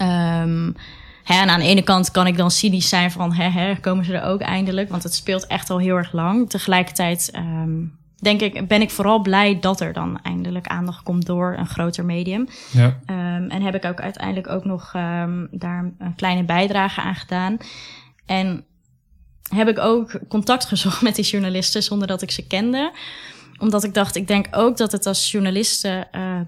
Um, 0.00 0.74
hè, 1.24 1.34
en 1.40 1.48
aan 1.48 1.60
de 1.60 1.66
ene 1.66 1.82
kant 1.82 2.10
kan 2.10 2.26
ik 2.26 2.36
dan 2.36 2.50
cynisch 2.50 2.88
zijn 2.88 3.10
van, 3.10 3.32
hè, 3.32 3.48
hè, 3.48 3.74
komen 3.80 4.04
ze 4.04 4.16
er 4.16 4.22
ook 4.22 4.40
eindelijk? 4.40 4.88
Want 4.88 5.02
het 5.02 5.14
speelt 5.14 5.46
echt 5.46 5.70
al 5.70 5.78
heel 5.78 5.96
erg 5.96 6.12
lang. 6.12 6.50
Tegelijkertijd 6.50 7.30
um, 7.36 7.97
denk 8.18 8.40
ik, 8.40 8.68
ben 8.68 8.80
ik 8.80 8.90
vooral 8.90 9.20
blij 9.20 9.58
dat 9.60 9.80
er 9.80 9.92
dan 9.92 10.18
eindelijk 10.22 10.66
aandacht 10.66 11.02
komt 11.02 11.26
door 11.26 11.54
een 11.58 11.66
groter 11.66 12.04
medium. 12.04 12.48
Ja. 12.72 12.86
Um, 12.86 13.50
en 13.50 13.62
heb 13.62 13.74
ik 13.74 13.84
ook 13.84 14.00
uiteindelijk 14.00 14.48
ook 14.48 14.64
nog 14.64 14.92
um, 14.96 15.48
daar 15.50 15.92
een 15.98 16.14
kleine 16.16 16.44
bijdrage 16.44 17.00
aan 17.00 17.14
gedaan. 17.14 17.56
En 18.26 18.64
heb 19.48 19.68
ik 19.68 19.78
ook 19.78 20.18
contact 20.28 20.64
gezocht 20.72 21.02
met 21.02 21.14
die 21.14 21.24
journalisten 21.24 21.82
zonder 21.82 22.08
dat 22.08 22.22
ik 22.22 22.30
ze 22.30 22.46
kende. 22.46 22.92
Omdat 23.58 23.84
ik 23.84 23.94
dacht, 23.94 24.16
ik 24.16 24.26
denk 24.26 24.46
ook 24.50 24.76
dat 24.76 24.92
het 24.92 25.06
als 25.06 25.30
journalisten, 25.30 26.08
uh, 26.12 26.40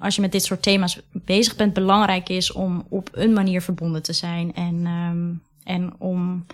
als 0.00 0.14
je 0.14 0.20
met 0.20 0.32
dit 0.32 0.44
soort 0.44 0.62
thema's 0.62 1.00
bezig 1.12 1.56
bent, 1.56 1.72
belangrijk 1.72 2.28
is 2.28 2.52
om 2.52 2.86
op 2.88 3.08
een 3.12 3.32
manier 3.32 3.62
verbonden 3.62 4.02
te 4.02 4.12
zijn. 4.12 4.54
En, 4.54 4.86
um, 4.86 5.42
en 5.64 5.94
om 5.98 6.46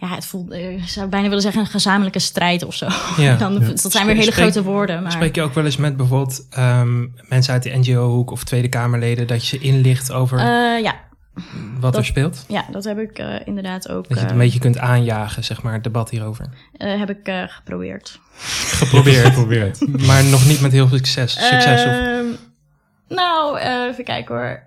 ja, 0.00 0.14
het 0.14 0.26
voelt, 0.26 0.50
eh, 0.50 0.70
ik 0.70 0.88
zou 0.88 1.08
bijna 1.08 1.26
willen 1.26 1.42
zeggen, 1.42 1.60
een 1.60 1.66
gezamenlijke 1.66 2.18
strijd 2.18 2.64
of 2.64 2.74
zo. 2.74 2.86
Ja, 3.16 3.36
Dan, 3.44 3.60
Dat 3.60 3.92
zijn 3.92 4.06
weer 4.06 4.16
hele 4.16 4.30
grote 4.30 4.62
woorden. 4.62 5.02
Maar... 5.02 5.12
Spreek 5.12 5.34
je 5.34 5.42
ook 5.42 5.54
wel 5.54 5.64
eens 5.64 5.76
met 5.76 5.96
bijvoorbeeld 5.96 6.46
um, 6.58 7.14
mensen 7.28 7.52
uit 7.52 7.62
de 7.62 7.76
NGO-hoek 7.76 8.30
of 8.30 8.44
Tweede 8.44 8.68
Kamerleden 8.68 9.26
dat 9.26 9.46
je 9.46 9.56
ze 9.56 9.64
inlicht 9.64 10.12
over 10.12 10.38
uh, 10.38 10.82
ja. 10.82 10.94
wat 11.80 11.96
er 11.96 12.04
speelt? 12.04 12.44
Ja, 12.48 12.64
dat 12.70 12.84
heb 12.84 12.98
ik 12.98 13.18
uh, 13.18 13.34
inderdaad 13.44 13.88
ook. 13.88 14.08
Dat 14.08 14.16
je 14.16 14.22
het 14.22 14.32
een 14.32 14.38
beetje 14.38 14.58
kunt 14.58 14.78
aanjagen, 14.78 15.44
zeg 15.44 15.62
maar, 15.62 15.72
het 15.72 15.84
debat 15.84 16.10
hierover. 16.10 16.48
heb 16.72 17.10
ik 17.10 17.46
geprobeerd. 17.48 18.20
Geprobeerd, 18.80 19.26
geprobeerd. 19.26 20.06
maar 20.06 20.24
nog 20.24 20.46
niet 20.46 20.60
met 20.60 20.72
heel 20.72 20.88
veel 20.88 20.96
succes. 20.96 21.32
succes 21.32 21.84
of... 21.84 21.92
Ehm, 21.92 22.24
nou, 23.08 23.58
even 23.58 24.04
kijken 24.04 24.34
hoor. 24.34 24.62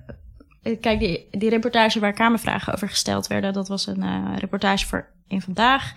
Kijk, 0.79 0.99
die, 0.99 1.27
die 1.31 1.49
reportage 1.49 1.99
waar 1.99 2.13
Kamervragen 2.13 2.73
over 2.73 2.89
gesteld 2.89 3.27
werden, 3.27 3.53
dat 3.53 3.67
was 3.67 3.87
een 3.87 4.37
reportage 4.37 4.87
voor 4.87 5.09
in 5.31 5.41
vandaag. 5.41 5.93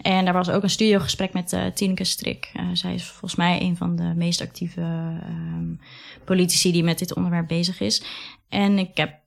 En 0.00 0.24
daar 0.24 0.34
was 0.34 0.50
ook 0.50 0.62
een 0.62 0.70
studiogesprek 0.70 1.32
met 1.32 1.52
uh, 1.52 1.66
Tineke 1.74 2.04
Strik. 2.04 2.50
Uh, 2.56 2.62
zij 2.72 2.94
is 2.94 3.06
volgens 3.06 3.34
mij 3.34 3.60
een 3.60 3.76
van 3.76 3.96
de 3.96 4.12
meest 4.16 4.40
actieve 4.40 4.80
um, 5.28 5.80
politici 6.24 6.72
die 6.72 6.84
met 6.84 6.98
dit 6.98 7.14
onderwerp 7.14 7.48
bezig 7.48 7.80
is. 7.80 8.02
En 8.48 8.78
ik 8.78 8.96
heb 8.96 9.18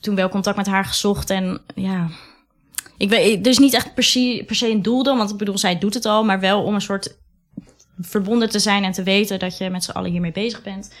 toen 0.00 0.14
wel 0.14 0.28
contact 0.28 0.56
met 0.56 0.66
haar 0.66 0.84
gezocht 0.84 1.30
en 1.30 1.60
ja. 1.74 2.08
Ik 2.98 3.08
weet, 3.08 3.44
dus 3.44 3.58
niet 3.58 3.74
echt 3.74 3.94
per 3.94 4.04
se, 4.04 4.42
per 4.46 4.56
se 4.56 4.70
een 4.70 4.82
doel 4.82 5.02
dan, 5.02 5.16
want 5.16 5.30
ik 5.30 5.36
bedoel, 5.36 5.58
zij 5.58 5.78
doet 5.78 5.94
het 5.94 6.04
al, 6.04 6.24
maar 6.24 6.40
wel 6.40 6.62
om 6.62 6.74
een 6.74 6.80
soort 6.80 7.16
verbonden 7.98 8.50
te 8.50 8.58
zijn 8.58 8.84
en 8.84 8.92
te 8.92 9.02
weten 9.02 9.38
dat 9.38 9.58
je 9.58 9.70
met 9.70 9.84
z'n 9.84 9.90
allen 9.90 10.10
hiermee 10.10 10.32
bezig 10.32 10.62
bent. 10.62 10.94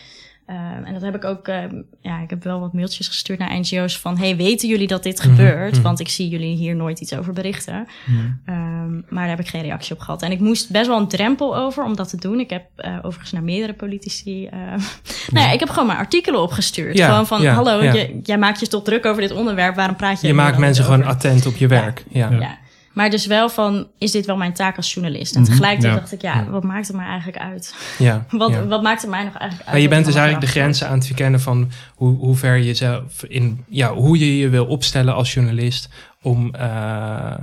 Um, 0.50 0.84
en 0.84 0.92
dat 0.92 1.02
heb 1.02 1.14
ik 1.14 1.24
ook, 1.24 1.48
uh, 1.48 1.62
ja, 2.00 2.20
ik 2.20 2.30
heb 2.30 2.44
wel 2.44 2.60
wat 2.60 2.72
mailtjes 2.72 3.08
gestuurd 3.08 3.38
naar 3.38 3.58
NGO's 3.58 3.98
van, 3.98 4.18
hey, 4.18 4.36
weten 4.36 4.68
jullie 4.68 4.86
dat 4.86 5.02
dit 5.02 5.18
mhm, 5.18 5.28
gebeurt? 5.28 5.72
Mhm. 5.72 5.82
Want 5.82 6.00
ik 6.00 6.08
zie 6.08 6.28
jullie 6.28 6.56
hier 6.56 6.76
nooit 6.76 7.00
iets 7.00 7.14
over 7.14 7.32
berichten. 7.32 7.86
Mm 8.06 8.40
um, 8.48 9.04
maar 9.08 9.26
daar 9.26 9.36
heb 9.36 9.40
ik 9.40 9.48
geen 9.48 9.62
reactie 9.62 9.94
op 9.94 10.00
gehad. 10.00 10.22
En 10.22 10.30
ik 10.30 10.40
moest 10.40 10.70
best 10.70 10.86
wel 10.86 10.98
een 10.98 11.08
drempel 11.08 11.56
over 11.56 11.84
om 11.84 11.96
dat 11.96 12.08
te 12.08 12.16
doen. 12.16 12.40
Ik 12.40 12.50
heb 12.50 12.64
uh, 12.76 12.96
overigens 12.96 13.32
naar 13.32 13.42
meerdere 13.42 13.72
politici, 13.72 14.44
uh, 14.44 14.50
nou 15.32 15.46
ja, 15.46 15.50
ik 15.50 15.60
heb 15.60 15.68
gewoon 15.68 15.86
mijn 15.86 15.98
artikelen 15.98 16.40
opgestuurd. 16.40 16.96
Ja, 16.96 17.08
gewoon 17.08 17.26
van, 17.26 17.42
ja, 17.42 17.54
hallo, 17.54 17.84
jij 18.22 18.38
maakt 18.38 18.60
je 18.60 18.66
toch 18.66 18.82
druk 18.82 19.06
over 19.06 19.22
dit 19.22 19.32
onderwerp, 19.32 19.74
waarom 19.74 19.96
praat 19.96 20.20
je 20.20 20.26
Je 20.26 20.34
maakt 20.34 20.58
mensen 20.58 20.84
gewoon 20.84 21.04
attent 21.04 21.46
op 21.46 21.56
je 21.56 21.66
werk. 21.66 22.04
ja. 22.08 22.58
Maar 22.96 23.10
dus 23.10 23.26
wel 23.26 23.48
van, 23.48 23.86
is 23.98 24.10
dit 24.10 24.26
wel 24.26 24.36
mijn 24.36 24.52
taak 24.52 24.76
als 24.76 24.94
journalist? 24.94 25.34
En 25.34 25.40
mhm. 25.40 25.50
tegelijkertijd 25.50 25.94
dacht 25.94 26.12
ik, 26.12 26.22
ja, 26.22 26.46
wat 26.50 26.64
maakt 26.64 26.86
het 26.86 26.96
mij 26.96 27.06
eigenlijk 27.06 27.38
uit? 27.38 27.74
Ja, 27.98 28.26
wat, 28.30 28.66
wat 28.66 28.82
maakt 28.82 29.00
het 29.00 29.10
mij 29.10 29.24
nog 29.24 29.34
eigenlijk 29.34 29.62
uit? 29.62 29.70
Maar 29.72 29.80
je 29.80 29.88
bent 29.88 30.04
dus 30.04 30.14
eigenlijk 30.14 30.46
de 30.46 30.50
grenzen 30.52 30.88
aan 30.88 30.94
het 30.94 31.06
verkennen 31.06 31.40
van 31.40 31.70
hoe, 31.94 32.16
hoe 32.16 32.36
ver 32.36 32.56
je 32.56 32.74
zelf 32.74 33.24
in, 33.24 33.64
ja, 33.68 33.94
hoe 33.94 34.18
je 34.18 34.36
je 34.36 34.48
wil 34.48 34.66
opstellen 34.66 35.14
als 35.14 35.34
journalist 35.34 35.88
om 36.22 36.54
uh, 36.56 37.34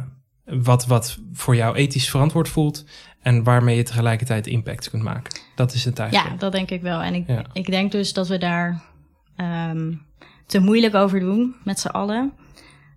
wat, 0.45 0.85
wat 0.85 1.17
voor 1.33 1.55
jou 1.55 1.75
ethisch 1.75 2.09
verantwoord 2.09 2.49
voelt 2.49 2.85
en 3.21 3.43
waarmee 3.43 3.75
je 3.75 3.83
tegelijkertijd 3.83 4.47
impact 4.47 4.89
kunt 4.89 5.03
maken. 5.03 5.39
Dat 5.55 5.73
is 5.73 5.85
het 5.85 5.99
eigenlijk. 5.99 6.31
Ja, 6.31 6.37
dat 6.37 6.51
denk 6.51 6.69
ik 6.69 6.81
wel. 6.81 7.01
En 7.01 7.13
ik, 7.13 7.25
ik 7.53 7.65
denk 7.65 7.91
dus 7.91 8.13
dat 8.13 8.27
we 8.27 8.37
daar 8.37 8.81
um, 9.37 10.01
te 10.45 10.59
moeilijk 10.59 10.95
over 10.95 11.19
doen 11.19 11.55
met 11.63 11.79
z'n 11.79 11.87
allen. 11.87 12.33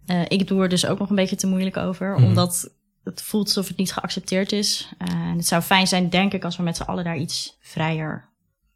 Uh, 0.06 0.22
ik 0.28 0.46
doe 0.46 0.62
er 0.62 0.68
dus 0.68 0.86
ook 0.86 0.98
nog 0.98 1.10
een 1.10 1.16
beetje 1.16 1.36
te 1.36 1.46
moeilijk 1.46 1.76
over, 1.76 2.18
mm. 2.18 2.24
omdat 2.24 2.70
het 3.04 3.22
voelt 3.22 3.46
alsof 3.46 3.68
het 3.68 3.76
niet 3.76 3.92
geaccepteerd 3.92 4.52
is. 4.52 4.92
Uh, 5.08 5.14
en 5.14 5.36
het 5.36 5.46
zou 5.46 5.62
fijn 5.62 5.86
zijn, 5.86 6.10
denk 6.10 6.32
ik, 6.32 6.44
als 6.44 6.56
we 6.56 6.62
met 6.62 6.76
z'n 6.76 6.82
allen 6.82 7.04
daar 7.04 7.16
iets 7.16 7.56
vrijer 7.60 8.28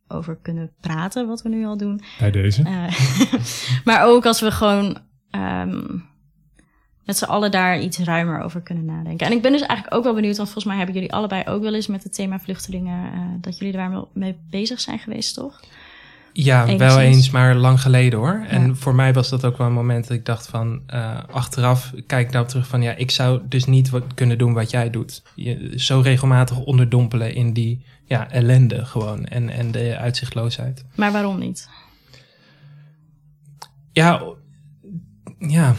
over 0.09 0.39
kunnen 0.43 0.73
praten, 0.81 1.27
wat 1.27 1.43
we 1.43 1.49
nu 1.49 1.67
al 1.67 1.77
doen. 1.77 2.03
Bij 2.19 2.31
deze. 2.31 2.63
Uh, 2.63 2.93
maar 3.85 4.05
ook 4.05 4.27
als 4.27 4.41
we 4.41 4.51
gewoon 4.51 4.99
um, 5.31 6.09
met 7.05 7.17
z'n 7.17 7.25
allen 7.25 7.51
daar 7.51 7.81
iets 7.81 7.99
ruimer 7.99 8.41
over 8.41 8.61
kunnen 8.61 8.85
nadenken. 8.85 9.27
En 9.27 9.33
ik 9.33 9.43
ben 9.43 9.53
dus 9.53 9.61
eigenlijk 9.61 9.95
ook 9.95 10.05
wel 10.05 10.15
benieuwd, 10.15 10.37
want 10.37 10.49
volgens 10.49 10.67
mij 10.67 10.77
hebben 10.77 10.95
jullie 10.95 11.13
allebei 11.13 11.43
ook 11.47 11.63
wel 11.63 11.75
eens 11.75 11.87
met 11.87 12.03
het 12.03 12.15
thema 12.15 12.39
vluchtelingen, 12.39 13.39
dat 13.41 13.59
jullie 13.59 13.73
daar 13.75 14.05
mee 14.13 14.41
bezig 14.51 14.81
zijn 14.81 14.99
geweest, 14.99 15.35
toch? 15.35 15.61
Ja, 16.33 16.77
wel 16.77 17.01
eens, 17.01 17.31
maar 17.31 17.55
lang 17.55 17.81
geleden 17.81 18.19
hoor. 18.19 18.45
En 18.49 18.77
voor 18.77 18.95
mij 18.95 19.13
was 19.13 19.29
dat 19.29 19.45
ook 19.45 19.59
wel 19.59 19.67
een 19.67 19.73
moment 19.73 20.09
dat 20.09 20.17
ik 20.17 20.25
dacht 20.25 20.47
van... 20.47 20.83
Uh, 20.95 21.19
achteraf 21.31 21.93
kijk 22.07 22.27
ik 22.27 22.33
nou 22.33 22.47
terug 22.47 22.67
van... 22.67 22.83
ja, 22.83 22.95
ik 22.95 23.11
zou 23.11 23.41
dus 23.49 23.65
niet 23.65 23.91
wat 23.91 24.05
kunnen 24.15 24.39
doen 24.39 24.53
wat 24.53 24.71
jij 24.71 24.91
doet. 24.91 25.23
Je, 25.35 25.73
zo 25.77 26.01
regelmatig 26.01 26.59
onderdompelen 26.59 27.35
in 27.35 27.53
die 27.53 27.85
ja, 28.05 28.31
ellende 28.31 28.85
gewoon. 28.85 29.25
En, 29.25 29.51
en 29.51 29.71
de 29.71 29.97
uitzichtloosheid. 29.97 30.85
Maar 30.95 31.13
waarom 31.13 31.39
niet? 31.39 31.69
Ja, 33.93 34.23
ja. 35.39 35.75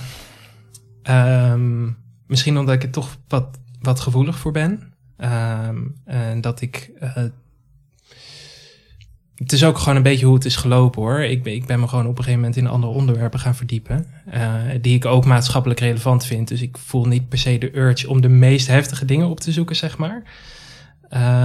Um, 1.51 1.97
misschien 2.27 2.57
omdat 2.57 2.75
ik 2.75 2.83
er 2.83 2.89
toch 2.89 3.17
wat, 3.27 3.59
wat 3.79 3.99
gevoelig 3.99 4.39
voor 4.39 4.51
ben. 4.51 4.93
Um, 5.17 5.95
en 6.05 6.41
dat 6.41 6.61
ik... 6.61 6.91
Uh, 7.03 7.23
het 9.41 9.51
is 9.51 9.63
ook 9.63 9.77
gewoon 9.77 9.95
een 9.95 10.03
beetje 10.03 10.25
hoe 10.25 10.35
het 10.35 10.45
is 10.45 10.55
gelopen 10.55 11.01
hoor. 11.01 11.19
Ik 11.19 11.43
ben, 11.43 11.53
ik 11.53 11.65
ben 11.65 11.79
me 11.79 11.87
gewoon 11.87 12.05
op 12.05 12.17
een 12.17 12.23
gegeven 12.23 12.39
moment 12.39 12.57
in 12.57 12.67
andere 12.67 12.93
onderwerpen 12.93 13.39
gaan 13.39 13.55
verdiepen. 13.55 14.05
Uh, 14.33 14.53
die 14.81 14.95
ik 14.95 15.05
ook 15.05 15.25
maatschappelijk 15.25 15.79
relevant 15.79 16.25
vind. 16.25 16.47
Dus 16.47 16.61
ik 16.61 16.77
voel 16.77 17.05
niet 17.05 17.29
per 17.29 17.37
se 17.37 17.57
de 17.57 17.77
urge 17.77 18.09
om 18.09 18.21
de 18.21 18.29
meest 18.29 18.67
heftige 18.67 19.05
dingen 19.05 19.27
op 19.27 19.39
te 19.39 19.51
zoeken, 19.51 19.75
zeg 19.75 19.97
maar. 19.97 20.23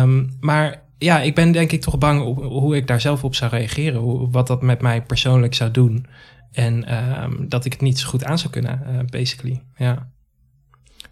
Um, 0.03 0.36
maar 0.40 0.82
ja, 0.99 1.20
ik 1.20 1.34
ben 1.34 1.53
denk 1.53 1.72
ik 1.72 1.80
toch 1.80 1.99
bang 1.99 2.22
op 2.22 2.42
hoe 2.42 2.76
ik 2.76 2.86
daar 2.86 3.01
zelf 3.01 3.24
op 3.24 3.34
zou 3.34 3.51
reageren. 3.51 4.01
Hoe, 4.01 4.30
wat 4.30 4.47
dat 4.47 4.62
met 4.62 4.80
mij 4.80 5.03
persoonlijk 5.03 5.55
zou 5.55 5.70
doen. 5.70 6.07
En 6.53 6.94
um, 7.22 7.49
dat 7.49 7.64
ik 7.64 7.72
het 7.72 7.82
niet 7.82 7.99
zo 7.99 8.09
goed 8.09 8.24
aan 8.24 8.38
zou 8.38 8.53
kunnen, 8.53 8.82
uh, 8.88 8.99
basically. 9.11 9.62
Ja. 9.76 10.09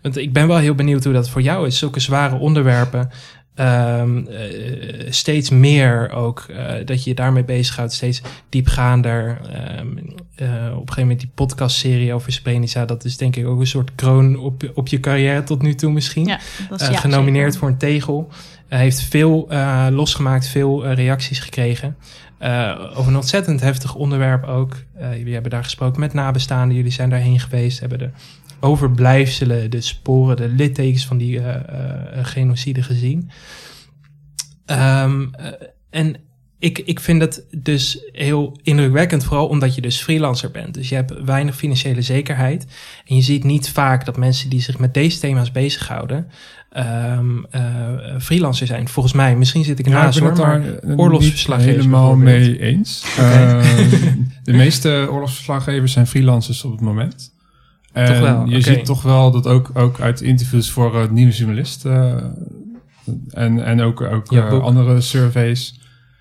Want 0.03 0.17
ik 0.17 0.33
ben 0.33 0.47
wel 0.47 0.57
heel 0.57 0.75
benieuwd 0.75 1.05
hoe 1.05 1.13
dat 1.13 1.29
voor 1.29 1.43
jou 1.43 1.67
is. 1.67 1.79
Zulke 1.79 2.01
zware 2.01 2.37
onderwerpen 2.37 3.11
ehm, 3.55 4.27
eh, 4.27 5.13
steeds 5.13 5.51
meer 5.51 6.11
ook 6.11 6.47
eh, 6.49 6.75
dat 6.85 7.05
je 7.05 7.11
je 7.11 7.17
daarmee 7.17 7.45
bezighoudt, 7.45 7.93
steeds 7.93 8.23
diepgaander. 8.49 9.41
Ehm, 9.53 9.87
eh, 10.35 10.49
op 10.73 10.81
een 10.81 10.89
gegeven 10.89 11.01
moment 11.01 11.21
die 11.21 11.31
podcastserie 11.35 12.15
over 12.15 12.33
Sprenica, 12.33 12.85
dat 12.85 13.05
is 13.05 13.17
denk 13.17 13.37
ik 13.37 13.47
ook 13.47 13.61
een 13.61 13.67
soort 13.67 13.95
kroon 13.95 14.37
op, 14.39 14.71
op 14.75 14.89
je 14.89 15.01
carrière 15.01 15.43
tot 15.43 15.63
nu 15.63 15.75
toe 15.75 15.93
misschien. 15.93 16.27
Ja, 16.27 16.39
dat 16.69 16.81
is 16.81 16.89
ja, 16.89 16.97
genomineerd 16.97 17.53
zeker. 17.53 17.59
voor 17.59 17.69
een 17.69 17.77
tegel. 17.77 18.29
Heeft 18.69 19.01
veel 19.01 19.49
losgemaakt, 19.91 20.47
veel 20.47 20.87
reacties 20.93 21.39
gekregen. 21.39 21.97
Over 22.95 23.07
een 23.07 23.17
ontzettend 23.17 23.61
heftig 23.61 23.95
onderwerp 23.95 24.45
ook. 24.45 24.77
Jullie 25.17 25.33
hebben 25.33 25.51
daar 25.51 25.65
gesproken 25.65 26.01
met 26.01 26.13
nabestaanden. 26.13 26.77
Jullie 26.77 26.93
zijn 26.93 27.11
daarheen 27.11 27.41
geweest. 27.41 27.81
Hebben 27.81 27.99
de 27.99 28.11
overblijfselen, 28.65 29.71
de 29.71 29.81
sporen, 29.81 30.37
de 30.37 30.49
littekens 30.49 31.07
van 31.07 31.19
die 31.19 31.41
eh, 31.41 31.55
eh, 31.55 32.25
genocide 32.25 32.83
gezien. 32.83 33.31
Ehm, 34.67 35.27
eh, 35.33 35.53
en 35.91 36.17
ik, 36.59 36.79
ik 36.79 37.01
vind 37.01 37.21
het 37.21 37.45
dus 37.59 38.09
heel 38.13 38.59
indrukwekkend, 38.63 39.25
vooral 39.25 39.47
omdat 39.47 39.75
je 39.75 39.81
dus 39.81 40.01
freelancer 40.01 40.51
bent. 40.51 40.75
Dus 40.75 40.89
je 40.89 40.95
hebt 40.95 41.23
weinig 41.25 41.57
financiële 41.57 42.03
zekerheid. 42.03 42.67
En 43.07 43.17
je 43.17 43.23
ziet 43.23 43.45
niet 43.45 43.71
vaak 43.71 44.05
dat 44.05 44.17
mensen 44.17 44.51
die 44.51 44.61
zich 44.61 44.79
met 44.79 44.95
deze 44.95 45.19
thema's 45.19 45.53
bezighouden, 45.53 46.27
ehm 46.71 47.45
eh, 47.51 47.63
freelancer 48.21 48.67
zijn. 48.67 48.89
Volgens 48.89 49.15
mij, 49.15 49.37
misschien 49.37 49.65
zit 49.65 49.79
ik 49.79 49.87
Ja, 49.87 49.93
naast 49.93 50.19
ik 50.19 50.25
ben 50.25 50.37
hoor, 50.37 50.47
het 50.47 50.73
maar 50.73 50.81
daar 50.81 50.97
oorlogsverslaggevers 50.97 51.77
niet 51.77 51.85
helemaal 51.85 52.17
mee 52.17 52.61
eens. 52.61 53.05
Eh, 53.19 53.65
de 54.43 54.53
meeste 54.53 55.07
oorlogsverslaggevers 55.11 55.93
zijn 55.93 56.07
freelancers 56.07 56.65
op 56.65 56.71
het 56.71 56.81
moment. 56.81 57.34
En 57.95 58.07
Toch 58.07 58.19
wel, 58.19 58.47
je 58.47 58.61
ziet 58.61 58.85
toch 58.85 59.03
wel 59.03 59.31
dat 59.31 59.47
ook, 59.47 59.71
ook 59.75 60.01
uit 60.01 60.21
interviews 60.21 60.71
voor 60.71 61.01
het 61.01 61.11
Nieuwe 61.11 61.33
Journalist 61.33 61.85
eh, 61.85 62.15
en, 63.29 63.65
en 63.65 63.81
ook, 63.81 64.01
ook 64.01 64.31
Ja, 64.31 64.49
eh, 64.49 64.63
andere 64.63 65.01
surveys 65.01 65.81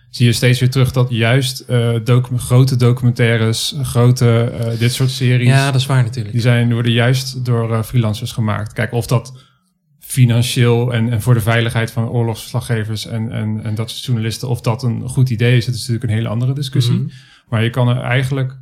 zie 0.09 0.25
je 0.25 0.33
steeds 0.33 0.59
weer 0.59 0.69
terug 0.69 0.91
dat 0.91 1.09
juist 1.09 1.59
eh, 1.59 1.95
docu- 2.03 2.37
grote 2.37 2.75
documentaires, 2.75 3.75
grote 3.81 4.43
eh, 4.43 4.79
dit 4.79 4.93
soort 4.93 5.09
series, 5.09 5.47
ja, 5.47 5.71
dat 5.71 5.81
is 5.81 5.85
waar 5.85 6.03
natuurlijk. 6.03 6.33
die 6.33 6.41
zijn, 6.41 6.73
worden 6.73 6.91
juist 6.91 7.45
door 7.45 7.73
eh, 7.73 7.83
freelancers 7.83 8.31
gemaakt. 8.31 8.73
Kijk, 8.73 8.91
of 8.91 9.07
dat 9.07 9.33
financieel 9.99 10.93
en, 10.93 11.09
en 11.11 11.21
voor 11.21 11.33
de 11.33 11.41
veiligheid 11.41 11.91
van 11.91 12.09
oorlogsverslaggevers 12.09 13.05
en, 13.05 13.31
en, 13.31 13.63
en 13.63 13.75
dat 13.75 13.89
soort 13.89 14.03
journalisten, 14.03 14.49
of 14.49 14.61
dat 14.61 14.83
een 14.83 15.09
goed 15.09 15.29
idee 15.29 15.57
is, 15.57 15.65
dat 15.65 15.75
is 15.75 15.79
natuurlijk 15.79 16.09
een 16.09 16.17
hele 16.17 16.27
andere 16.29 16.53
discussie. 16.53 16.95
Mhm. 16.95 17.07
Maar 17.49 17.63
je 17.63 17.69
kan 17.69 17.87
er 17.87 18.01
eigenlijk, 18.01 18.57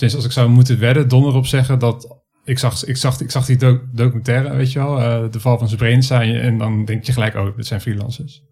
dus 0.00 0.14
als 0.14 0.24
ik 0.24 0.32
zou 0.32 0.48
moeten 0.48 0.78
wedden, 0.78 1.08
donder 1.08 1.34
op 1.34 1.46
zeggen 1.46 1.78
dat 1.78 2.16
ik 2.44 2.58
zag, 2.58 2.84
ik 2.84 2.96
zag, 2.96 3.20
ik 3.20 3.30
zag 3.30 3.46
die 3.46 3.56
doc- 3.56 3.80
documentaire, 3.92 4.56
weet 4.56 4.72
je 4.72 4.78
wel, 4.78 5.00
eh, 5.00 5.30
de 5.30 5.40
val 5.40 5.58
van 5.58 5.68
Srebrenica, 5.68 6.20
en, 6.22 6.28
je- 6.28 6.38
en 6.40 6.58
dan 6.58 6.84
denk 6.84 7.04
je 7.04 7.12
gelijk, 7.12 7.34
oh, 7.34 7.56
dit 7.56 7.66
zijn 7.66 7.80
freelancers. 7.80 8.42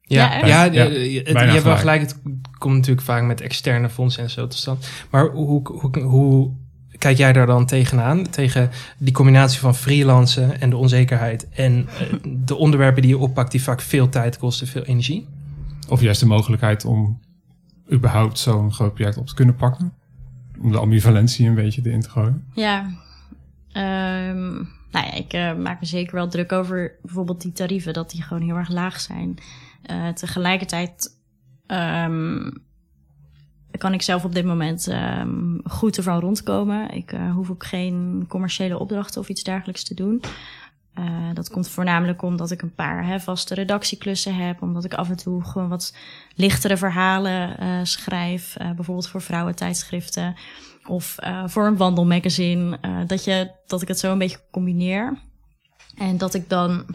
Ja, 0.00 0.38
Ja? 0.38 0.46
Ja, 0.46 0.66
eh, 0.66 0.72
je, 0.72 0.78
het- 0.80 1.26
je 1.26 1.32
bijna 1.32 1.52
hebt 1.52 1.64
wel 1.64 1.76
gelijk. 1.76 2.00
Het 2.00 2.20
komt 2.58 2.74
natuurlijk 2.74 3.06
vaak 3.06 3.22
met 3.22 3.40
externe 3.40 3.88
fondsen 3.88 4.22
en 4.22 4.30
zo 4.30 4.40
tot 4.46 4.54
stand. 4.58 4.88
Maar 5.10 5.26
hoe, 5.30 5.68
hoe, 5.68 5.98
hoe 6.02 6.52
kijk 6.98 7.16
jij 7.16 7.32
daar 7.32 7.46
dan 7.46 7.66
tegenaan? 7.66 8.30
Tegen 8.30 8.70
die 8.98 9.12
combinatie 9.12 9.60
van 9.60 9.74
freelancen 9.74 10.60
en 10.60 10.70
de 10.70 10.76
onzekerheid 10.76 11.48
en 11.48 11.86
eh, 11.88 12.12
de 12.44 12.54
onderwerpen 12.56 13.02
die 13.02 13.10
je 13.10 13.18
oppakt, 13.18 13.50
die 13.50 13.62
vaak 13.62 13.80
veel 13.80 14.08
tijd 14.08 14.38
kosten, 14.38 14.66
veel 14.66 14.82
energie? 14.82 15.26
Of 15.88 16.00
juist 16.00 16.20
de 16.20 16.26
mogelijkheid 16.26 16.84
om 16.84 17.20
überhaupt 17.92 18.38
zo'n 18.38 18.72
groot 18.72 18.94
project 18.94 19.16
op 19.16 19.26
te 19.26 19.34
kunnen 19.34 19.54
pakken. 19.54 19.92
Om 20.60 20.72
de 20.72 20.78
ambivalentie 20.78 21.46
een 21.46 21.54
beetje 21.54 21.80
erin 21.84 22.00
te 22.00 22.10
gooien. 22.10 22.44
Ja, 22.54 22.86
Ehm, 23.76 24.54
nou 24.90 25.06
ja, 25.06 25.12
ik 25.12 25.32
eh, 25.32 25.54
maak 25.54 25.80
me 25.80 25.86
zeker 25.86 26.14
wel 26.14 26.28
druk 26.28 26.52
over 26.52 26.98
bijvoorbeeld 27.02 27.40
die 27.40 27.52
tarieven, 27.52 27.92
dat 27.92 28.10
die 28.10 28.22
gewoon 28.22 28.42
heel 28.42 28.56
erg 28.56 28.70
laag 28.70 29.00
zijn. 29.00 29.38
Eh, 29.82 30.08
tegelijkertijd 30.08 31.20
ehm, 31.66 32.50
kan 33.78 33.92
ik 33.92 34.02
zelf 34.02 34.24
op 34.24 34.34
dit 34.34 34.44
moment 34.44 34.88
ehm, 34.88 35.58
goed 35.64 35.96
ervan 35.96 36.20
rondkomen. 36.20 36.90
Ik 36.90 37.12
eh, 37.12 37.32
hoef 37.32 37.50
ook 37.50 37.64
geen 37.64 38.24
commerciële 38.28 38.78
opdrachten 38.78 39.20
of 39.20 39.28
iets 39.28 39.42
dergelijks 39.42 39.84
te 39.84 39.94
doen. 39.94 40.20
Eh, 40.96 41.04
dat 41.34 41.50
komt 41.50 41.68
voornamelijk 41.68 42.22
omdat 42.22 42.50
ik 42.50 42.62
een 42.62 42.74
paar 42.74 43.06
hè, 43.06 43.20
vaste 43.20 43.54
redactieklussen 43.54 44.34
heb. 44.34 44.62
Omdat 44.62 44.84
ik 44.84 44.94
af 44.94 45.08
en 45.08 45.16
toe 45.16 45.44
gewoon 45.44 45.68
wat 45.68 45.96
lichtere 46.34 46.76
verhalen 46.76 47.58
eh, 47.58 47.80
schrijf. 47.82 48.56
eh, 48.56 48.70
bijvoorbeeld 48.70 49.08
voor 49.08 49.22
vrouwentijdschriften. 49.22 50.34
Of 50.86 51.16
voor 51.46 51.66
een 51.66 51.76
wandelmagazine. 51.76 52.78
dat, 53.06 53.24
je, 53.24 53.50
dat 53.66 53.82
ik 53.82 53.88
het 53.88 53.98
zo 53.98 54.12
een 54.12 54.18
beetje 54.18 54.40
combineer. 54.50 55.18
En 55.96 56.18
dat 56.18 56.34
ik 56.34 56.48
dan 56.48 56.86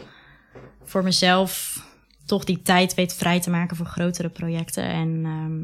voor 0.83 1.03
mezelf 1.03 1.83
toch 2.25 2.43
die 2.43 2.61
tijd 2.61 2.93
weet 2.93 3.13
vrij 3.13 3.39
te 3.41 3.49
maken 3.49 3.77
voor 3.77 3.85
grotere 3.85 4.29
projecten. 4.29 4.83
En 4.83 5.07
ehm, 5.07 5.59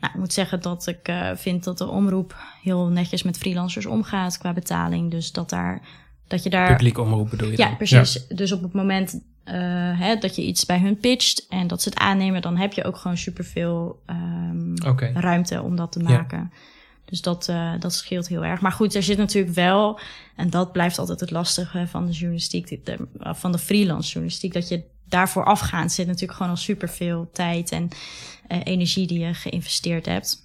nou, 0.00 0.12
ik 0.12 0.14
moet 0.14 0.32
zeggen 0.32 0.60
dat 0.60 0.86
ik 0.86 1.12
vind 1.34 1.64
dat 1.64 1.78
de 1.78 1.88
omroep 1.88 2.36
heel 2.62 2.86
netjes 2.86 3.22
met 3.22 3.38
freelancers 3.38 3.86
omgaat 3.86 4.38
qua 4.38 4.52
betaling. 4.52 5.10
Dus 5.10 5.32
dat, 5.32 5.50
daar, 5.50 5.80
dat 6.26 6.42
je 6.42 6.50
daar. 6.50 6.68
Publiek 6.70 6.98
omroep 6.98 7.30
bedoel 7.30 7.50
je 7.50 7.56
Ja, 7.58 7.66
dan? 7.66 7.76
precies. 7.76 8.26
Dus 8.26 8.52
op 8.52 8.62
het 8.62 8.72
moment 8.72 9.12
uh, 9.44 9.52
hè, 9.98 10.16
dat 10.16 10.36
je 10.36 10.42
iets 10.42 10.66
bij 10.66 10.78
hun 10.78 10.96
pitcht 10.98 11.46
en 11.48 11.66
dat 11.66 11.82
ze 11.82 11.88
het 11.88 11.98
aannemen, 11.98 12.42
dan 12.42 12.56
heb 12.56 12.72
je 12.72 12.84
ook 12.84 12.96
gewoon 12.96 13.16
superveel 13.16 14.02
um, 14.06 14.74
ruimte 15.14 15.62
om 15.62 15.76
dat 15.76 15.92
te 15.92 15.98
Ja. 16.00 16.04
maken. 16.08 16.52
Dus 17.04 17.20
dat, 17.20 17.48
uh, 17.48 17.72
dat 17.78 17.92
scheelt 17.94 18.28
heel 18.28 18.44
erg. 18.44 18.60
Maar 18.60 18.72
goed, 18.72 18.94
er 18.94 19.02
zit 19.02 19.18
natuurlijk 19.18 19.54
wel, 19.54 20.00
en 20.36 20.50
dat 20.50 20.72
blijft 20.72 20.98
altijd 20.98 21.20
het 21.20 21.30
lastige 21.30 21.86
van 21.86 22.06
de 22.06 22.12
journalistiek, 22.12 22.68
de- 22.68 22.80
de- 22.84 23.06
van 23.34 23.52
de 23.52 23.58
freelance 23.58 24.10
journalistiek, 24.10 24.52
dat 24.52 24.68
je 24.68 24.82
daarvoor 25.08 25.44
afgaand 25.44 25.92
zit 25.92 26.06
natuurlijk 26.06 26.32
gewoon 26.32 26.52
al 26.52 26.58
superveel 26.58 27.30
tijd 27.32 27.70
en 27.72 27.88
eh, 28.48 28.60
energie 28.64 29.06
die 29.06 29.18
je 29.18 29.34
geïnvesteerd 29.34 30.06
hebt. 30.06 30.42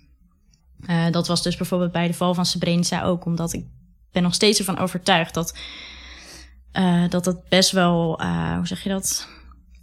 Eh, 0.85 1.11
dat 1.11 1.27
was 1.27 1.43
dus 1.43 1.57
bijvoorbeeld 1.57 1.91
bij 1.91 2.07
de 2.07 2.13
val 2.13 2.33
van 2.33 2.45
Srebrenica 2.45 3.03
ook, 3.03 3.25
omdat 3.25 3.53
ik 3.53 3.65
ben 4.11 4.23
nog 4.23 4.33
steeds 4.33 4.59
ervan 4.59 4.77
overtuigd 4.77 5.33
dat 5.33 5.57
eh, 6.71 7.03
dat 7.09 7.25
het 7.25 7.49
best 7.49 7.71
wel, 7.71 8.19
eh, 8.19 8.55
hoe 8.55 8.67
zeg 8.67 8.83
je 8.83 8.89
dat, 8.89 9.27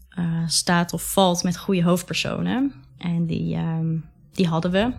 eh, 0.08 0.24
staat 0.46 0.92
of 0.92 1.02
valt 1.12 1.42
met 1.42 1.56
goede 1.56 1.82
hoofdpersonen. 1.82 2.72
En 2.98 3.26
die, 3.26 3.54
ehm, 3.54 3.96
die 4.32 4.46
hadden 4.46 4.70
we. 4.70 4.92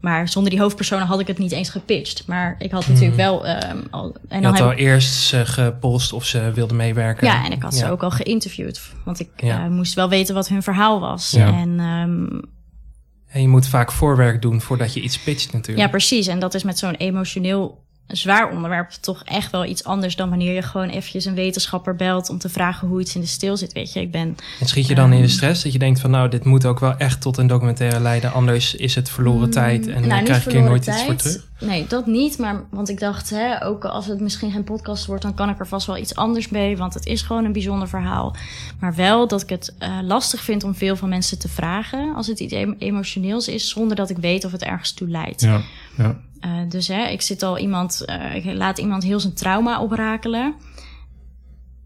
Maar 0.00 0.28
zonder 0.28 0.50
die 0.50 0.60
hoofdpersonen 0.60 1.06
had 1.06 1.20
ik 1.20 1.26
het 1.26 1.38
niet 1.38 1.52
eens 1.52 1.68
gepitcht. 1.70 2.26
Maar 2.26 2.54
ik 2.58 2.70
had 2.70 2.86
natuurlijk 2.88 3.16
wel 3.16 3.46
ehm, 3.46 3.78
al. 3.90 4.16
En 4.28 4.42
dan 4.42 4.52
had 4.52 4.60
al 4.60 4.72
ik, 4.72 4.78
eerst 4.78 5.12
ze 5.12 5.46
gepolst 5.46 6.12
of 6.12 6.24
ze 6.24 6.52
wilden 6.52 6.76
meewerken. 6.76 7.26
ja, 7.26 7.44
en 7.44 7.52
ik 7.52 7.62
had 7.62 7.74
ze 7.74 7.90
ook 7.90 8.02
al 8.02 8.10
geïnterviewd. 8.10 8.80
Want 9.04 9.20
ik 9.20 9.30
Ja. 9.36 9.68
moest 9.68 9.94
wel 9.94 10.08
weten 10.08 10.34
wat 10.34 10.48
hun 10.48 10.62
verhaal 10.62 11.00
was. 11.00 11.30
Ja. 11.30 11.52
En 11.52 11.80
ehm, 11.80 12.40
En 13.26 13.42
je 13.42 13.48
moet 13.48 13.68
vaak 13.68 13.92
voorwerk 13.92 14.42
doen 14.42 14.60
voordat 14.60 14.94
je 14.94 15.00
iets 15.00 15.18
pitcht 15.18 15.52
natuurlijk. 15.52 15.86
Ja, 15.86 15.90
precies. 15.90 16.26
En 16.26 16.38
dat 16.38 16.54
is 16.54 16.62
met 16.62 16.78
zo'n 16.78 16.94
emotioneel 16.94 17.84
zwaar 18.06 18.50
onderwerp 18.50 18.90
toch 18.90 19.22
echt 19.24 19.50
wel 19.50 19.64
iets 19.64 19.84
anders 19.84 20.16
dan 20.16 20.28
wanneer 20.28 20.54
je 20.54 20.62
gewoon 20.62 20.88
eventjes 20.88 21.24
een 21.24 21.34
wetenschapper 21.34 21.96
belt 21.96 22.28
om 22.30 22.38
te 22.38 22.48
vragen 22.48 22.88
hoe 22.88 23.00
iets 23.00 23.14
in 23.14 23.20
de 23.20 23.26
stil 23.26 23.56
zit. 23.56 23.72
Weet 23.72 23.92
je, 23.92 24.00
ik 24.00 24.10
ben. 24.10 24.36
En 24.60 24.66
schiet 24.66 24.86
je 24.86 24.94
dan 24.94 25.12
in 25.12 25.16
de 25.18 25.24
Ehm. 25.26 25.32
stress 25.32 25.62
dat 25.62 25.72
je 25.72 25.78
denkt 25.78 26.00
van 26.00 26.10
nou, 26.10 26.28
dit 26.28 26.44
moet 26.44 26.64
ook 26.66 26.80
wel 26.80 26.96
echt 26.96 27.20
tot 27.20 27.36
een 27.36 27.46
documentaire 27.46 28.00
leiden, 28.00 28.32
anders 28.32 28.74
is 28.74 28.94
het 28.94 29.10
verloren 29.10 29.50
tijd 29.50 29.86
en 29.86 29.92
nou, 29.92 30.08
dan 30.08 30.16
niet 30.16 30.24
krijg 30.24 30.38
ik 30.46 30.52
hier 30.52 30.52
verloren 30.60 30.70
nooit 30.70 30.86
iets 30.86 31.02
voor 31.04 31.14
terug. 31.14 31.44
Nee, 31.60 31.86
dat 31.86 32.06
niet. 32.06 32.38
Maar 32.38 32.62
want 32.70 32.88
ik 32.88 32.98
dacht, 33.00 33.30
hè, 33.30 33.64
ook 33.64 33.84
als 33.84 34.06
het 34.06 34.20
misschien 34.20 34.50
geen 34.50 34.64
podcast 34.64 35.06
wordt, 35.06 35.22
dan 35.22 35.34
kan 35.34 35.48
ik 35.48 35.58
er 35.58 35.66
vast 35.66 35.86
wel 35.86 35.96
iets 35.96 36.14
anders 36.14 36.48
mee. 36.48 36.76
Want 36.76 36.94
het 36.94 37.06
is 37.06 37.22
gewoon 37.22 37.44
een 37.44 37.52
bijzonder 37.52 37.88
verhaal. 37.88 38.36
Maar 38.80 38.94
wel 38.94 39.28
dat 39.28 39.42
ik 39.42 39.48
het 39.48 39.74
eh, 39.78 39.98
lastig 40.02 40.40
vind 40.40 40.64
om 40.64 40.74
veel 40.74 40.96
van 40.96 41.08
mensen 41.08 41.38
te 41.38 41.48
vragen 41.48 42.14
als 42.14 42.26
het 42.26 42.40
iets 42.40 42.52
em- 42.52 42.76
emotioneels 42.78 43.48
is, 43.48 43.68
zonder 43.68 43.96
dat 43.96 44.10
ik 44.10 44.16
weet 44.18 44.44
of 44.44 44.52
het 44.52 44.62
ergens 44.62 44.92
toe 44.92 45.08
leidt. 45.08 45.40
Ja, 45.40 45.60
ja. 45.96 46.16
Uh, 46.40 46.68
dus 46.68 46.88
hè, 46.88 47.06
ik 47.06 47.22
zit 47.22 47.42
al 47.42 47.58
iemand, 47.58 48.02
uh, 48.06 48.34
ik 48.34 48.44
laat 48.44 48.78
iemand 48.78 49.02
heel 49.02 49.20
zijn 49.20 49.34
trauma 49.34 49.80
oprakelen. 49.80 50.54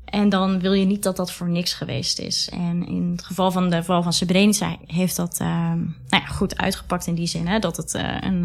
En 0.04 0.28
dan 0.28 0.60
wil 0.60 0.72
je 0.72 0.84
niet 0.84 1.02
dat 1.02 1.16
dat 1.16 1.32
voor 1.32 1.48
niks 1.48 1.74
geweest 1.74 2.18
is. 2.18 2.48
En 2.52 2.86
in 2.86 3.10
het 3.10 3.24
geval 3.24 3.50
van 3.50 3.70
de 3.70 3.82
val 3.82 4.02
van 4.02 4.12
Srebrenica 4.12 4.76
heeft 4.86 5.16
dat 5.16 5.38
uh, 5.42 5.48
nou 5.48 5.84
ja, 6.08 6.26
goed 6.26 6.56
uitgepakt 6.56 7.06
in 7.06 7.14
die 7.14 7.26
zin. 7.26 7.46
Hè, 7.46 7.58
dat 7.58 7.76
het 7.76 7.94
een, 8.20 8.44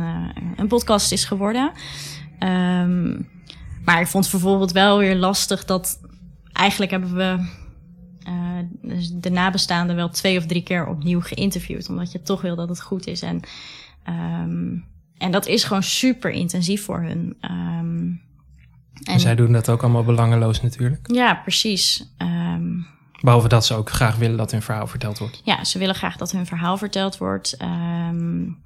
een 0.55 0.67
podcast 0.67 1.11
is 1.11 1.25
geworden. 1.25 1.71
Um, 2.39 3.29
maar 3.85 4.01
ik 4.01 4.07
vond 4.07 4.23
het 4.23 4.33
bijvoorbeeld 4.33 4.71
wel 4.71 4.97
weer 4.97 5.15
lastig 5.15 5.65
dat 5.65 5.99
eigenlijk 6.53 6.91
hebben 6.91 7.15
we 7.15 7.47
uh, 8.27 9.01
de 9.13 9.29
nabestaanden 9.29 9.95
wel 9.95 10.09
twee 10.09 10.37
of 10.37 10.45
drie 10.45 10.63
keer 10.63 10.87
opnieuw 10.87 11.21
geïnterviewd. 11.21 11.89
Omdat 11.89 12.11
je 12.11 12.21
toch 12.21 12.41
wil 12.41 12.55
dat 12.55 12.69
het 12.69 12.81
goed 12.81 13.07
is. 13.07 13.21
En 13.21 13.39
um, 14.43 14.85
en 15.17 15.31
dat 15.31 15.47
is 15.47 15.63
gewoon 15.63 15.83
super 15.83 16.31
intensief 16.31 16.83
voor 16.83 17.01
hun. 17.01 17.37
Um, 17.41 18.21
en 19.03 19.19
zij 19.19 19.35
doen 19.35 19.51
dat 19.51 19.69
ook 19.69 19.83
allemaal 19.83 20.03
belangeloos 20.03 20.61
natuurlijk. 20.61 21.11
Ja, 21.13 21.35
precies. 21.35 22.13
Um, 22.17 22.87
Behalve 23.21 23.47
dat 23.47 23.65
ze 23.65 23.73
ook 23.73 23.89
graag 23.89 24.15
willen 24.15 24.37
dat 24.37 24.51
hun 24.51 24.61
verhaal 24.61 24.87
verteld 24.87 25.17
wordt. 25.17 25.41
Ja, 25.43 25.63
ze 25.63 25.79
willen 25.79 25.95
graag 25.95 26.17
dat 26.17 26.31
hun 26.31 26.45
verhaal 26.45 26.77
verteld 26.77 27.17
wordt. 27.17 27.57
Um, 27.61 28.57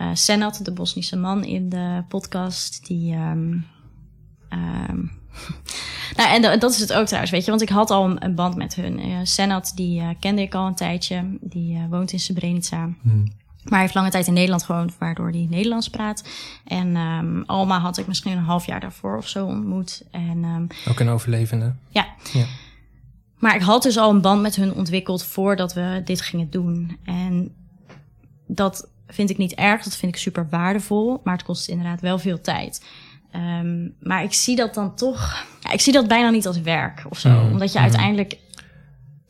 uh, 0.00 0.10
Senat, 0.12 0.60
de 0.62 0.72
Bosnische 0.72 1.16
man 1.16 1.44
in 1.44 1.68
de 1.68 2.04
podcast, 2.08 2.86
die, 2.86 3.14
um, 3.14 3.66
Ehm, 4.48 4.96
nou, 6.16 6.30
en 6.30 6.42
da- 6.42 6.56
dat 6.56 6.70
is 6.70 6.78
het 6.80 6.92
ook 6.92 7.06
trouwens, 7.06 7.32
weet 7.32 7.44
je. 7.44 7.50
Want 7.50 7.62
ik 7.62 7.68
had 7.68 7.90
al 7.90 8.04
een, 8.04 8.24
een 8.24 8.34
band 8.34 8.56
met 8.56 8.74
hun. 8.74 8.98
Eh 8.98 9.18
Senat, 9.22 9.72
die 9.74 10.00
eh, 10.00 10.08
kende 10.20 10.42
ik 10.42 10.54
al 10.54 10.66
een 10.66 10.74
tijdje. 10.74 11.38
Die 11.40 11.86
woont 11.90 12.12
in 12.12 12.20
Srebrenica. 12.20 12.90
Hmm. 13.02 13.24
Maar 13.68 13.78
hij 13.78 13.80
heeft 13.80 13.94
lange 13.94 14.10
tijd 14.10 14.26
in 14.26 14.32
Nederland 14.32 14.62
gewoond, 14.62 14.94
waardoor 14.98 15.30
hij 15.30 15.46
Nederlands 15.50 15.88
praat. 15.90 16.28
En 16.64 16.96
ehm, 16.96 17.42
Alma 17.46 17.78
had 17.78 17.98
ik 17.98 18.06
misschien 18.06 18.32
een 18.32 18.44
half 18.44 18.66
jaar 18.66 18.80
daarvoor 18.80 19.16
of 19.16 19.28
zo 19.28 19.46
ontmoet. 19.46 20.02
En 20.10 20.44
ehm, 20.44 20.90
Ook 20.90 21.00
een 21.00 21.08
overlevende. 21.08 21.72
ja. 21.88 22.06
Ja. 22.32 22.44
Maar 23.38 23.54
ik 23.54 23.62
had 23.62 23.82
dus 23.82 23.96
al 23.96 24.10
een 24.10 24.20
band 24.20 24.42
met 24.42 24.56
hun 24.56 24.74
ontwikkeld 24.74 25.24
voordat 25.24 25.72
we 25.74 26.02
dit 26.04 26.20
gingen 26.20 26.50
doen. 26.50 26.98
En 27.04 27.54
dat 28.46 28.88
vind 29.06 29.30
ik 29.30 29.38
niet 29.38 29.54
erg, 29.54 29.82
dat 29.82 29.96
vind 29.96 30.14
ik 30.14 30.20
super 30.20 30.46
waardevol. 30.50 31.20
Maar 31.24 31.34
het 31.34 31.42
kost 31.44 31.68
inderdaad 31.68 32.00
wel 32.00 32.18
veel 32.18 32.40
tijd. 32.40 32.84
Ehm, 33.30 33.88
maar 34.00 34.22
ik 34.22 34.32
zie 34.32 34.56
dat 34.56 34.74
dan 34.74 34.94
toch... 34.94 35.46
Ja, 35.60 35.72
ik 35.72 35.80
zie 35.80 35.92
dat 35.92 36.08
bijna 36.08 36.30
niet 36.30 36.46
als 36.46 36.60
werk 36.60 37.04
of 37.08 37.18
zo. 37.18 37.28
Mm, 37.28 37.50
Omdat 37.50 37.72
je 37.72 37.78
mm. 37.78 37.84
uiteindelijk... 37.84 38.36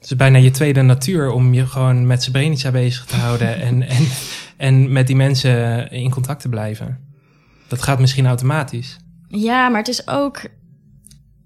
Het 0.09 0.19
is 0.19 0.27
bijna 0.27 0.45
je 0.45 0.51
tweede 0.51 0.83
natuur 0.83 1.31
om 1.31 1.55
je 1.55 1.67
gewoon 1.67 2.07
met 2.07 2.23
Srebrenica 2.23 2.71
bezig 2.71 3.05
te 3.05 3.17
houden 3.17 3.61
en, 3.61 3.83
en, 3.89 4.07
en 4.57 4.93
met 4.93 5.07
die 5.07 5.17
mensen 5.17 5.91
in 5.91 6.11
contact 6.11 6.41
te 6.41 6.49
blijven. 6.49 6.99
Dat 7.67 7.83
gaat 7.83 7.99
misschien 7.99 8.27
automatisch. 8.27 8.97
Ja, 9.29 9.69
maar 9.69 9.79
het 9.79 9.89
is 9.89 10.09
ook... 10.09 10.41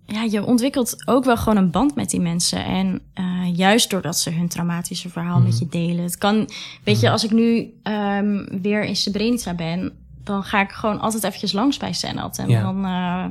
Ja, 0.07 0.23
je 0.23 0.45
ontwikkelt 0.45 1.03
ook 1.09 1.25
wel 1.25 1.37
gewoon 1.37 1.57
een 1.57 1.71
band 1.71 1.95
met 1.95 2.11
die 2.11 2.21
mensen. 2.21 2.65
En 2.65 3.01
eh, 3.15 3.57
juist 3.57 3.91
doordat 3.91 4.19
ze 4.19 4.31
hun 4.31 4.49
traumatische 4.49 5.09
verhaal 5.09 5.41
met 5.41 5.59
je 5.59 5.67
delen. 5.69 6.05
Het 6.05 6.19
kan, 6.19 6.49
weet 6.85 7.01
je, 7.01 7.11
als 7.11 7.25
ik 7.25 7.31
nu 7.31 7.73
ehm, 7.83 8.61
weer 8.63 8.85
in 8.85 8.97
Srebrenica 8.97 9.55
ben, 9.55 9.93
dan 10.25 10.43
ga 10.45 10.61
ik 10.61 10.71
gewoon 10.71 11.01
altijd 11.01 11.25
eventjes 11.25 11.53
langs 11.53 11.77
bij 11.77 11.93
Senat. 11.93 12.39
En 12.39 12.49
Ja. 12.49 12.63
dan 12.63 12.85
eh, 12.85 13.25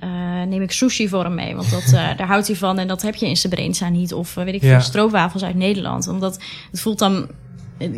eh, 0.00 0.08
neem 0.48 0.62
ik 0.62 0.72
sushi 0.72 1.08
voor 1.08 1.24
hem 1.24 1.34
mee, 1.34 1.54
want 1.54 1.70
dat, 1.70 1.82
eh, 1.84 1.92
daar 2.18 2.26
houdt 2.26 2.46
hij 2.46 2.56
van. 2.56 2.78
En 2.78 2.88
dat 2.88 3.02
heb 3.02 3.14
je 3.14 3.26
in 3.26 3.36
Srebrenica 3.36 3.88
niet. 3.88 4.12
Of 4.14 4.36
eh, 4.36 4.44
weet 4.44 4.54
ik 4.54 4.62
Ja. 4.62 4.68
veel, 4.70 4.80
stroopwafels 4.80 5.42
uit 5.44 5.54
Nederland. 5.54 6.08
Omdat 6.08 6.38
het 6.70 6.80
voelt 6.80 6.98
dan... 6.98 7.28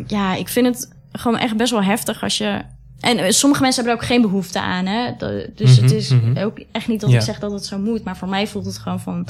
Ja, 0.07 0.35
ik 0.35 0.47
vind 0.47 0.65
het 0.65 0.89
gewoon 1.11 1.39
echt 1.39 1.57
best 1.57 1.71
wel 1.71 1.83
heftig 1.83 2.23
als 2.23 2.37
je... 2.37 2.61
En 2.99 3.33
sommige 3.33 3.61
mensen 3.61 3.83
hebben 3.83 3.99
er 4.01 4.07
ook 4.07 4.13
geen 4.13 4.21
behoefte 4.21 4.61
aan, 4.61 4.85
hè. 4.85 5.11
Dus 5.55 5.75
Mhm, 5.75 5.81
het 5.81 5.91
is 5.93 6.09
mhm. 6.09 6.37
ook 6.37 6.59
echt 6.71 6.87
niet 6.87 7.01
dat 7.01 7.09
Ja. 7.09 7.17
ik 7.17 7.23
zeg 7.23 7.39
dat 7.39 7.51
het 7.51 7.65
zo 7.65 7.77
moet. 7.77 8.03
Maar 8.03 8.17
voor 8.17 8.27
mij 8.29 8.47
voelt 8.47 8.65
het 8.65 8.77
gewoon 8.77 8.99
van... 8.99 9.27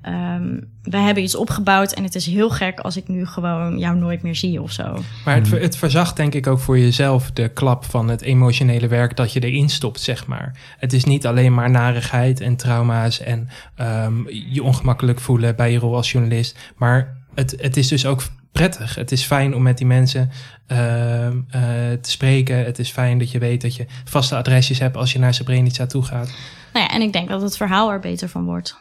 ehm 0.00 0.56
wij 0.90 1.02
hebben 1.02 1.22
iets 1.22 1.36
opgebouwd 1.36 1.92
en 1.92 2.02
het 2.02 2.14
is 2.14 2.26
heel 2.26 2.50
gek 2.50 2.80
als 2.80 2.96
ik 2.96 3.08
nu 3.08 3.26
gewoon 3.26 3.78
jou 3.78 3.96
nooit 3.96 4.22
meer 4.22 4.36
zie 4.36 4.62
of 4.62 4.72
zo. 4.72 5.02
Maar 5.24 5.34
het, 5.34 5.50
het 5.50 5.76
verzacht 5.76 6.16
denk 6.16 6.34
ik 6.34 6.46
ook 6.46 6.58
voor 6.58 6.78
jezelf 6.78 7.30
de 7.30 7.48
klap 7.48 7.84
van 7.84 8.08
het 8.08 8.22
emotionele 8.22 8.86
werk 8.86 9.16
dat 9.16 9.32
je 9.32 9.40
erin 9.40 9.68
stopt, 9.68 10.00
zeg 10.00 10.26
maar. 10.26 10.56
Het 10.78 10.92
is 10.92 11.04
niet 11.04 11.26
alleen 11.26 11.54
maar 11.54 11.70
narigheid 11.70 12.40
en 12.40 12.56
trauma's 12.56 13.20
en 13.20 13.48
ehm, 13.74 14.28
je 14.28 14.62
ongemakkelijk 14.62 15.20
voelen 15.20 15.56
bij 15.56 15.72
je 15.72 15.78
rol 15.78 15.94
als 15.96 16.12
journalist. 16.12 16.58
Maar 16.76 17.16
het, 17.34 17.54
het 17.60 17.76
is 17.76 17.88
dus 17.88 18.06
ook 18.06 18.22
prettig. 18.52 18.94
Het 18.94 19.12
is 19.12 19.22
fijn 19.22 19.54
om 19.54 19.62
met 19.62 19.78
die 19.78 19.86
mensen 19.86 20.30
ehm, 20.66 21.36
eh, 21.50 21.62
te 22.00 22.10
spreken. 22.10 22.64
Het 22.64 22.78
is 22.78 22.90
fijn 22.90 23.18
dat 23.18 23.30
je 23.30 23.38
weet 23.38 23.60
dat 23.60 23.76
je 23.76 23.86
vaste 24.04 24.36
adresjes 24.36 24.78
hebt 24.78 24.96
als 24.96 25.12
je 25.12 25.18
naar 25.18 25.34
Srebrenica 25.34 25.86
toe 25.86 26.02
gaat. 26.02 26.30
Nou 26.72 26.86
ja, 26.86 26.94
en 26.94 27.02
ik 27.02 27.12
denk 27.12 27.28
dat 27.28 27.42
het 27.42 27.56
verhaal 27.56 27.90
er 27.90 28.00
beter 28.00 28.28
van 28.28 28.44
wordt. 28.44 28.76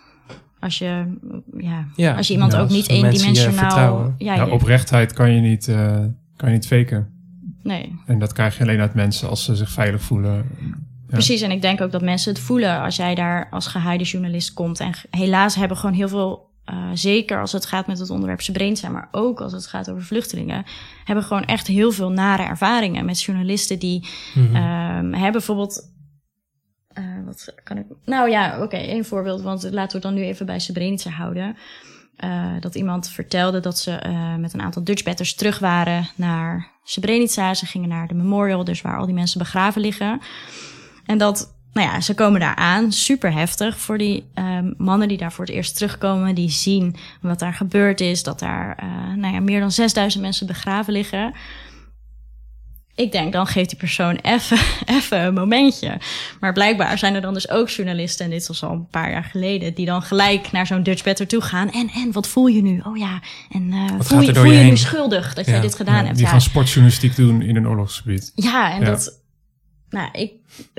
Als 0.60 0.78
je, 0.78 1.18
ja, 1.58 1.86
Ja, 1.96 2.16
als 2.16 2.28
je 2.28 2.34
iemand 2.34 2.52
ja, 2.52 2.58
ook 2.58 2.64
als 2.64 2.74
niet 2.74 2.90
eendimensionaal... 2.90 4.14
Ja, 4.18 4.36
Ja, 4.36 4.44
je- 4.46 4.52
oprechtheid 4.52 5.14
kan 5.14 5.32
je 5.32 5.42
niet, 5.42 5.68
eh, 5.68 5.98
kan 6.36 6.50
je 6.50 6.56
niet 6.56 6.68
faken. 6.68 7.10
nee. 7.64 7.96
En 8.06 8.20
dat 8.20 8.34
krijg 8.34 8.58
je 8.58 8.64
alleen 8.64 8.80
uit 8.80 8.94
mensen 8.94 9.30
als 9.30 9.44
ze 9.44 9.56
zich 9.56 9.70
veilig 9.72 10.02
voelen. 10.02 10.46
Precies, 11.08 11.42
en 11.42 11.52
ik 11.52 11.62
denk 11.62 11.82
ook 11.82 11.92
dat 11.92 12.02
mensen 12.02 12.34
het 12.34 12.42
voelen 12.42 12.82
als 12.82 12.96
jij 12.96 13.16
daar 13.16 13.48
als 13.52 13.68
geheide 13.68 14.04
journalist 14.04 14.54
komt. 14.54 14.80
En 14.80 14.92
helaas 15.10 15.56
hebben 15.56 15.78
gewoon 15.78 15.96
heel 15.96 16.08
veel, 16.10 16.50
eh, 16.66 16.76
zeker 16.94 17.40
als 17.42 17.52
het 17.52 17.66
gaat 17.66 17.88
met 17.88 18.00
het 18.00 18.10
onderwerp 18.10 18.42
Srebrenica, 18.42 18.90
maar 18.90 19.08
ook 19.12 19.42
als 19.42 19.52
het 19.52 19.68
gaat 19.68 19.90
over 19.90 20.04
vluchtelingen, 20.04 20.64
hebben 21.04 21.24
gewoon 21.24 21.46
echt 21.46 21.68
heel 21.68 21.92
veel 21.92 22.10
nare 22.12 22.44
ervaringen 22.44 23.06
met 23.06 23.22
journalisten 23.22 23.80
die 23.80 24.08
Mhm. 24.36 24.56
ehm, 24.56 25.12
hebben 25.14 25.32
bijvoorbeeld. 25.32 25.96
Eh, 26.98 27.04
wat 27.26 27.54
kan 27.64 27.78
ik. 27.78 27.86
Nou 28.06 28.30
ja, 28.30 28.62
oké, 28.62 28.78
één 28.78 29.06
voorbeeld, 29.06 29.42
want 29.42 29.72
laten 29.72 29.98
we 29.98 30.08
dan 30.08 30.14
nu 30.14 30.24
even 30.24 30.46
bij 30.46 30.60
Srebrenica 30.60 31.10
houden. 31.10 31.58
Eh, 32.16 32.52
dat 32.60 32.76
iemand 32.76 33.10
vertelde 33.10 33.60
dat 33.60 33.78
ze 33.78 33.92
eh, 33.92 34.36
met 34.36 34.54
een 34.54 34.62
aantal 34.62 34.84
Dutchbatters 34.84 35.36
terug 35.36 35.60
waren 35.60 36.10
naar 36.16 36.72
Srebrenica. 36.84 37.54
Ze 37.54 37.66
gingen 37.66 37.90
naar 37.90 38.08
de 38.08 38.14
memorial, 38.14 38.64
dus 38.64 38.82
waar 38.82 38.98
al 38.98 39.06
die 39.06 39.16
mensen 39.16 39.40
begraven 39.40 39.82
liggen. 39.82 40.22
En 41.06 41.18
dat, 41.18 41.56
nou 41.74 41.88
ja, 41.88 42.02
ze 42.02 42.14
komen 42.14 42.40
daar 42.40 42.56
aan, 42.56 42.92
super 42.92 43.34
heftig 43.34 43.78
voor 43.78 43.98
die 43.98 44.30
ehm, 44.34 44.74
mannen 44.78 45.08
die 45.08 45.18
daar 45.18 45.32
voor 45.32 45.46
het 45.46 45.54
eerst 45.54 45.76
terugkomen. 45.76 46.36
Die 46.36 46.50
zien 46.50 46.96
wat 47.22 47.40
daar 47.40 47.54
gebeurd 47.54 48.02
is, 48.02 48.24
dat 48.24 48.40
daar 48.40 48.84
nou 49.16 49.34
ja, 49.34 49.40
meer 49.40 49.60
dan 49.60 49.72
6000 49.72 50.24
mensen 50.24 50.48
begraven 50.48 50.94
liggen. 50.94 51.34
Ik 52.98 53.12
denk, 53.12 53.34
dan 53.34 53.48
geeft 53.48 53.70
die 53.70 53.78
persoon 53.78 54.16
even, 54.16 54.58
even 54.98 55.20
een 55.22 55.34
momentje. 55.34 55.98
Maar 56.40 56.54
blijkbaar 56.54 56.98
zijn 56.98 57.16
er 57.16 57.22
dan 57.22 57.34
dus 57.34 57.50
ook 57.50 57.70
journalisten, 57.70 58.26
en 58.26 58.32
dit 58.32 58.48
was 58.48 58.64
al 58.64 58.72
een 58.72 58.88
paar 58.88 59.12
jaar 59.12 59.24
geleden, 59.24 59.74
die 59.74 59.86
dan 59.86 60.02
gelijk 60.02 60.52
naar 60.52 60.68
zo'n 60.68 60.84
Dutch 60.84 61.04
Better 61.04 61.28
toe 61.28 61.42
gaan. 61.42 61.72
En, 61.72 61.90
en 61.90 62.12
wat 62.12 62.28
voel 62.28 62.48
je 62.48 62.62
nu? 62.62 62.82
Oh 62.84 62.98
ja, 62.98 63.22
en 63.52 63.72
eh, 63.74 63.86
voel, 64.00 64.22
je, 64.22 64.34
voel 64.36 64.44
je 64.44 64.58
je 64.58 64.64
nu 64.64 64.78
schuldig 64.78 65.34
dat 65.34 65.46
Ja, 65.46 65.52
jij 65.52 65.62
dit 65.62 65.76
gedaan 65.76 65.96
Ja, 65.96 66.04
hebt? 66.04 66.16
die 66.16 66.26
Ja. 66.26 66.32
gaan 66.32 66.42
sportjournalistiek 66.42 67.16
doen 67.16 67.42
in 67.42 67.56
een 67.56 67.68
oorlogsgebied. 67.68 68.32
Ja, 68.36 68.72
en 68.74 68.86
dat. 68.86 69.22
Nou, 69.90 70.10
ik, 70.12 70.32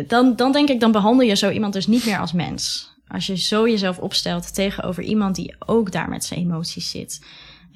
dan, 0.08 0.36
dan 0.36 0.52
denk 0.52 0.68
ik, 0.68 0.80
dan 0.80 0.92
behandel 0.92 1.26
je 1.26 1.36
zo 1.36 1.50
iemand 1.50 1.72
dus 1.72 1.86
niet 1.86 2.04
meer 2.06 2.18
als 2.18 2.32
mens. 2.32 2.90
Als 3.08 3.26
je 3.26 3.36
zo 3.36 3.68
jezelf 3.68 3.98
opstelt 3.98 4.54
tegenover 4.54 5.02
iemand 5.02 5.34
die 5.36 5.54
ook 5.58 5.92
daar 5.92 6.08
met 6.08 6.24
zijn 6.24 6.40
emoties 6.40 6.90
zit. 6.90 7.20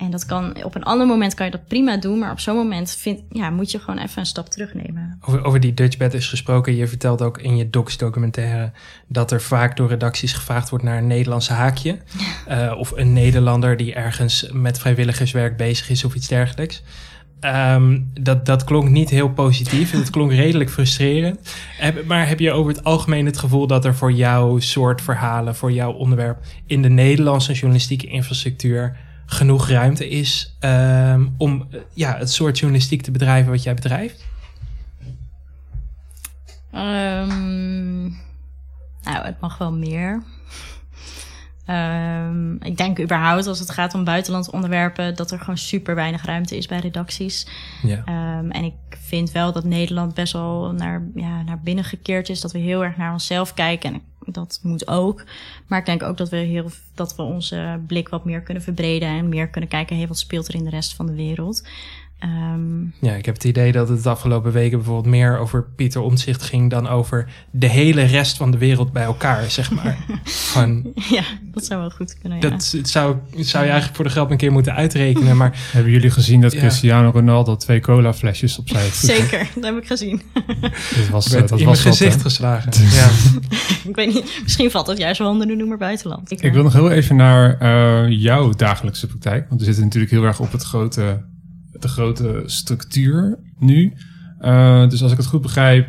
En 0.03 0.11
dat 0.11 0.27
kan, 0.27 0.65
op 0.65 0.75
een 0.75 0.83
ander 0.83 1.07
moment 1.07 1.35
kan 1.35 1.47
je 1.47 1.53
dat 1.53 1.67
prima 1.67 1.97
doen, 1.97 2.19
maar 2.19 2.31
op 2.31 2.41
zo'n 2.41 2.57
moment 2.57 2.91
vind, 2.91 3.21
ja, 3.31 3.51
moet 3.51 3.71
je 3.71 3.79
gewoon 3.79 3.99
even 3.99 4.19
een 4.19 4.27
stap 4.27 4.49
terugnemen. 4.49 5.19
Over, 5.21 5.45
over 5.45 5.61
die 5.61 5.75
Dutch 5.75 5.97
Bed 5.97 6.15
is 6.15 6.29
gesproken. 6.29 6.77
Je 6.77 6.87
vertelt 6.87 7.23
ook 7.23 7.39
in 7.39 7.57
je 7.57 7.71
Docs 7.71 7.97
documentaire 7.97 8.73
dat 9.07 9.31
er 9.31 9.43
vaak 9.43 9.77
door 9.77 9.89
redacties 9.89 10.33
gevraagd 10.33 10.71
wordt 10.71 10.85
naar 10.85 10.99
een 10.99 11.07
Nederlandse 11.07 11.53
haakje. 11.53 11.97
Eh, 12.47 12.75
of 12.79 12.91
een 12.91 13.13
Nederlander 13.13 13.77
die 13.77 13.95
ergens 13.95 14.49
met 14.53 14.79
vrijwilligerswerk 14.79 15.57
bezig 15.57 15.91
is 15.91 16.05
of 16.05 16.15
iets 16.15 16.29
dergelijks. 16.29 16.83
Ehm, 17.41 18.01
dat, 18.21 18.47
dat 18.47 18.65
klonk 18.65 18.89
niet 18.89 19.11
heel 19.11 19.31
positief. 19.31 19.91
Het 19.91 20.11
klonk 20.11 20.33
redelijk 20.33 20.71
frustrerend. 20.71 21.55
Heb- 21.77 22.05
maar 22.07 22.29
heb 22.29 22.39
je 22.39 22.53
over 22.53 22.73
het 22.73 22.85
algemeen 22.85 23.27
het 23.27 23.39
gevoel 23.39 23.67
dat 23.67 23.85
er 23.85 23.95
voor 23.95 24.13
jouw 24.13 24.59
soort 24.59 25.01
verhalen, 25.01 25.55
voor 25.55 25.73
jouw 25.73 25.93
onderwerp 25.93 26.39
in 26.67 26.83
de 26.83 26.89
Nederlandse 26.89 27.53
journalistieke 27.53 28.07
infrastructuur 28.07 28.97
genoeg 29.27 29.69
ruimte 29.69 30.09
is 30.09 30.57
ehm, 30.59 31.27
om 31.37 31.67
eh, 31.71 31.81
ja, 31.93 32.17
het 32.17 32.31
soort 32.33 32.59
journalistiek 32.59 33.03
te 33.03 33.11
bedrijven 33.11 33.51
wat 33.51 33.63
jij 33.63 33.75
bedrijft? 33.75 34.25
Ehm, 36.71 38.03
nou, 39.03 39.25
het 39.25 39.41
mag 39.41 39.59
wel 39.59 39.73
meer. 39.73 40.23
Ehm, 41.65 42.55
ik 42.55 42.77
denk 42.77 43.01
überhaupt 43.01 43.47
als 43.47 43.59
het 43.59 43.71
gaat 43.71 43.95
om 43.95 44.05
buitenlandse 44.05 44.53
onderwerpen 44.53 45.17
dat 45.17 45.31
er 45.31 45.39
gewoon 45.39 45.59
super 45.59 45.95
weinig 45.95 46.25
ruimte 46.25 46.57
is 46.57 46.67
bij 46.67 46.79
redacties. 46.79 47.47
Ja. 47.83 48.03
Ehm, 48.05 48.51
en 48.51 48.65
ik 48.65 48.75
vind 48.91 49.33
wel 49.33 49.53
dat 49.53 49.65
Nederland 49.65 50.15
best 50.15 50.33
wel 50.33 50.73
naar, 50.73 51.03
ja, 51.15 51.43
naar 51.43 51.61
binnen 51.61 51.85
gekeerd 51.85 52.29
is. 52.29 52.41
Dat 52.41 52.53
we 52.53 52.59
heel 52.59 52.85
erg 52.85 52.97
naar 52.97 53.13
onszelf 53.13 53.55
kijken. 53.55 53.95
En 53.95 54.03
dat 54.33 54.61
moet 54.63 54.89
ook. 54.89 55.25
Maar 55.67 55.79
ik 55.79 55.87
denk 55.87 56.03
ook 56.03 56.17
dat 56.17 56.29
we, 56.29 56.37
heel, 56.37 56.71
dat 56.95 57.17
we 57.17 57.23
onze 57.23 57.81
blik 57.87 58.09
wat 58.09 58.25
meer 58.25 58.43
kunnen 58.43 58.63
verbreden. 58.63 59.09
En 59.09 59.29
meer 59.29 59.49
kunnen 59.49 59.71
kijken, 59.71 59.97
hey, 59.97 60.09
wat 60.09 60.19
speelt 60.19 60.49
er 60.49 60.55
in 60.55 60.65
de 60.65 60.71
rest 60.71 60.95
van 60.95 61.07
de 61.07 61.15
wereld. 61.15 61.63
Ehm, 62.23 62.83
Ja, 63.01 63.13
ik 63.15 63.25
heb 63.27 63.35
het 63.35 63.45
idee 63.45 63.73
dat 63.73 63.89
het 63.89 64.03
de 64.03 64.09
afgelopen 64.09 64.53
weken 64.53 64.79
bijvoorbeeld 64.79 65.07
meer 65.15 65.39
over 65.39 65.65
Pieter 65.77 66.01
Omtzigt 66.01 66.43
ging 66.43 66.71
dan 66.71 66.89
over 66.89 67.29
de 67.51 67.67
hele 67.69 68.03
rest 68.03 68.37
van 68.37 68.51
de 68.51 68.59
wereld 68.59 68.93
bij 68.93 69.03
elkaar, 69.03 69.51
zeg 69.51 69.71
maar. 69.71 69.97
Gewoon, 70.53 70.93
ja, 70.95 71.23
dat 71.53 71.65
zou 71.65 71.81
wel 71.81 71.91
goed 71.91 72.19
kunnen. 72.19 72.41
Ja. 72.41 72.49
dat 72.49 72.63
zou, 72.83 73.17
zou 73.37 73.65
je 73.65 73.71
eigenlijk 73.71 73.95
voor 73.95 74.05
de 74.05 74.11
grap 74.11 74.31
een 74.31 74.37
keer 74.37 74.53
moeten 74.53 74.75
uitrekenen, 74.75 75.37
maar 75.37 75.51
Hebben 75.73 75.93
jullie 75.93 76.11
gezien 76.11 76.41
dat 76.41 76.53
Ja. 76.53 76.59
Cristiano 76.59 77.11
Ronaldo 77.11 77.57
twee 77.57 77.81
cola 77.81 78.15
flesjes 78.15 78.59
opzij 78.59 78.83
heeft? 78.83 78.97
Zeker, 78.97 79.49
dat 79.55 79.65
heb 79.65 79.77
ik 79.77 79.87
gezien. 79.87 80.23
Dat 80.97 81.09
was, 81.11 81.33
eh, 81.35 81.41
dat 81.41 81.59
in 81.61 81.67
was 81.67 81.83
mijn 81.83 81.95
wat, 81.95 81.99
hè? 81.99 82.05
gezicht 82.07 82.23
geslagen. 82.23 82.73
Ja. 82.91 83.09
ik 83.89 83.95
weet 83.95 84.15
niet, 84.15 84.41
misschien 84.43 84.71
valt 84.71 84.87
het 84.87 84.99
juist 84.99 85.19
wel 85.19 85.31
onder 85.31 85.47
de 85.47 85.55
noemer 85.55 85.79
buitenland. 85.79 86.43
Ik 86.43 86.53
wil 86.53 86.63
nog 86.63 86.73
heel 86.73 86.91
even 86.91 87.17
naar 87.17 87.59
eh, 87.59 88.05
jouw 88.09 88.51
dagelijkse 88.51 89.07
praktijk. 89.07 89.49
Want 89.49 89.61
we 89.61 89.67
zitten 89.67 89.85
natuurlijk 89.85 90.13
heel 90.13 90.25
erg 90.25 90.41
op 90.41 90.53
het 90.53 90.63
grote, 90.63 91.23
de 91.83 91.89
grote 91.89 92.43
structuur 92.47 93.39
nu. 93.59 93.93
Eh, 94.39 94.89
dus 94.89 95.03
als 95.03 95.13
ik 95.13 95.17
het 95.17 95.27
goed 95.27 95.43
begrijp, 95.43 95.89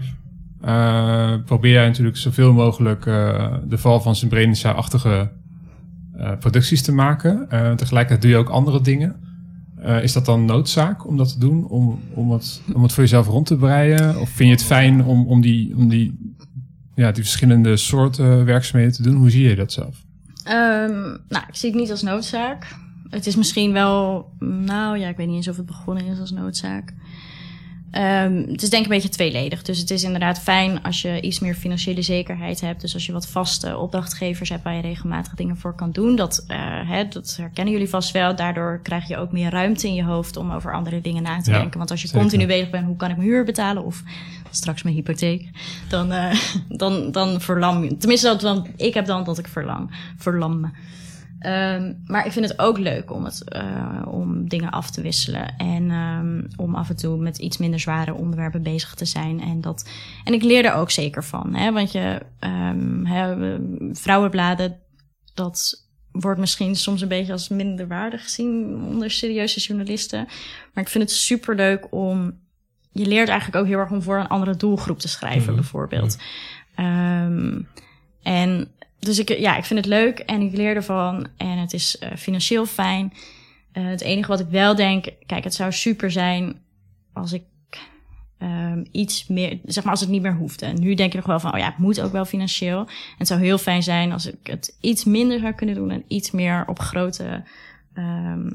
eh, 0.62 1.34
probeer 1.46 1.72
jij 1.72 1.88
natuurlijk 1.88 2.18
zoveel 2.18 2.54
mogelijk 2.54 3.06
eh, 3.06 3.56
de 3.68 3.78
val 3.78 4.02
van 4.02 4.16
Srebrenica-achtige 4.16 5.32
producties 6.40 6.82
te 6.82 6.94
maken. 6.94 7.48
Tegelijkertijd 7.50 8.22
doe 8.22 8.32
je 8.32 8.38
ook 8.38 8.50
andere 8.50 8.82
dingen. 8.82 9.16
Is 10.02 10.14
dat 10.14 10.26
dan 10.26 10.46
noodzaak 10.46 11.08
om 11.08 11.18
dat 11.18 11.34
te 11.34 11.40
doen? 11.40 11.68
Om, 11.68 12.00
om, 12.14 12.32
het, 12.32 12.62
om 12.74 12.84
het 12.84 12.92
voor 12.92 13.04
jezelf 13.04 13.28
rond 13.28 13.46
te 13.46 13.56
breien? 13.56 14.20
Of 14.20 14.30
vind 14.30 14.50
je 14.50 14.56
het 14.56 14.64
fijn 14.64 15.04
om, 15.04 15.28
om, 15.28 15.42
die, 15.42 15.76
om 15.76 15.90
die 15.90 16.34
ja, 16.96 17.12
die 17.12 17.24
verschillende 17.24 17.78
soorten 17.78 18.46
werkzaamheden 18.46 18.96
te 18.96 19.02
doen? 19.02 19.16
Hoe 19.16 19.30
zie 19.30 19.50
je 19.50 19.56
dat 19.56 19.72
zelf? 19.72 20.04
Ehm, 20.44 20.92
nou, 21.30 21.44
ik 21.48 21.56
zie 21.56 21.70
het 21.70 21.80
niet 21.80 21.92
als 21.92 22.02
noodzaak. 22.02 22.76
Het 23.14 23.28
is 23.28 23.36
misschien 23.36 23.74
wel, 23.74 24.30
nou 24.40 25.00
ja, 25.00 25.08
ik 25.08 25.18
weet 25.18 25.28
niet 25.28 25.36
eens 25.36 25.48
of 25.48 25.58
het 25.58 25.66
begonnen 25.66 26.06
is 26.06 26.20
als 26.20 26.32
noodzaak. 26.32 26.94
Ehm, 27.94 28.44
het 28.48 28.62
is 28.62 28.70
denk 28.70 28.86
ik 28.86 28.92
een 28.92 28.96
beetje 28.96 29.10
tweeledig. 29.10 29.62
Dus 29.62 29.80
het 29.80 29.92
is 29.92 30.04
inderdaad 30.04 30.40
fijn 30.40 30.84
als 30.84 31.02
je 31.02 31.22
iets 31.22 31.40
meer 31.40 31.56
financiële 31.56 32.02
zekerheid 32.02 32.62
hebt. 32.62 32.82
Dus 32.82 32.94
als 32.94 33.06
je 33.06 33.12
wat 33.12 33.28
vaste 33.28 33.78
opdrachtgevers 33.78 34.50
hebt 34.50 34.64
waar 34.64 34.76
je 34.76 34.82
regelmatig 34.82 35.36
dingen 35.36 35.58
voor 35.58 35.76
kan 35.76 35.92
doen. 35.92 36.16
Dat, 36.16 36.46
uh, 36.48 36.58
hè, 36.90 37.08
dat 37.08 37.36
herkennen 37.38 37.74
jullie 37.74 37.90
vast 37.90 38.12
wel. 38.12 38.36
Daardoor 38.36 38.80
krijg 38.84 39.08
je 39.08 39.18
ook 39.18 39.32
meer 39.32 39.50
ruimte 39.50 39.88
in 39.88 39.94
je 39.94 40.04
hoofd 40.04 40.38
om 40.38 40.52
over 40.52 40.74
andere 40.74 41.02
dingen 41.02 41.24
na 41.24 41.42
te 41.42 41.52
Ja, 41.52 41.58
denken. 41.58 41.78
Want 41.78 41.92
als 41.92 42.02
je 42.02 42.08
zeker. 42.08 42.22
continu 42.22 42.46
bezig 42.46 42.70
bent, 42.70 42.86
hoe 42.86 42.96
kan 42.96 43.10
ik 43.10 43.18
mijn 43.18 43.30
huur 43.30 43.46
betalen? 43.46 43.84
Of 43.84 44.04
straks 44.50 44.84
mijn 44.84 44.96
hypotheek. 44.96 45.50
Dan, 45.90 46.12
eh, 46.12 46.40
dan, 46.82 47.12
dan 47.12 47.42
verlam 47.42 47.84
je. 47.84 47.98
Tenminste, 47.98 48.28
dat, 48.28 48.42
dan, 48.42 48.68
ik 48.78 48.94
heb 48.94 49.06
dan 49.06 49.24
dat 49.24 49.38
ik 49.38 49.48
verlang. 49.48 50.14
Verlam 50.18 50.60
me. 50.60 50.68
Ehm, 51.44 51.94
maar 52.06 52.26
ik 52.26 52.32
vind 52.32 52.50
het 52.50 52.60
ook 52.60 52.78
leuk 52.78 53.12
om, 53.12 53.26
het, 53.26 53.44
eh, 53.50 54.02
om 54.06 54.50
dingen 54.50 54.70
af 54.70 54.92
te 54.92 55.02
wisselen. 55.02 55.58
En 55.58 55.92
ehm, 55.92 56.44
om 56.56 56.76
af 56.76 56.90
en 56.90 56.96
toe 56.96 57.18
met 57.18 57.38
iets 57.38 57.58
minder 57.58 57.80
zware 57.80 58.14
onderwerpen 58.14 58.64
bezig 58.64 58.94
te 58.94 59.06
zijn. 59.06 59.42
En, 59.42 59.62
dat, 59.62 59.90
en 60.24 60.34
ik 60.34 60.44
leer 60.44 60.66
er 60.66 60.74
ook 60.74 60.92
zeker 60.92 61.24
van. 61.24 61.56
Hè? 61.56 61.72
Want 61.72 61.92
je, 61.92 62.22
ehm, 62.40 63.06
hè, 63.06 63.58
vrouwenbladen, 63.94 64.80
dat 65.34 65.86
wordt 66.12 66.40
misschien 66.40 66.76
soms 66.76 67.02
een 67.02 67.08
beetje 67.08 67.32
als 67.32 67.50
minderwaardig 67.50 68.24
gezien 68.24 68.82
onder 68.88 69.12
serieuze 69.12 69.60
journalisten. 69.60 70.26
Maar 70.74 70.84
ik 70.84 70.90
vind 70.90 71.04
het 71.04 71.14
super 71.14 71.56
leuk 71.56 71.88
om. 71.90 72.42
Je 72.92 73.06
leert 73.06 73.30
eigenlijk 73.30 73.60
ook 73.60 73.68
heel 73.68 73.80
erg 73.80 73.92
om 73.92 74.02
voor 74.02 74.20
een 74.20 74.28
andere 74.28 74.56
doelgroep 74.56 75.00
te 75.00 75.08
schrijven, 75.08 75.46
Mhm. 75.48 75.56
bijvoorbeeld. 75.56 76.18
En 78.24 78.68
dus 79.06 79.20
ik, 79.20 79.38
ja, 79.38 79.58
ik 79.58 79.64
vind 79.64 79.80
het 79.80 79.90
leuk 79.90 80.20
en 80.20 80.42
ik 80.42 80.56
leer 80.56 80.76
ervan. 80.76 81.28
En 81.38 81.58
het 81.58 81.74
is 81.74 81.98
eh, 81.98 82.16
financieel 82.18 82.66
fijn. 82.66 83.14
Eh, 83.72 83.86
het 83.86 84.02
enige 84.02 84.28
wat 84.28 84.40
ik 84.40 84.48
wel 84.50 84.76
denk, 84.76 85.08
kijk, 85.26 85.44
het 85.44 85.54
zou 85.54 85.72
super 85.72 86.12
zijn 86.12 86.62
als 87.14 87.34
ik 87.34 87.44
ehm, 88.38 88.84
iets 88.92 89.28
meer, 89.28 89.60
zeg 89.66 89.84
maar, 89.84 89.92
als 89.92 90.02
het 90.02 90.10
niet 90.10 90.22
meer 90.22 90.36
hoefde. 90.36 90.66
En 90.66 90.80
nu 90.80 90.94
denk 90.94 91.12
je 91.12 91.18
nog 91.18 91.28
wel 91.28 91.40
van, 91.40 91.54
oh 91.54 91.60
ja, 91.60 91.66
het 91.66 91.78
moet 91.78 92.02
ook 92.02 92.12
wel 92.12 92.26
financieel. 92.26 92.80
En 92.80 93.18
het 93.18 93.28
zou 93.28 93.40
heel 93.42 93.58
fijn 93.58 93.84
zijn 93.84 94.12
als 94.12 94.26
ik 94.28 94.38
het 94.44 94.78
iets 94.82 95.04
minder 95.04 95.40
zou 95.40 95.54
kunnen 95.54 95.76
doen 95.76 95.90
en 95.90 96.04
iets 96.08 96.32
meer 96.32 96.64
op 96.68 96.80
grote 96.80 97.44
ehm, 97.94 98.50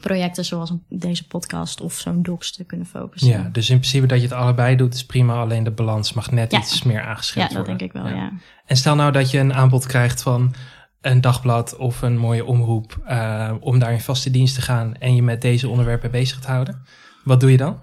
projecten 0.00 0.44
zoals 0.44 0.70
een- 0.70 0.84
deze 0.88 1.26
podcast 1.26 1.80
of 1.80 1.94
zo'n 1.94 2.22
docs 2.22 2.52
te 2.52 2.64
kunnen 2.64 2.86
focussen. 2.86 3.28
Ja, 3.30 3.48
dus 3.52 3.70
in 3.70 3.78
principe 3.78 4.06
dat 4.06 4.18
je 4.18 4.24
het 4.24 4.32
allebei 4.36 4.76
doet 4.76 4.94
is 4.94 5.06
prima. 5.06 5.34
Alleen 5.40 5.64
de 5.64 5.70
balans 5.70 6.12
mag 6.12 6.30
net 6.30 6.52
Ja. 6.52 6.58
iets 6.58 6.82
meer 6.82 6.96
Ja, 6.96 7.04
aangescherpt 7.06 7.48
dat 7.48 7.58
worden. 7.66 7.78
denk 7.78 7.94
ik 7.94 8.02
wel, 8.02 8.08
ja. 8.14 8.32
En 8.66 8.76
stel 8.76 8.94
nou 8.94 9.12
dat 9.12 9.30
je 9.30 9.38
een 9.38 9.54
aanbod 9.54 9.86
krijgt 9.86 10.22
van 10.22 10.54
een 11.00 11.20
dagblad 11.20 11.76
of 11.76 12.02
een 12.02 12.16
mooie 12.18 12.44
omroep 12.44 12.98
eh, 13.06 13.52
om 13.60 13.78
daar 13.78 13.92
in 13.92 14.00
vaste 14.00 14.30
dienst 14.30 14.54
te 14.54 14.60
gaan 14.62 14.94
en 14.94 15.14
je 15.14 15.22
met 15.22 15.40
deze 15.42 15.68
onderwerpen 15.68 16.10
bezig 16.10 16.38
te 16.40 16.48
houden. 16.48 16.82
Wat 17.24 17.40
doe 17.40 17.50
je 17.50 17.56
dan? 17.56 17.78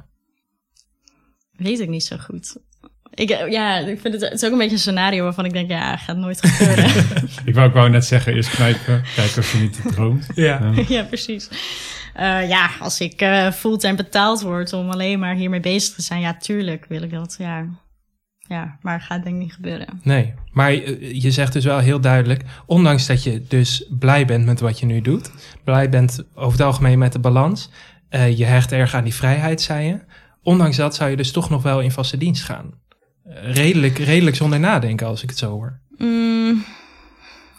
Weet 1.52 1.80
ik 1.80 1.90
niet 1.90 2.04
zo 2.04 2.18
goed. 2.18 2.58
Ik, 3.14 3.30
eh, 3.30 3.52
ja, 3.52 3.78
ik 3.78 4.00
vind 4.00 4.14
het, 4.14 4.24
het 4.24 4.34
is 4.34 4.46
ook 4.46 4.52
een 4.52 4.58
beetje 4.58 4.74
een 4.74 4.80
scenario 4.80 5.24
waarvan 5.24 5.46
ik 5.46 5.54
denk, 5.54 5.70
ja, 5.70 5.98
gaat 5.98 6.18
nooit 6.18 6.46
gebeuren. 6.46 6.86
Ik 7.46 7.54
wou, 7.56 7.68
ik 7.68 7.74
wou 7.74 7.90
net 7.90 8.06
zeggen, 8.06 8.34
eerst 8.34 8.50
knijpen, 8.50 9.04
kijken 9.16 9.38
of 9.42 9.52
je 9.52 9.58
niet 9.58 9.82
droomt. 9.92 10.28
Ja. 10.36 10.72
Ja. 10.76 10.84
ja, 10.98 11.04
precies. 11.04 11.50
Eh, 12.16 12.50
ja, 12.50 12.70
als 12.80 13.00
ik 13.00 13.22
eh 13.22 13.52
fulltime 13.52 13.96
betaald 13.96 14.42
word 14.42 14.74
om 14.74 14.90
alleen 14.90 15.20
maar 15.20 15.36
hiermee 15.36 15.60
bezig 15.60 15.96
te 15.96 16.02
zijn, 16.02 16.22
ja, 16.22 16.38
tuurlijk 16.38 16.86
wil 16.90 17.02
ik 17.02 17.12
dat. 17.12 17.36
Ja, 17.40 17.66
ja 18.40 18.78
maar 18.82 19.02
gaat 19.02 19.24
denk 19.24 19.36
ik 19.36 19.42
niet 19.42 19.54
gebeuren. 19.54 20.00
Nee, 20.04 20.34
maar 20.52 20.72
eh, 20.72 21.22
je 21.22 21.32
zegt 21.32 21.54
dus 21.54 21.66
wel 21.66 21.80
heel 21.80 22.00
duidelijk, 22.00 22.44
ondanks 22.66 23.06
dat 23.06 23.24
je 23.24 23.46
dus 23.48 23.86
blij 24.00 24.26
bent 24.26 24.46
met 24.46 24.60
wat 24.60 24.80
je 24.80 24.86
nu 24.86 25.02
doet, 25.02 25.32
blij 25.64 25.90
bent 25.90 26.24
over 26.34 26.58
het 26.58 26.68
algemeen 26.68 27.00
met 27.00 27.12
de 27.14 27.20
balans, 27.20 27.70
je 28.36 28.46
hecht 28.46 28.72
erg 28.72 28.94
aan 28.94 29.04
die 29.04 29.14
vrijheid, 29.14 29.62
zei 29.62 29.88
je. 29.88 30.00
Ondanks 30.44 30.78
dat 30.78 30.96
zou 30.96 31.10
je 31.10 31.16
dus 31.16 31.32
toch 31.32 31.50
nog 31.50 31.64
wel 31.64 31.82
in 31.82 31.92
vaste 31.92 32.18
dienst 32.18 32.44
gaan. 32.44 32.74
Redelijk, 33.24 33.98
redelijk 33.98 34.36
zonder 34.36 34.60
nadenken, 34.60 35.08
als 35.08 35.24
ik 35.24 35.30
het 35.30 35.38
zo 35.38 35.52
hoor. 35.52 35.80
Mm, 35.98 36.64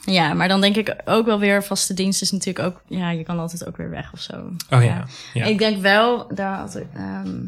ja, 0.07 0.35
maar 0.35 0.49
dan 0.49 0.61
denk 0.61 0.77
ik 0.77 0.97
ook 1.05 1.27
wel 1.27 1.39
weer, 1.39 1.65
vaste 1.65 1.95
dienst 1.95 2.23
is 2.23 2.31
natuurlijk 2.31 2.67
ook, 2.67 2.83
ja, 2.89 3.11
je 3.11 3.23
kan 3.23 3.39
altijd 3.39 3.67
ook 3.67 3.77
weer 3.77 3.91
weg 3.91 4.13
of 4.13 4.21
zo. 4.21 4.51
Oh 4.71 4.85
ja, 4.85 5.07
ja. 5.35 5.45
Ik 5.45 5.59
denk 5.59 5.81
wel 5.81 6.35
dat. 6.35 6.83
ehm 6.95 7.45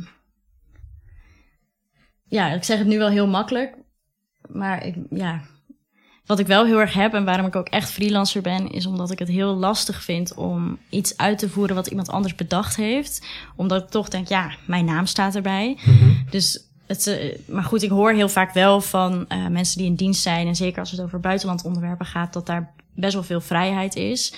ja, 2.28 2.52
ik 2.52 2.64
zeg 2.64 2.78
het 2.78 2.86
nu 2.86 2.98
wel 2.98 3.08
heel 3.08 3.26
makkelijk. 3.26 3.74
Maar 4.48 4.84
ik, 4.84 4.96
ja. 5.10 5.40
Wat 6.26 6.38
ik 6.38 6.46
wel 6.46 6.64
heel 6.64 6.80
erg 6.80 6.94
heb 6.94 7.14
en 7.14 7.24
waarom 7.24 7.46
ik 7.46 7.56
ook 7.56 7.68
echt 7.68 7.90
freelancer 7.90 8.42
ben, 8.42 8.70
is 8.70 8.86
omdat 8.86 9.10
ik 9.10 9.18
het 9.18 9.28
heel 9.28 9.54
lastig 9.54 10.02
vind 10.02 10.34
om 10.34 10.78
iets 10.90 11.16
uit 11.16 11.38
te 11.38 11.48
voeren 11.48 11.74
wat 11.74 11.86
iemand 11.86 12.10
anders 12.10 12.34
bedacht 12.34 12.76
heeft. 12.76 13.26
Omdat 13.56 13.82
ik 13.82 13.88
toch 13.88 14.08
denk, 14.08 14.28
ja, 14.28 14.50
mijn 14.66 14.84
naam 14.84 15.06
staat 15.06 15.34
erbij. 15.34 15.78
Mhm. 15.84 16.12
Dus 16.30 16.67
het, 16.88 17.06
eh, 17.06 17.38
maar 17.46 17.64
goed, 17.64 17.82
ik 17.82 17.90
hoor 17.90 18.12
heel 18.12 18.28
vaak 18.28 18.52
wel 18.52 18.80
van 18.80 19.24
eh, 19.28 19.46
mensen 19.46 19.78
die 19.78 19.86
in 19.86 19.94
dienst 19.94 20.22
zijn. 20.22 20.46
En 20.46 20.56
zeker 20.56 20.80
als 20.80 20.90
het 20.90 21.00
over 21.00 21.20
buitenlandonderwerpen 21.20 22.06
gaat, 22.06 22.32
dat 22.32 22.46
daar 22.46 22.72
best 22.94 23.14
wel 23.14 23.22
veel 23.22 23.40
vrijheid 23.40 23.96
is. 23.96 24.32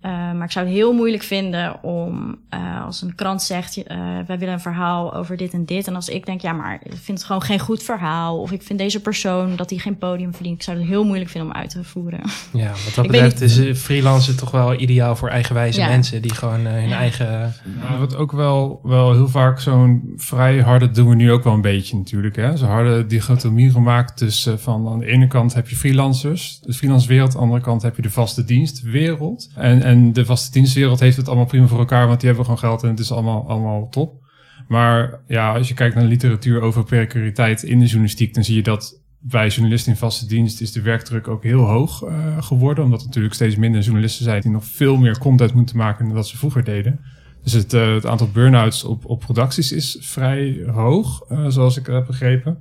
Eh, 0.00 0.10
maar 0.12 0.44
ik 0.44 0.50
zou 0.50 0.66
het 0.66 0.74
heel 0.74 0.92
moeilijk 0.92 1.22
vinden 1.22 1.82
om 1.82 2.38
eh, 2.48 2.84
als 2.84 3.02
een 3.02 3.14
krant 3.14 3.42
zegt: 3.42 3.82
eh, 3.82 3.96
wij 4.26 4.38
willen 4.38 4.54
een 4.54 4.60
verhaal 4.60 5.14
over 5.14 5.36
dit 5.36 5.52
en 5.52 5.64
dit. 5.64 5.86
En 5.86 5.94
als 5.94 6.08
ik 6.08 6.26
denk, 6.26 6.40
ja, 6.40 6.52
maar 6.52 6.74
ik 6.82 6.92
vind 7.02 7.18
het 7.18 7.26
gewoon 7.26 7.42
geen 7.42 7.58
goed 7.58 7.82
verhaal. 7.82 8.40
Of 8.40 8.52
ik 8.52 8.62
vind 8.62 8.78
deze 8.78 9.00
persoon 9.00 9.56
dat 9.56 9.70
hij 9.70 9.78
geen 9.78 9.98
podium 9.98 10.34
verdient. 10.34 10.56
Ik 10.56 10.62
zou 10.62 10.78
het 10.78 10.86
heel 10.86 11.04
moeilijk 11.04 11.30
vinden 11.30 11.50
om 11.50 11.56
uit 11.56 11.70
te 11.70 11.84
voeren. 11.84 12.20
Ja, 12.52 12.68
wat 12.68 12.92
dat 12.94 13.06
betreft 13.06 13.40
is 13.40 13.78
freelancer 13.78 14.36
toch 14.36 14.50
wel 14.50 14.80
ideaal 14.80 15.16
voor 15.16 15.28
eigenwijze 15.28 15.80
Ja. 15.80 15.88
mensen 15.88 16.22
die 16.22 16.34
gewoon 16.34 16.60
hun 16.60 16.88
Ja. 16.88 16.98
eigen... 16.98 17.54
Wat 17.98 18.16
ook 18.16 18.32
wel, 18.32 18.80
wel 18.82 19.12
heel 19.12 19.28
vaak 19.28 19.60
zo'n 19.60 20.12
vrij 20.16 20.60
harde 20.60 20.90
doen 20.90 21.08
we 21.08 21.14
nu 21.14 21.32
ook 21.32 21.44
wel 21.44 21.52
een 21.52 21.60
beetje 21.60 21.96
natuurlijk. 21.96 22.36
Hè? 22.36 22.56
Zo'n 22.56 22.68
harde 22.68 23.06
dichotomie 23.06 23.70
gemaakt 23.70 24.16
tussen 24.16 24.60
van 24.60 24.88
aan 24.88 24.98
de 24.98 25.06
ene 25.06 25.26
kant 25.26 25.54
heb 25.54 25.68
je 25.68 25.76
freelancers, 25.76 26.60
de 26.60 26.72
freelance 26.72 27.08
wereld, 27.08 27.28
aan 27.28 27.34
de 27.36 27.42
andere 27.42 27.60
kant 27.60 27.82
heb 27.82 27.96
je 27.96 28.02
de 28.02 28.10
vaste 28.10 28.44
dienstwereld. 28.44 29.48
En, 29.54 29.82
en 29.86 30.12
de 30.12 30.24
vaste 30.24 30.52
dienstwereld 30.52 31.00
heeft 31.00 31.16
het 31.16 31.26
allemaal 31.26 31.46
prima 31.46 31.66
voor 31.66 31.78
elkaar, 31.78 32.06
want 32.06 32.20
die 32.20 32.28
hebben 32.28 32.44
gewoon 32.44 32.60
geld 32.60 32.82
en 32.82 32.88
het 32.88 32.98
is 32.98 33.12
allemaal, 33.12 33.48
allemaal 33.48 33.88
top. 33.88 34.24
Maar 34.68 35.20
ja, 35.26 35.54
als 35.54 35.68
je 35.68 35.74
kijkt 35.74 35.94
naar 35.94 36.04
literatuur 36.04 36.60
over 36.60 36.84
precariteit 36.84 37.62
in 37.62 37.78
de 37.78 37.84
journalistiek, 37.84 38.34
dan 38.34 38.44
zie 38.44 38.56
je 38.56 38.62
dat 38.62 39.00
bij 39.18 39.48
journalisten 39.48 39.92
in 39.92 39.98
vaste 39.98 40.26
dienst 40.26 40.60
is 40.60 40.72
de 40.72 40.82
werkdruk 40.82 41.28
ook 41.28 41.42
heel 41.42 41.64
hoog 41.64 42.02
eh, 42.02 42.42
geworden. 42.42 42.84
Omdat 42.84 43.00
er 43.00 43.06
natuurlijk 43.06 43.34
steeds 43.34 43.56
minder 43.56 43.80
journalisten 43.80 44.24
zijn 44.24 44.40
die 44.40 44.50
nog 44.50 44.64
veel 44.64 44.96
meer 44.96 45.18
content 45.18 45.54
moeten 45.54 45.76
maken 45.76 46.06
dan 46.06 46.14
dat 46.14 46.28
ze 46.28 46.36
vroeger 46.36 46.64
deden. 46.64 47.00
Dus 47.42 47.52
het, 47.52 47.72
eh, 47.72 47.94
het 47.94 48.06
aantal 48.06 48.28
burn-outs 48.32 48.84
op, 48.84 49.04
op 49.04 49.20
producties 49.20 49.72
is 49.72 49.96
vrij 50.00 50.64
hoog, 50.66 51.24
eh, 51.28 51.46
zoals 51.48 51.76
ik 51.76 51.86
heb 51.86 52.06
begrepen. 52.06 52.58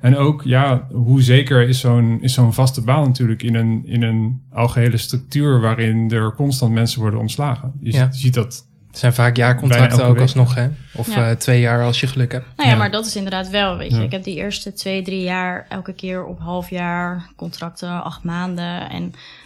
En 0.00 0.16
ook, 0.16 0.42
ja, 0.44 0.86
hoe 0.92 1.22
zeker 1.22 1.68
is 1.68 1.80
zo'n 1.80 2.18
is 2.22 2.34
zo'n 2.34 2.52
vaste 2.54 2.80
baan 2.82 3.02
natuurlijk 3.06 3.42
in 3.42 3.54
een, 3.54 3.82
in 3.86 4.02
een 4.02 4.42
algehele 4.52 4.96
structuur 4.96 5.60
waarin 5.60 6.10
er 6.10 6.34
constant 6.34 6.72
mensen 6.72 7.00
worden 7.00 7.20
ontslagen. 7.20 7.72
Je, 7.80 7.92
Ja. 7.92 8.12
ziet, 8.12 8.34
dat 8.34 8.66
Het 8.88 8.98
zijn 8.98 9.12
vaak 9.12 9.36
jaarcontracten 9.36 10.04
ook 10.04 10.12
week. 10.12 10.22
alsnog, 10.22 10.54
hè? 10.54 10.68
Of 10.94 11.14
Ja. 11.14 11.28
eh, 11.30 11.36
twee 11.36 11.60
jaar 11.60 11.82
als 11.84 12.00
je 12.00 12.06
geluk 12.06 12.32
hebt. 12.32 12.44
Nou 12.56 12.68
ja, 12.68 12.74
Ja. 12.74 12.80
maar 12.80 12.90
dat 12.90 13.06
is 13.06 13.16
inderdaad 13.16 13.48
wel, 13.50 13.76
weet 13.76 13.90
je. 13.90 13.96
Ja. 13.96 14.02
Ik 14.02 14.10
heb 14.10 14.24
die 14.24 14.36
eerste 14.36 14.72
twee, 14.72 15.02
drie 15.02 15.22
jaar 15.22 15.66
elke 15.68 15.92
keer 15.92 16.24
op 16.24 16.38
half 16.40 16.70
jaar 16.70 17.30
contracten, 17.36 18.04
acht 18.04 18.22
maanden. 18.24 18.90
En 18.90 19.02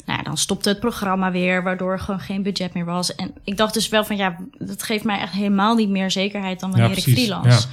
nou 0.07 0.19
ja, 0.19 0.23
dan 0.23 0.37
stopte 0.37 0.69
het 0.69 0.81
programma 0.81 1.31
weer, 1.31 1.63
waardoor 1.63 1.93
er 1.93 2.01
gewoon 2.01 2.21
geen 2.21 2.43
budget 2.43 2.75
meer 2.75 2.85
was. 2.85 3.15
En 3.15 3.31
ik 3.45 3.57
dacht 3.57 3.75
dus 3.75 3.89
wel 3.89 4.05
van, 4.05 4.17
ja, 4.17 4.37
dat 4.59 4.83
geeft 4.83 5.05
mij 5.05 5.19
echt 5.21 5.33
helemaal 5.33 5.75
niet 5.75 5.89
meer 5.91 6.11
zekerheid 6.11 6.61
dan 6.61 6.71
wanneer 6.71 6.91
ik 6.97 7.03
freelance. 7.03 7.69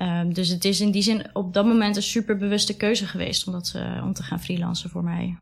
Ehm, 0.00 0.32
dus 0.32 0.48
het 0.48 0.64
is 0.64 0.80
in 0.80 0.90
die 0.90 1.02
zin 1.02 1.24
op 1.32 1.54
dat 1.54 1.66
moment 1.66 1.96
een 1.96 2.02
super 2.02 2.36
bewuste 2.36 2.76
keuze 2.76 3.06
geweest 3.06 3.46
om, 3.46 3.52
dat, 3.52 3.72
eh, 3.76 4.02
om 4.04 4.12
te 4.12 4.22
gaan 4.22 4.40
freelancen 4.40 4.90
voor 4.90 5.04
mij. 5.04 5.36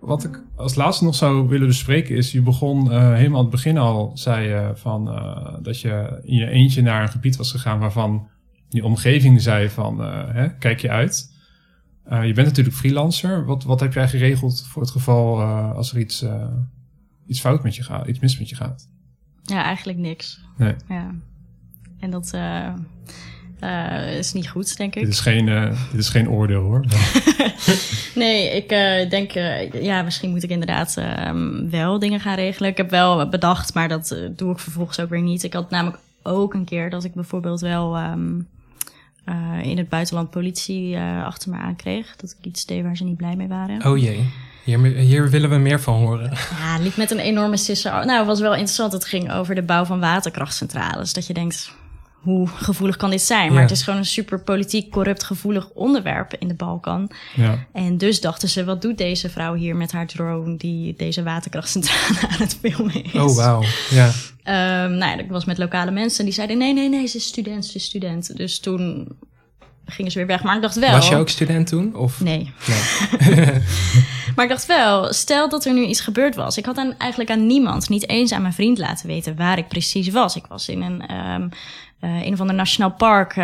Wat 0.00 0.24
ik 0.24 0.42
als 0.56 0.74
laatste 0.74 1.04
nog 1.04 1.14
zou 1.14 1.48
willen 1.48 1.66
bespreken 1.66 2.16
is, 2.16 2.32
je 2.32 2.42
begon 2.42 2.92
eh, 2.92 3.12
helemaal 3.14 3.38
aan 3.38 3.44
het 3.44 3.54
begin 3.54 3.78
al, 3.78 4.10
zei 4.14 4.48
je 4.48 4.70
van 4.74 5.10
eh, 5.10 5.54
dat 5.62 5.80
je 5.80 6.20
in 6.22 6.36
je 6.36 6.50
eentje 6.50 6.82
naar 6.82 7.02
een 7.02 7.08
gebied 7.08 7.36
was 7.36 7.50
gegaan 7.50 7.78
waarvan 7.78 8.28
je 8.68 8.84
omgeving 8.84 9.42
zei 9.42 9.68
van, 9.68 10.02
eh, 10.02 10.34
hè, 10.34 10.56
kijk 10.58 10.80
je 10.80 10.90
uit. 10.90 11.34
Eh, 12.04 12.26
je 12.26 12.32
bent 12.32 12.46
natuurlijk 12.46 12.76
freelancer. 12.76 13.44
Wat, 13.44 13.64
wat 13.64 13.80
heb 13.80 13.92
jij 13.92 14.08
geregeld 14.08 14.66
voor 14.66 14.82
het 14.82 14.90
geval 14.90 15.40
eh, 15.40 15.72
als 15.72 15.92
er 15.92 15.98
iets, 15.98 16.24
iets 17.26 17.40
fout 17.40 17.62
met 17.62 17.76
je 17.76 17.82
gaat, 17.82 18.06
iets 18.06 18.18
mis 18.18 18.38
met 18.38 18.48
je 18.48 18.56
gaat? 18.56 18.88
Ja, 19.42 19.62
eigenlijk 19.62 19.98
niks. 19.98 20.40
Nee. 20.56 20.74
Ja. 20.88 21.14
En 22.00 22.10
dat, 22.10 22.34
is 24.18 24.32
niet 24.32 24.48
goed, 24.48 24.76
denk 24.76 24.94
Dit 24.94 25.02
ik. 25.02 25.08
is 25.08 25.20
geen, 25.20 25.46
dit 25.90 26.00
is 26.00 26.08
geen 26.08 26.30
oordeel 26.30 26.62
hoor. 26.62 26.84
Nee, 28.14 28.50
ik 28.50 28.68
denk, 29.10 29.30
ja, 29.82 30.02
misschien 30.02 30.30
moet 30.30 30.42
ik 30.42 30.50
inderdaad 30.50 30.96
ehm, 30.96 31.68
wel 31.70 31.98
dingen 31.98 32.20
gaan 32.20 32.34
regelen. 32.34 32.70
Ik 32.70 32.76
heb 32.76 32.90
wel 32.90 33.28
bedacht, 33.28 33.74
maar 33.74 33.88
dat 33.88 34.16
doe 34.36 34.52
ik 34.52 34.58
vervolgens 34.58 35.00
ook 35.00 35.08
weer 35.08 35.22
niet. 35.22 35.42
Ik 35.42 35.52
had 35.52 35.70
namelijk 35.70 35.98
ook 36.26 36.54
een 36.54 36.64
keer 36.64 36.90
dat 36.90 37.04
ik 37.04 37.14
bijvoorbeeld 37.14 37.60
wel 37.60 37.96
ehm, 37.96 38.40
eh, 39.26 39.62
in 39.62 39.78
het 39.78 39.88
buitenland 39.88 40.30
politie 40.30 40.96
eh, 40.96 41.24
achter 41.24 41.50
me 41.50 41.56
aankreeg. 41.56 42.16
Dat 42.16 42.36
ik 42.38 42.46
iets 42.46 42.66
deed 42.66 42.82
waar 42.82 42.96
ze 42.96 43.04
niet 43.04 43.16
blij 43.16 43.36
mee 43.36 43.48
waren. 43.48 43.86
Oh 43.86 43.98
jee, 43.98 44.30
hier, 44.64 44.78
hier 44.84 45.30
willen 45.30 45.50
we 45.50 45.56
meer 45.56 45.80
van 45.80 45.94
horen. 45.94 46.32
Ja, 46.58 46.78
liep 46.78 46.96
met 46.96 47.10
een 47.10 47.18
enorme 47.18 47.56
sisser. 47.56 47.92
Nou, 47.92 48.18
het 48.18 48.26
was 48.26 48.40
wel 48.40 48.52
interessant. 48.52 48.92
Het 48.92 49.04
ging 49.04 49.32
over 49.32 49.54
de 49.54 49.62
bouw 49.62 49.84
van 49.84 50.00
waterkrachtcentrales. 50.00 51.12
Dat 51.12 51.26
je 51.26 51.34
denkt, 51.34 51.72
hoe 52.26 52.48
gevoelig 52.48 52.96
kan 52.96 53.10
dit 53.10 53.22
zijn? 53.22 53.46
Maar 53.48 53.56
Ja. 53.56 53.62
het 53.62 53.70
is 53.70 53.82
gewoon 53.82 53.98
een 53.98 54.04
super 54.04 54.40
politiek 54.40 54.90
corrupt 54.90 55.22
gevoelig 55.24 55.68
onderwerp 55.74 56.34
in 56.38 56.48
de 56.48 56.54
Balkan. 56.54 57.10
Ja. 57.34 57.66
En 57.72 57.98
dus 57.98 58.20
dachten 58.20 58.48
ze, 58.48 58.64
wat 58.64 58.82
doet 58.82 58.98
deze 58.98 59.30
vrouw 59.30 59.54
hier 59.54 59.76
met 59.76 59.92
haar 59.92 60.06
drone 60.06 60.56
die 60.56 60.94
deze 60.96 61.22
waterkrachtcentrale 61.22 62.20
aan 62.32 62.38
het 62.38 62.58
filmen 62.60 63.04
is? 63.04 63.12
Oh 63.12 63.36
wauw, 63.36 63.62
ja. 63.90 64.10
Ehm, 64.42 64.90
nou 64.96 65.16
ja, 65.16 65.18
ik 65.18 65.30
was 65.30 65.44
met 65.44 65.58
lokale 65.58 65.90
mensen 65.90 66.18
en 66.18 66.24
die 66.24 66.34
zeiden, 66.34 66.58
nee, 66.58 66.74
nee, 66.74 66.88
nee, 66.88 67.06
ze 67.06 67.16
is 67.16 67.26
student, 67.26 67.66
ze 67.66 67.74
is 67.74 67.84
student. 67.84 68.36
Dus 68.36 68.58
toen 68.60 69.08
gingen 69.86 70.10
ze 70.10 70.18
weer 70.18 70.26
weg. 70.26 70.42
Maar 70.42 70.56
ik 70.56 70.62
dacht 70.62 70.78
wel... 70.78 70.90
Was 70.90 71.08
je 71.08 71.16
ook 71.16 71.28
student 71.28 71.66
toen? 71.66 71.94
Of? 71.94 72.20
Nee. 72.20 72.52
Nee. 72.66 73.52
Maar 74.36 74.44
ik 74.44 74.50
dacht 74.50 74.66
wel, 74.66 75.12
stel 75.12 75.48
dat 75.48 75.64
er 75.64 75.72
nu 75.72 75.84
iets 75.84 76.00
gebeurd 76.00 76.34
was. 76.34 76.56
Ik 76.56 76.64
had 76.64 76.76
aan, 76.76 76.94
eigenlijk 76.98 77.30
aan 77.30 77.46
niemand, 77.46 77.88
niet 77.88 78.08
eens 78.08 78.32
aan 78.32 78.42
mijn 78.42 78.54
vriend 78.54 78.78
laten 78.78 79.06
weten 79.06 79.36
waar 79.36 79.58
ik 79.58 79.68
precies 79.68 80.08
was. 80.08 80.36
Ik 80.36 80.46
was 80.46 80.68
in 80.68 80.82
een, 80.82 81.06
ehm 81.06 81.48
eh, 82.00 82.26
een 82.26 82.32
of 82.32 82.40
ander 82.40 82.54
nationaal 82.56 82.90
park 82.92 83.30
eh, 83.30 83.36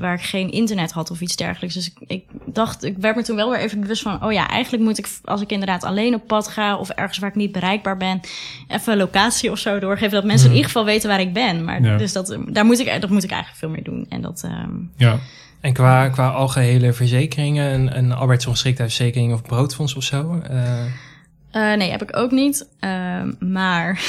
waar 0.00 0.14
ik 0.14 0.22
geen 0.22 0.50
internet 0.50 0.92
had 0.92 1.10
of 1.10 1.20
iets 1.20 1.36
dergelijks. 1.36 1.74
Dus 1.74 1.92
ik, 1.92 2.08
ik 2.08 2.24
dacht, 2.44 2.84
ik 2.84 2.96
werd 2.98 3.16
me 3.16 3.22
toen 3.22 3.36
wel 3.36 3.50
weer 3.50 3.58
even 3.58 3.80
bewust 3.80 4.02
van, 4.02 4.24
oh 4.24 4.32
ja, 4.32 4.48
eigenlijk 4.48 4.82
moet 4.84 4.98
ik, 4.98 5.08
als 5.24 5.40
ik 5.40 5.50
inderdaad 5.52 5.84
alleen 5.84 6.14
op 6.14 6.26
pad 6.26 6.48
ga 6.48 6.76
of 6.76 6.88
ergens 6.90 7.18
waar 7.18 7.30
ik 7.30 7.36
niet 7.36 7.52
bereikbaar 7.52 7.96
ben, 7.96 8.20
even 8.68 8.92
een 8.92 8.98
locatie 8.98 9.50
of 9.50 9.58
zo 9.58 9.78
doorgeven. 9.78 10.10
Dat 10.10 10.24
mensen 10.24 10.46
in 10.48 10.54
ieder 10.54 10.66
geval 10.70 10.84
weten 10.84 11.08
waar 11.08 11.20
ik 11.20 11.32
ben. 11.32 11.64
Maar 11.64 11.82
Ja. 11.82 11.96
dus 11.96 12.12
dat, 12.12 12.36
daar 12.48 12.64
moet 12.64 12.78
ik, 12.78 13.00
dat 13.00 13.10
moet 13.10 13.24
ik 13.24 13.30
eigenlijk 13.30 13.60
veel 13.60 13.70
meer 13.70 13.84
doen. 13.84 14.06
En 14.08 14.20
dat, 14.20 14.42
ehm, 14.44 14.70
ja. 14.96 15.18
En 15.60 15.72
qua, 15.72 16.08
qua 16.08 16.28
algehele 16.28 16.92
verzekeringen, 16.92 17.74
een, 17.74 17.96
een 17.98 18.12
arbeidsongeschiktheidsverzekering 18.12 19.32
of 19.32 19.42
broodfonds 19.42 19.94
of 19.94 20.02
zo? 20.02 20.40
eh, 20.48 20.84
Eh, 21.50 21.76
nee, 21.78 21.90
heb 21.90 22.02
ik 22.02 22.16
ook 22.16 22.30
niet. 22.30 22.68
Ehm, 22.80 23.32
maar 23.40 24.00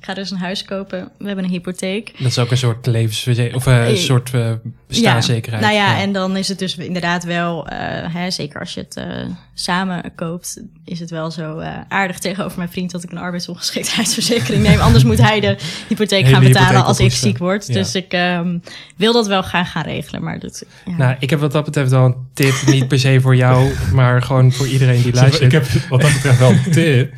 ga 0.00 0.14
dus 0.14 0.30
een 0.30 0.38
huis 0.38 0.64
kopen. 0.64 1.10
We 1.18 1.26
hebben 1.26 1.44
een 1.44 1.50
hypotheek. 1.50 2.12
dat 2.18 2.26
is 2.26 2.38
ook 2.38 2.50
een 2.50 2.56
soort 2.56 2.86
levensverzekering, 2.86 3.56
of 3.56 3.66
eh, 3.66 3.88
een 3.88 3.96
soort 3.96 4.34
eh 4.34 4.52
bestaanszekerheid. 4.90 5.62
Nou 5.62 5.74
ja, 5.74 5.98
en 5.98 6.12
dan 6.12 6.36
is 6.36 6.48
het 6.48 6.58
dus 6.58 6.76
inderdaad 6.76 7.24
wel, 7.24 7.66
eh, 7.66 7.78
hè, 8.14 8.30
zeker 8.30 8.60
als 8.60 8.74
je 8.74 8.80
het 8.80 8.96
eh, 8.96 9.06
samen 9.54 10.12
koopt, 10.14 10.62
is 10.84 11.00
het 11.00 11.10
wel 11.10 11.30
zo 11.30 11.58
eh, 11.58 11.74
aardig 11.88 12.18
tegenover 12.18 12.58
mijn 12.58 12.70
vriend 12.70 12.90
dat 12.90 13.02
ik 13.02 13.10
een 13.10 13.18
arbeidsongeschiktheidsverzekering 13.18 14.62
neem. 14.62 14.80
Anders 14.80 15.04
moet 15.04 15.20
hij 15.20 15.40
de 15.40 15.56
hypotheek 15.88 16.22
Hele 16.24 16.34
gaan 16.34 16.44
betalen 16.44 16.66
hypotheek 16.66 16.86
als 16.86 16.98
ik 16.98 17.12
ziek 17.12 17.38
word. 17.38 17.66
Ja. 17.66 17.74
Dus 17.74 17.94
ik 17.94 18.12
ehm, 18.12 18.58
wil 18.96 19.12
dat 19.12 19.26
wel 19.26 19.42
gaan 19.42 19.66
gaan 19.66 19.82
regelen. 19.82 20.22
Maar 20.22 20.38
dat, 20.38 20.64
ja. 20.84 20.96
Nou, 20.96 21.16
ik 21.18 21.30
heb 21.30 21.40
wat 21.40 21.52
dat 21.52 21.64
betreft 21.64 21.90
wel 21.90 22.04
een 22.04 22.16
tip, 22.34 22.54
niet 22.66 22.88
per 22.88 22.98
se 22.98 23.20
voor 23.20 23.36
jou, 23.36 23.72
maar 23.92 24.22
gewoon 24.22 24.52
voor 24.52 24.68
iedereen 24.68 25.02
die 25.02 25.14
luistert. 25.14 25.42
Ik 25.42 25.52
heb 25.52 25.66
wat 25.88 26.00
dat 26.00 26.12
betreft 26.12 26.38
wel 26.38 26.50
een 26.50 26.70
tip. 26.72 27.12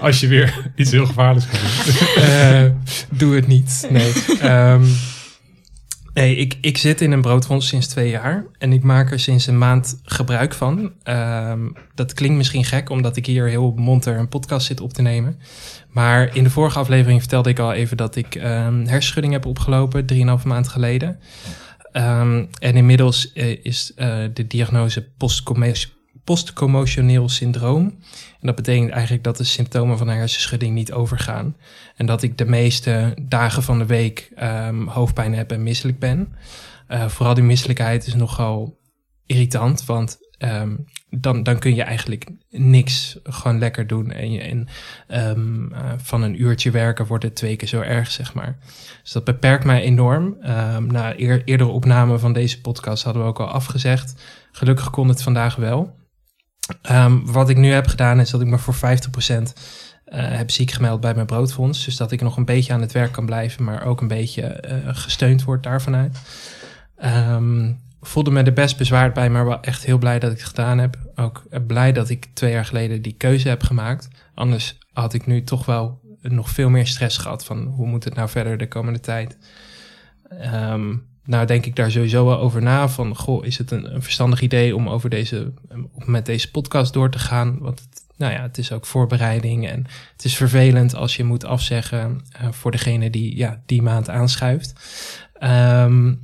Als 0.00 0.20
je 0.20 0.26
weer 0.26 0.70
iets 0.74 0.90
heel 0.90 1.06
gevaarlijks 1.06 1.48
gaat 1.50 1.84
doen. 1.84 2.24
Eh, 2.24 2.64
doe 3.10 3.34
het 3.34 3.46
niet. 3.46 3.86
Nee. 3.90 4.12
Ehm, 4.40 4.82
nee, 6.14 6.36
ik, 6.36 6.58
ik 6.60 6.78
zit 6.78 7.00
in 7.00 7.12
een 7.12 7.20
broodfonds 7.20 7.68
sinds 7.68 7.86
twee 7.86 8.10
jaar. 8.10 8.46
En 8.58 8.72
ik 8.72 8.82
maak 8.82 9.10
er 9.10 9.20
sinds 9.20 9.46
een 9.46 9.58
maand 9.58 10.00
gebruik 10.04 10.54
van. 10.54 10.92
Ehm, 11.02 11.68
dat 11.94 12.14
klinkt 12.14 12.36
misschien 12.36 12.64
gek, 12.64 12.90
omdat 12.90 13.16
ik 13.16 13.26
hier 13.26 13.48
heel 13.48 13.72
monter 13.76 14.18
een 14.18 14.28
podcast 14.28 14.66
zit 14.66 14.80
op 14.80 14.92
te 14.92 15.02
nemen. 15.02 15.40
Maar 15.88 16.36
in 16.36 16.44
de 16.44 16.50
vorige 16.50 16.78
aflevering 16.78 17.20
vertelde 17.20 17.50
ik 17.50 17.58
al 17.58 17.72
even 17.72 17.96
dat 17.96 18.16
ik 18.16 18.34
ehm 18.34 18.84
hersenschudding 18.84 19.32
heb 19.32 19.46
opgelopen, 19.46 20.06
3,5 20.06 20.44
maand 20.44 20.68
geleden. 20.68 21.18
Ehm, 21.92 22.44
en 22.58 22.74
inmiddels 22.74 23.32
eh, 23.32 23.64
is 23.64 23.92
eh, 23.94 24.18
de 24.32 24.46
diagnose 24.46 25.08
postcommo- 25.16 26.00
postcommotioneel 26.24 27.28
syndroom. 27.28 27.84
En 28.40 28.46
dat 28.46 28.54
betekent 28.54 28.90
eigenlijk 28.90 29.24
dat 29.24 29.36
de 29.36 29.44
symptomen 29.44 29.98
van 29.98 30.08
een 30.08 30.16
hersenschudding 30.16 30.74
niet 30.74 30.92
overgaan. 30.92 31.56
En 31.96 32.06
dat 32.06 32.22
ik 32.22 32.38
de 32.38 32.46
meeste 32.46 33.16
dagen 33.22 33.62
van 33.62 33.78
de 33.78 33.86
week 33.86 34.30
ehm, 34.34 34.86
hoofdpijn 34.86 35.34
heb 35.34 35.52
en 35.52 35.62
misselijk 35.62 35.98
ben. 35.98 36.34
Eh, 36.86 37.08
vooral 37.08 37.34
die 37.34 37.44
misselijkheid 37.44 38.06
is 38.06 38.14
nogal 38.14 38.80
irritant, 39.26 39.84
want 39.84 40.18
ehm, 40.38 40.76
dan, 41.10 41.42
dan 41.42 41.58
kun 41.58 41.74
je 41.74 41.82
eigenlijk 41.82 42.30
niks 42.50 43.18
gewoon 43.22 43.58
lekker 43.58 43.86
doen. 43.86 44.10
En, 44.10 44.40
en 44.40 44.68
ehm, 45.08 45.72
eh, 45.72 45.92
van 45.96 46.22
een 46.22 46.42
uurtje 46.42 46.70
werken 46.70 47.06
wordt 47.06 47.24
het 47.24 47.34
twee 47.34 47.56
keer 47.56 47.68
zo 47.68 47.80
erg, 47.80 48.10
zeg 48.10 48.34
maar. 48.34 48.58
Dus 49.02 49.12
dat 49.12 49.24
beperkt 49.24 49.64
mij 49.64 49.82
enorm. 49.82 50.36
Ehm, 50.40 50.86
na 50.86 51.18
eer, 51.18 51.42
eerdere 51.44 51.70
opname 51.70 52.18
van 52.18 52.32
deze 52.32 52.60
podcast 52.60 53.02
hadden 53.02 53.22
we 53.22 53.28
ook 53.28 53.40
al 53.40 53.48
afgezegd. 53.48 54.22
Gelukkig 54.52 54.90
kon 54.90 55.08
het 55.08 55.22
vandaag 55.22 55.56
wel. 55.56 56.00
Ehm, 56.82 57.24
wat 57.24 57.48
ik 57.48 57.56
nu 57.56 57.72
heb 57.72 57.86
gedaan 57.86 58.20
is 58.20 58.30
dat 58.30 58.40
ik 58.40 58.46
me 58.46 58.58
voor 58.58 58.74
50% 58.74 59.52
eh, 60.04 60.36
heb 60.36 60.50
ziek 60.50 60.70
gemeld 60.70 61.00
bij 61.00 61.14
mijn 61.14 61.26
broodfonds. 61.26 61.84
Dus 61.84 61.96
dat 61.96 62.12
ik 62.12 62.20
nog 62.20 62.36
een 62.36 62.44
beetje 62.44 62.72
aan 62.72 62.80
het 62.80 62.92
werk 62.92 63.12
kan 63.12 63.26
blijven, 63.26 63.64
maar 63.64 63.84
ook 63.84 64.00
een 64.00 64.08
beetje 64.08 64.42
eh, 64.42 64.76
gesteund 64.84 65.44
word 65.44 65.62
daarvan 65.62 65.94
uit. 65.94 66.18
Ehm, 66.96 67.72
voelde 68.00 68.30
me 68.30 68.42
er 68.42 68.52
best 68.52 68.76
bezwaard 68.76 69.14
bij, 69.14 69.30
maar 69.30 69.44
wel 69.44 69.60
echt 69.60 69.84
heel 69.84 69.98
blij 69.98 70.18
dat 70.18 70.32
ik 70.32 70.38
het 70.38 70.46
gedaan 70.46 70.78
heb. 70.78 70.96
Ook 71.14 71.44
eh, 71.50 71.60
blij 71.66 71.92
dat 71.92 72.08
ik 72.08 72.28
twee 72.32 72.52
jaar 72.52 72.64
geleden 72.64 73.02
die 73.02 73.14
keuze 73.16 73.48
heb 73.48 73.62
gemaakt. 73.62 74.08
Anders 74.34 74.78
had 74.92 75.14
ik 75.14 75.26
nu 75.26 75.44
toch 75.44 75.66
wel 75.66 76.00
nog 76.20 76.50
veel 76.50 76.70
meer 76.70 76.86
stress 76.86 77.18
gehad 77.18 77.44
van 77.44 77.64
hoe 77.64 77.86
moet 77.86 78.04
het 78.04 78.14
nou 78.14 78.28
verder 78.28 78.58
de 78.58 78.68
komende 78.68 79.00
tijd. 79.00 79.38
Ehm, 80.28 80.94
nou 81.24 81.46
denk 81.46 81.66
ik 81.66 81.76
daar 81.76 81.90
sowieso 81.90 82.24
wel 82.24 82.38
over 82.38 82.62
na 82.62 82.88
van, 82.88 83.16
goh, 83.16 83.46
is 83.46 83.58
het 83.58 83.70
een, 83.70 83.94
een 83.94 84.02
verstandig 84.02 84.40
idee 84.40 84.76
om 84.76 84.88
over 84.88 85.10
deze, 85.10 85.52
met 85.94 86.26
deze 86.26 86.50
podcast 86.50 86.92
door 86.92 87.10
te 87.10 87.18
gaan? 87.18 87.58
Want 87.58 87.88
nou 88.16 88.32
ja, 88.32 88.42
het 88.42 88.58
is 88.58 88.72
ook 88.72 88.86
voorbereiding 88.86 89.68
en 89.68 89.86
het 90.12 90.24
is 90.24 90.36
vervelend 90.36 90.94
als 90.94 91.16
je 91.16 91.24
moet 91.24 91.44
afzeggen 91.44 92.20
eh, 92.30 92.48
voor 92.50 92.70
degene 92.70 93.10
die 93.10 93.36
ja, 93.36 93.62
die 93.66 93.82
maand 93.82 94.08
aanschuift. 94.08 94.72
Ehm, 95.34 96.14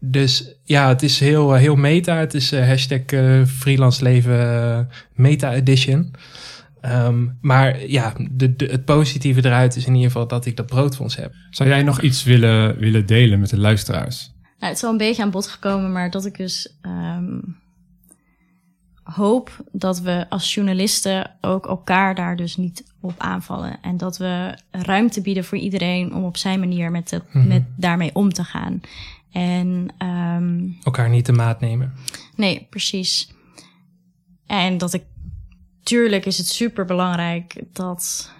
dus 0.00 0.54
ja, 0.64 0.88
het 0.88 1.02
is 1.02 1.20
heel, 1.20 1.54
eh, 1.54 1.60
heel 1.60 1.76
meta. 1.76 2.16
Het 2.16 2.34
is 2.34 2.52
eh, 2.52 2.66
hashtag 2.66 3.02
freelance 3.46 4.02
leven 4.02 4.88
meta 5.14 5.54
edition. 5.54 6.14
Ehm, 6.90 7.26
maar 7.40 7.86
ja, 7.86 8.12
de, 8.30 8.56
de, 8.56 8.64
het 8.64 8.84
positieve 8.84 9.44
eruit 9.44 9.76
is 9.76 9.86
in 9.86 9.94
ieder 9.94 10.10
geval 10.10 10.26
dat 10.26 10.46
ik 10.46 10.56
dat 10.56 10.66
broodfonds 10.66 11.16
heb. 11.16 11.32
Zou 11.50 11.68
jij 11.68 11.82
nog 11.82 12.00
iets 12.00 12.22
willen, 12.24 12.78
willen 12.78 13.06
delen 13.06 13.40
met 13.40 13.50
de 13.50 13.58
luisteraars? 13.58 14.30
Nou, 14.42 14.52
het 14.58 14.74
is 14.74 14.80
wel 14.80 14.90
een 14.90 14.96
beetje 14.96 15.22
aan 15.22 15.30
bod 15.30 15.46
gekomen, 15.46 15.92
maar 15.92 16.10
dat 16.10 16.24
ik 16.26 16.36
dus 16.36 16.76
ehm, 16.80 17.38
hoop 19.02 19.64
dat 19.72 20.00
we 20.00 20.26
als 20.28 20.54
journalisten 20.54 21.30
ook 21.40 21.66
elkaar 21.66 22.14
daar 22.14 22.36
dus 22.36 22.56
niet 22.56 22.84
op 23.00 23.14
aanvallen. 23.18 23.78
En 23.82 23.96
dat 23.96 24.16
we 24.18 24.58
ruimte 24.70 25.20
bieden 25.20 25.44
voor 25.44 25.58
iedereen 25.58 26.14
om 26.14 26.24
op 26.24 26.36
zijn 26.36 26.58
manier 26.60 26.90
met, 26.90 27.10
het, 27.10 27.22
Mhm. 27.34 27.48
met 27.48 27.62
daarmee 27.76 28.10
om 28.14 28.32
te 28.32 28.44
gaan. 28.44 28.80
En 29.32 29.88
ehm, 29.98 30.68
Elkaar 30.82 31.08
niet 31.10 31.26
de 31.26 31.32
maat 31.32 31.60
nemen. 31.60 31.92
nee, 32.36 32.66
precies. 32.70 33.34
En 34.46 34.78
dat 34.78 34.92
ik, 34.94 35.02
tuurlijk 35.86 36.26
is 36.26 36.38
het 36.38 36.46
super 36.46 36.84
belangrijk 36.84 37.62
dat 37.72 38.32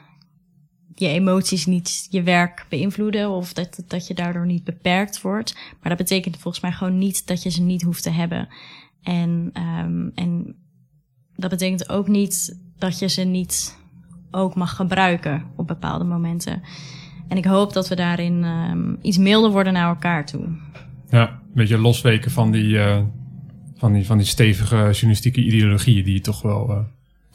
je 0.95 1.09
emoties 1.09 1.67
niet 1.67 2.07
je 2.11 2.23
werk 2.23 2.67
beïnvloeden 2.69 3.31
of 3.31 3.53
dat, 3.53 3.83
dat 3.87 4.07
je 4.07 4.15
daardoor 4.15 4.47
niet 4.47 4.65
beperkt 4.65 5.21
wordt. 5.21 5.55
Maar 5.55 5.89
dat 5.89 5.99
betekent 5.99 6.37
volgens 6.39 6.63
mij 6.63 6.73
gewoon 6.73 6.99
niet 6.99 7.27
dat 7.27 7.43
je 7.43 7.51
ze 7.51 7.63
niet 7.63 7.83
hoeft 7.83 8.03
te 8.03 8.11
hebben. 8.11 8.49
En, 9.03 9.51
ehm, 9.53 10.09
en 10.15 10.57
dat 11.37 11.51
betekent 11.51 11.89
ook 11.89 12.09
niet 12.09 12.61
dat 12.79 12.99
je 12.99 13.09
ze 13.09 13.23
niet 13.23 13.79
ook 14.31 14.55
mag 14.55 14.77
gebruiken 14.77 15.45
op 15.57 15.67
bepaalde 15.67 16.05
momenten. 16.05 16.63
En 17.29 17.37
ik 17.37 17.45
hoop 17.45 17.73
dat 17.73 17.89
we 17.89 17.95
daarin 17.95 18.45
ehm, 18.45 18.95
iets 19.03 19.19
milder 19.19 19.51
worden 19.51 19.73
naar 19.73 19.89
elkaar 19.89 20.27
toe. 20.27 20.47
Ja, 21.11 21.29
een 21.29 21.55
beetje 21.55 21.79
losweken 21.79 22.31
van 22.31 22.51
die, 22.51 22.79
eh, 22.79 23.03
van 23.77 23.93
die, 23.93 24.07
van 24.07 24.19
die 24.19 24.27
stevige 24.27 24.77
journalistieke 24.77 25.45
ideologieën 25.45 26.05
die 26.05 26.21
toch 26.21 26.43
wel, 26.43 26.71
eh, 26.71 26.79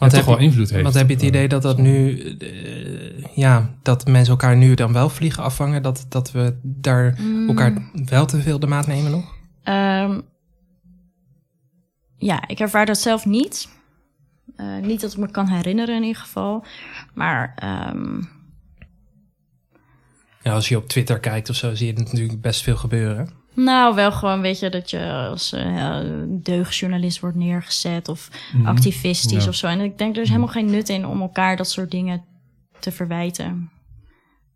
toch 0.09 0.25
wel 0.25 0.37
je- 0.39 0.43
invloed 0.43 0.69
heeft. 0.69 0.83
Want 0.83 0.95
heb 0.95 1.07
je 1.07 1.13
het 1.13 1.21
eh, 1.21 1.27
idee 1.27 1.47
dat 1.47 1.61
dat 1.61 1.77
nu, 1.77 2.19
eh, 2.37 3.25
ja, 3.35 3.69
dat 3.81 4.07
mensen 4.07 4.31
elkaar 4.31 4.57
nu 4.57 4.73
dan 4.73 4.93
wel 4.93 5.09
vliegen 5.09 5.43
afvangen? 5.43 5.81
Dat, 5.83 6.05
dat 6.09 6.31
we 6.31 6.59
daar 6.63 7.17
elkaar 7.47 7.91
wel 8.05 8.25
te 8.25 8.41
veel 8.41 8.59
de 8.59 8.67
maat 8.67 8.87
nemen 8.87 9.11
nog? 9.11 9.35
Ehm, 9.63 10.19
ja, 12.17 12.47
ik 12.47 12.59
ervaar 12.59 12.85
dat 12.85 12.97
zelf 12.97 13.25
niet. 13.25 13.69
Eh, 14.55 14.77
niet 14.81 15.01
dat 15.01 15.11
ik 15.11 15.17
me 15.17 15.31
kan 15.31 15.47
herinneren 15.47 15.95
in 15.95 16.03
ieder 16.03 16.21
geval. 16.21 16.65
Maar 17.13 17.53
ehm, 17.55 18.21
Ja, 20.43 20.53
als 20.53 20.69
je 20.69 20.77
op 20.77 20.87
Twitter 20.87 21.19
kijkt 21.19 21.49
of 21.49 21.55
zo, 21.55 21.75
zie 21.75 21.87
je 21.87 21.93
het 21.93 22.03
natuurlijk 22.11 22.41
best 22.41 22.63
veel 22.63 22.75
gebeuren. 22.77 23.29
Nou, 23.53 23.95
wel 23.95 24.11
gewoon, 24.11 24.41
weet 24.41 24.59
je, 24.59 24.69
dat 24.69 24.89
je 24.89 25.11
als 25.29 25.53
uh, 25.53 25.99
deugdjournalist 26.27 27.19
wordt 27.19 27.35
neergezet 27.37 28.07
of 28.07 28.29
Mhm. 28.53 28.65
activistisch 28.67 29.43
Ja. 29.43 29.49
of 29.49 29.55
zo. 29.55 29.67
En 29.67 29.79
ik 29.79 29.97
denk 29.97 30.15
er 30.15 30.21
is 30.21 30.27
helemaal 30.27 30.47
geen 30.49 30.69
nut 30.71 30.89
in 30.89 31.05
om 31.05 31.21
elkaar 31.21 31.55
dat 31.57 31.69
soort 31.69 31.91
dingen 31.91 32.23
te 32.79 32.91
verwijten. 32.91 33.71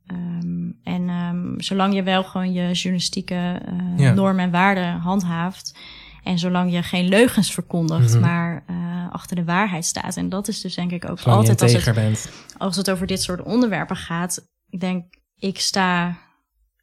Ehm, 0.07 0.69
en 0.83 1.09
ehm, 1.09 1.59
zolang 1.59 1.93
je 1.93 2.03
wel 2.03 2.23
gewoon 2.23 2.53
je 2.53 2.71
journalistieke 2.71 3.61
eh, 3.65 3.97
Ja. 3.97 4.13
normen 4.13 4.43
en 4.45 4.51
waarden 4.51 4.93
handhaaft. 4.99 5.77
En 6.23 6.39
zolang 6.39 6.71
je 6.71 6.83
geen 6.83 7.07
leugens 7.07 7.53
verkondigt, 7.53 8.11
Mhm. 8.13 8.19
maar 8.21 8.63
eh, 8.67 8.75
achter 9.11 9.35
de 9.35 9.43
waarheid 9.43 9.85
staat. 9.85 10.17
En 10.17 10.29
dat 10.29 10.47
is 10.47 10.61
dus 10.61 10.75
denk 10.75 10.91
ik 10.91 11.09
ook 11.09 11.19
Zolang 11.19 11.37
altijd 11.39 11.61
als 11.61 11.85
het, 11.85 11.95
bent. 11.95 12.31
als 12.57 12.75
het 12.75 12.89
over 12.91 13.07
dit 13.07 13.21
soort 13.21 13.41
onderwerpen 13.41 13.95
gaat. 13.95 14.47
Ik 14.69 14.79
denk, 14.79 15.05
ik 15.35 15.59
sta, 15.59 16.17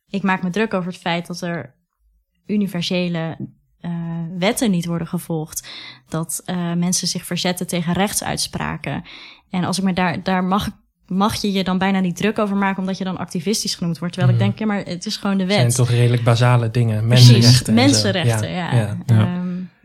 ik 0.09 0.23
maak 0.23 0.43
me 0.43 0.51
druk 0.51 0.75
over 0.75 0.93
het 0.93 1.01
feit 1.01 1.27
dat 1.27 1.41
er 1.41 1.75
universele 2.47 3.36
eh, 3.80 3.90
wetten 4.38 4.70
niet 4.70 4.86
worden 4.86 5.07
gevolgd. 5.07 5.68
Dat 6.09 6.43
eh, 6.45 6.72
mensen 6.72 7.09
zich 7.09 7.26
verzetten 7.26 7.66
tegen 7.66 7.93
rechtsuitspraken. 7.93 9.05
En 9.51 9.64
als 9.64 9.78
ik 9.78 9.84
me 9.84 9.93
daar, 9.93 10.22
daar 10.22 10.45
mag, 10.45 10.68
mag 11.07 11.34
je 11.34 11.53
je 11.53 11.64
dan 11.64 11.78
bijna 11.78 12.01
niet 12.01 12.16
druk 12.16 12.38
over 12.38 12.57
maken, 12.57 12.80
omdat 12.80 12.99
je 12.99 13.05
dan 13.05 13.18
activistisch 13.18 13.74
genoemd 13.74 13.99
wordt. 13.99 14.14
Terwijl 14.14 14.34
Mhm. 14.36 14.45
ik 14.45 14.49
denk, 14.51 14.61
ja, 14.68 14.74
maar 14.74 14.84
het 14.84 15.07
is 15.07 15.16
gewoon 15.16 15.36
de 15.36 15.43
Het 15.43 15.53
zijn 15.53 15.66
wet. 15.66 15.74
toch 15.76 15.90
redelijk 15.90 16.24
basale 16.24 16.70
dingen. 16.70 17.07
Mensenrechten. 17.07 17.74
mensenrechten, 17.74 18.51
ja. 18.51 18.74
ja. 18.74 18.97
Ja. 19.07 19.41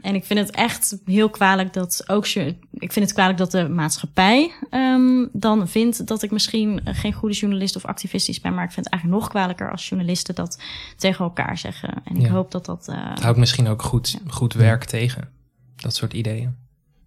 En 0.07 0.15
ik 0.15 0.25
vind 0.25 0.39
het 0.39 0.51
echt 0.51 0.97
heel 1.05 1.29
kwalijk 1.29 1.73
dat 1.73 2.03
ook... 2.05 2.25
Ik 2.25 2.91
vind 2.91 2.95
het 3.05 3.13
kwalijk 3.13 3.37
dat 3.37 3.51
de 3.51 3.69
maatschappij 3.69 4.51
ehm, 4.69 5.25
dan 5.33 5.67
vindt 5.67 6.07
dat 6.07 6.23
ik 6.23 6.31
misschien 6.31 6.81
geen 6.83 7.13
goede 7.13 7.35
journalist 7.35 7.75
of 7.75 7.85
activistisch 7.85 8.41
ben. 8.41 8.53
Maar 8.53 8.63
ik 8.63 8.71
vind 8.71 8.85
het 8.85 8.93
eigenlijk 8.93 9.21
nog 9.21 9.31
kwalijker 9.31 9.71
als 9.71 9.89
journalisten 9.89 10.35
dat 10.35 10.61
tegen 10.97 11.25
elkaar 11.25 11.57
zeggen. 11.57 11.93
En 12.03 12.15
ik 12.15 12.21
Ja. 12.21 12.29
hoop 12.29 12.51
dat 12.51 12.65
dat... 12.65 12.87
eh, 12.87 13.09
Het 13.09 13.23
houdt 13.23 13.37
misschien 13.37 13.67
ook 13.67 13.81
goed, 13.81 14.19
goed 14.27 14.53
werk 14.53 14.83
tegen. 14.83 15.29
Dat 15.75 15.95
soort 15.95 16.13
ideeën. 16.13 16.55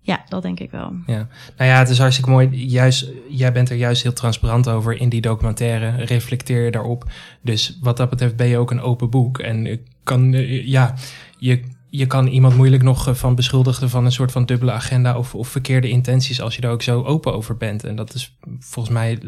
ja, 0.01 0.25
dat 0.29 0.43
denk 0.43 0.61
ik 0.61 0.71
wel. 0.71 0.93
Ja. 1.07 1.29
Nou 1.57 1.71
ja, 1.71 1.79
het 1.79 1.89
is 1.89 1.99
hartstikke 1.99 2.31
mooi. 2.31 2.49
Juist, 2.67 3.07
jij 3.29 3.53
bent 3.53 3.71
er 3.71 3.77
juist 3.77 4.03
heel 4.03 4.13
transparant 4.13 4.69
over 4.69 5.01
in 5.01 5.09
die 5.09 5.21
documentaire. 5.21 6.05
Reflecteer 6.05 6.65
je 6.65 6.71
daarop. 6.71 7.05
Dus 7.43 7.79
wat 7.81 7.97
dat 7.97 8.11
betreft 8.11 8.37
ben 8.37 8.47
je 8.47 8.59
ook 8.59 8.71
een 8.71 8.81
open 8.81 9.11
boek. 9.11 9.39
En 9.39 9.67
ik 9.67 9.81
kan, 10.03 10.35
eh, 10.35 10.67
ja, 10.67 10.95
je, 11.39 11.63
je 11.91 12.07
kan 12.07 12.27
iemand 12.27 12.57
moeilijk 12.57 12.83
nog 12.83 13.09
eh, 13.09 13.15
van 13.15 13.35
beschuldigen 13.35 13.91
van 13.91 14.05
een 14.05 14.13
soort 14.13 14.33
van 14.33 14.47
dubbele 14.47 14.73
agenda 14.73 15.19
of, 15.19 15.35
of 15.35 15.49
verkeerde 15.49 15.89
intenties 15.89 16.41
als 16.41 16.55
je 16.55 16.61
daar 16.61 16.71
ook 16.71 16.83
zo 16.83 17.03
open 17.03 17.35
over 17.35 17.57
bent. 17.57 17.85
En 17.85 17.97
dat 17.97 18.15
is 18.15 18.39
volgens 18.59 18.95
mij, 18.95 19.19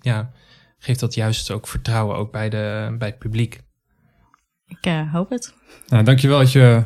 ja, 0.00 0.30
geeft 0.78 1.00
dat 1.00 1.14
juist 1.14 1.50
ook 1.50 1.66
vertrouwen 1.66 2.16
ook 2.16 2.32
bij, 2.32 2.48
de, 2.48 2.94
bij 2.98 3.08
het 3.08 3.18
publiek. 3.18 3.60
Ik 4.66 4.78
eh, 4.80 5.12
hoop 5.12 5.30
het. 5.30 5.54
Nou, 5.88 6.04
dankjewel 6.04 6.38
dat 6.38 6.52
je, 6.52 6.84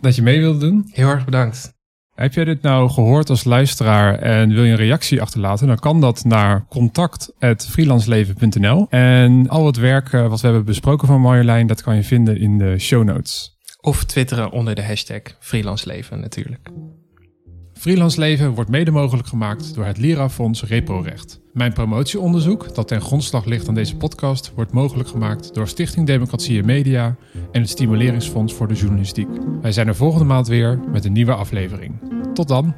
dat 0.00 0.16
je 0.16 0.22
mee 0.22 0.40
wilde 0.40 0.58
doen. 0.58 0.88
Heel 0.90 1.08
erg 1.08 1.24
bedankt. 1.24 1.72
Heb 2.14 2.34
jij 2.34 2.44
dit 2.44 2.62
nou 2.62 2.90
gehoord 2.90 3.30
als 3.30 3.44
luisteraar 3.44 4.18
en 4.18 4.48
wil 4.48 4.64
je 4.64 4.70
een 4.70 4.76
reactie 4.76 5.22
achterlaten? 5.22 5.66
Dan 5.66 5.78
kan 5.78 6.00
dat 6.00 6.24
naar 6.24 6.66
contact.freelanceleven.nl. 6.68 8.86
En 8.90 9.48
al 9.48 9.66
het 9.66 9.76
werk 9.76 10.12
eh, 10.12 10.28
wat 10.28 10.40
we 10.40 10.46
hebben 10.46 10.64
besproken 10.64 11.08
van 11.08 11.20
Marjolein, 11.20 11.66
dat 11.66 11.82
kan 11.82 11.96
je 11.96 12.02
vinden 12.02 12.40
in 12.40 12.58
de 12.58 12.78
show 12.78 13.04
notes. 13.04 13.53
Of 13.84 14.04
twitteren 14.04 14.50
onder 14.50 14.74
de 14.74 14.84
hashtag 14.84 15.20
freelance 15.38 15.86
leven 15.86 16.20
natuurlijk. 16.20 16.68
Freelance 17.72 18.20
Leven 18.20 18.50
wordt 18.50 18.70
mede 18.70 18.90
mogelijk 18.90 19.28
gemaakt 19.28 19.74
door 19.74 19.84
het 19.84 19.98
Lira-fonds 19.98 20.62
Reprorecht. 20.62 21.40
Mijn 21.52 21.72
promotieonderzoek, 21.72 22.74
dat 22.74 22.88
ten 22.88 23.00
grondslag 23.00 23.44
ligt 23.44 23.68
aan 23.68 23.74
deze 23.74 23.96
podcast, 23.96 24.52
wordt 24.54 24.72
mogelijk 24.72 25.08
gemaakt 25.08 25.54
door 25.54 25.68
Stichting 25.68 26.06
Democratie 26.06 26.58
en 26.58 26.66
Media 26.66 27.16
en 27.52 27.60
het 27.60 27.70
Stimuleringsfonds 27.70 28.54
voor 28.54 28.68
de 28.68 28.74
Journalistiek. 28.74 29.28
Wij 29.60 29.72
zijn 29.72 29.88
er 29.88 29.96
volgende 29.96 30.24
maand 30.24 30.46
weer 30.46 30.80
met 30.92 31.04
een 31.04 31.12
nieuwe 31.12 31.34
aflevering. 31.34 32.00
Tot 32.34 32.48
dan! 32.48 32.74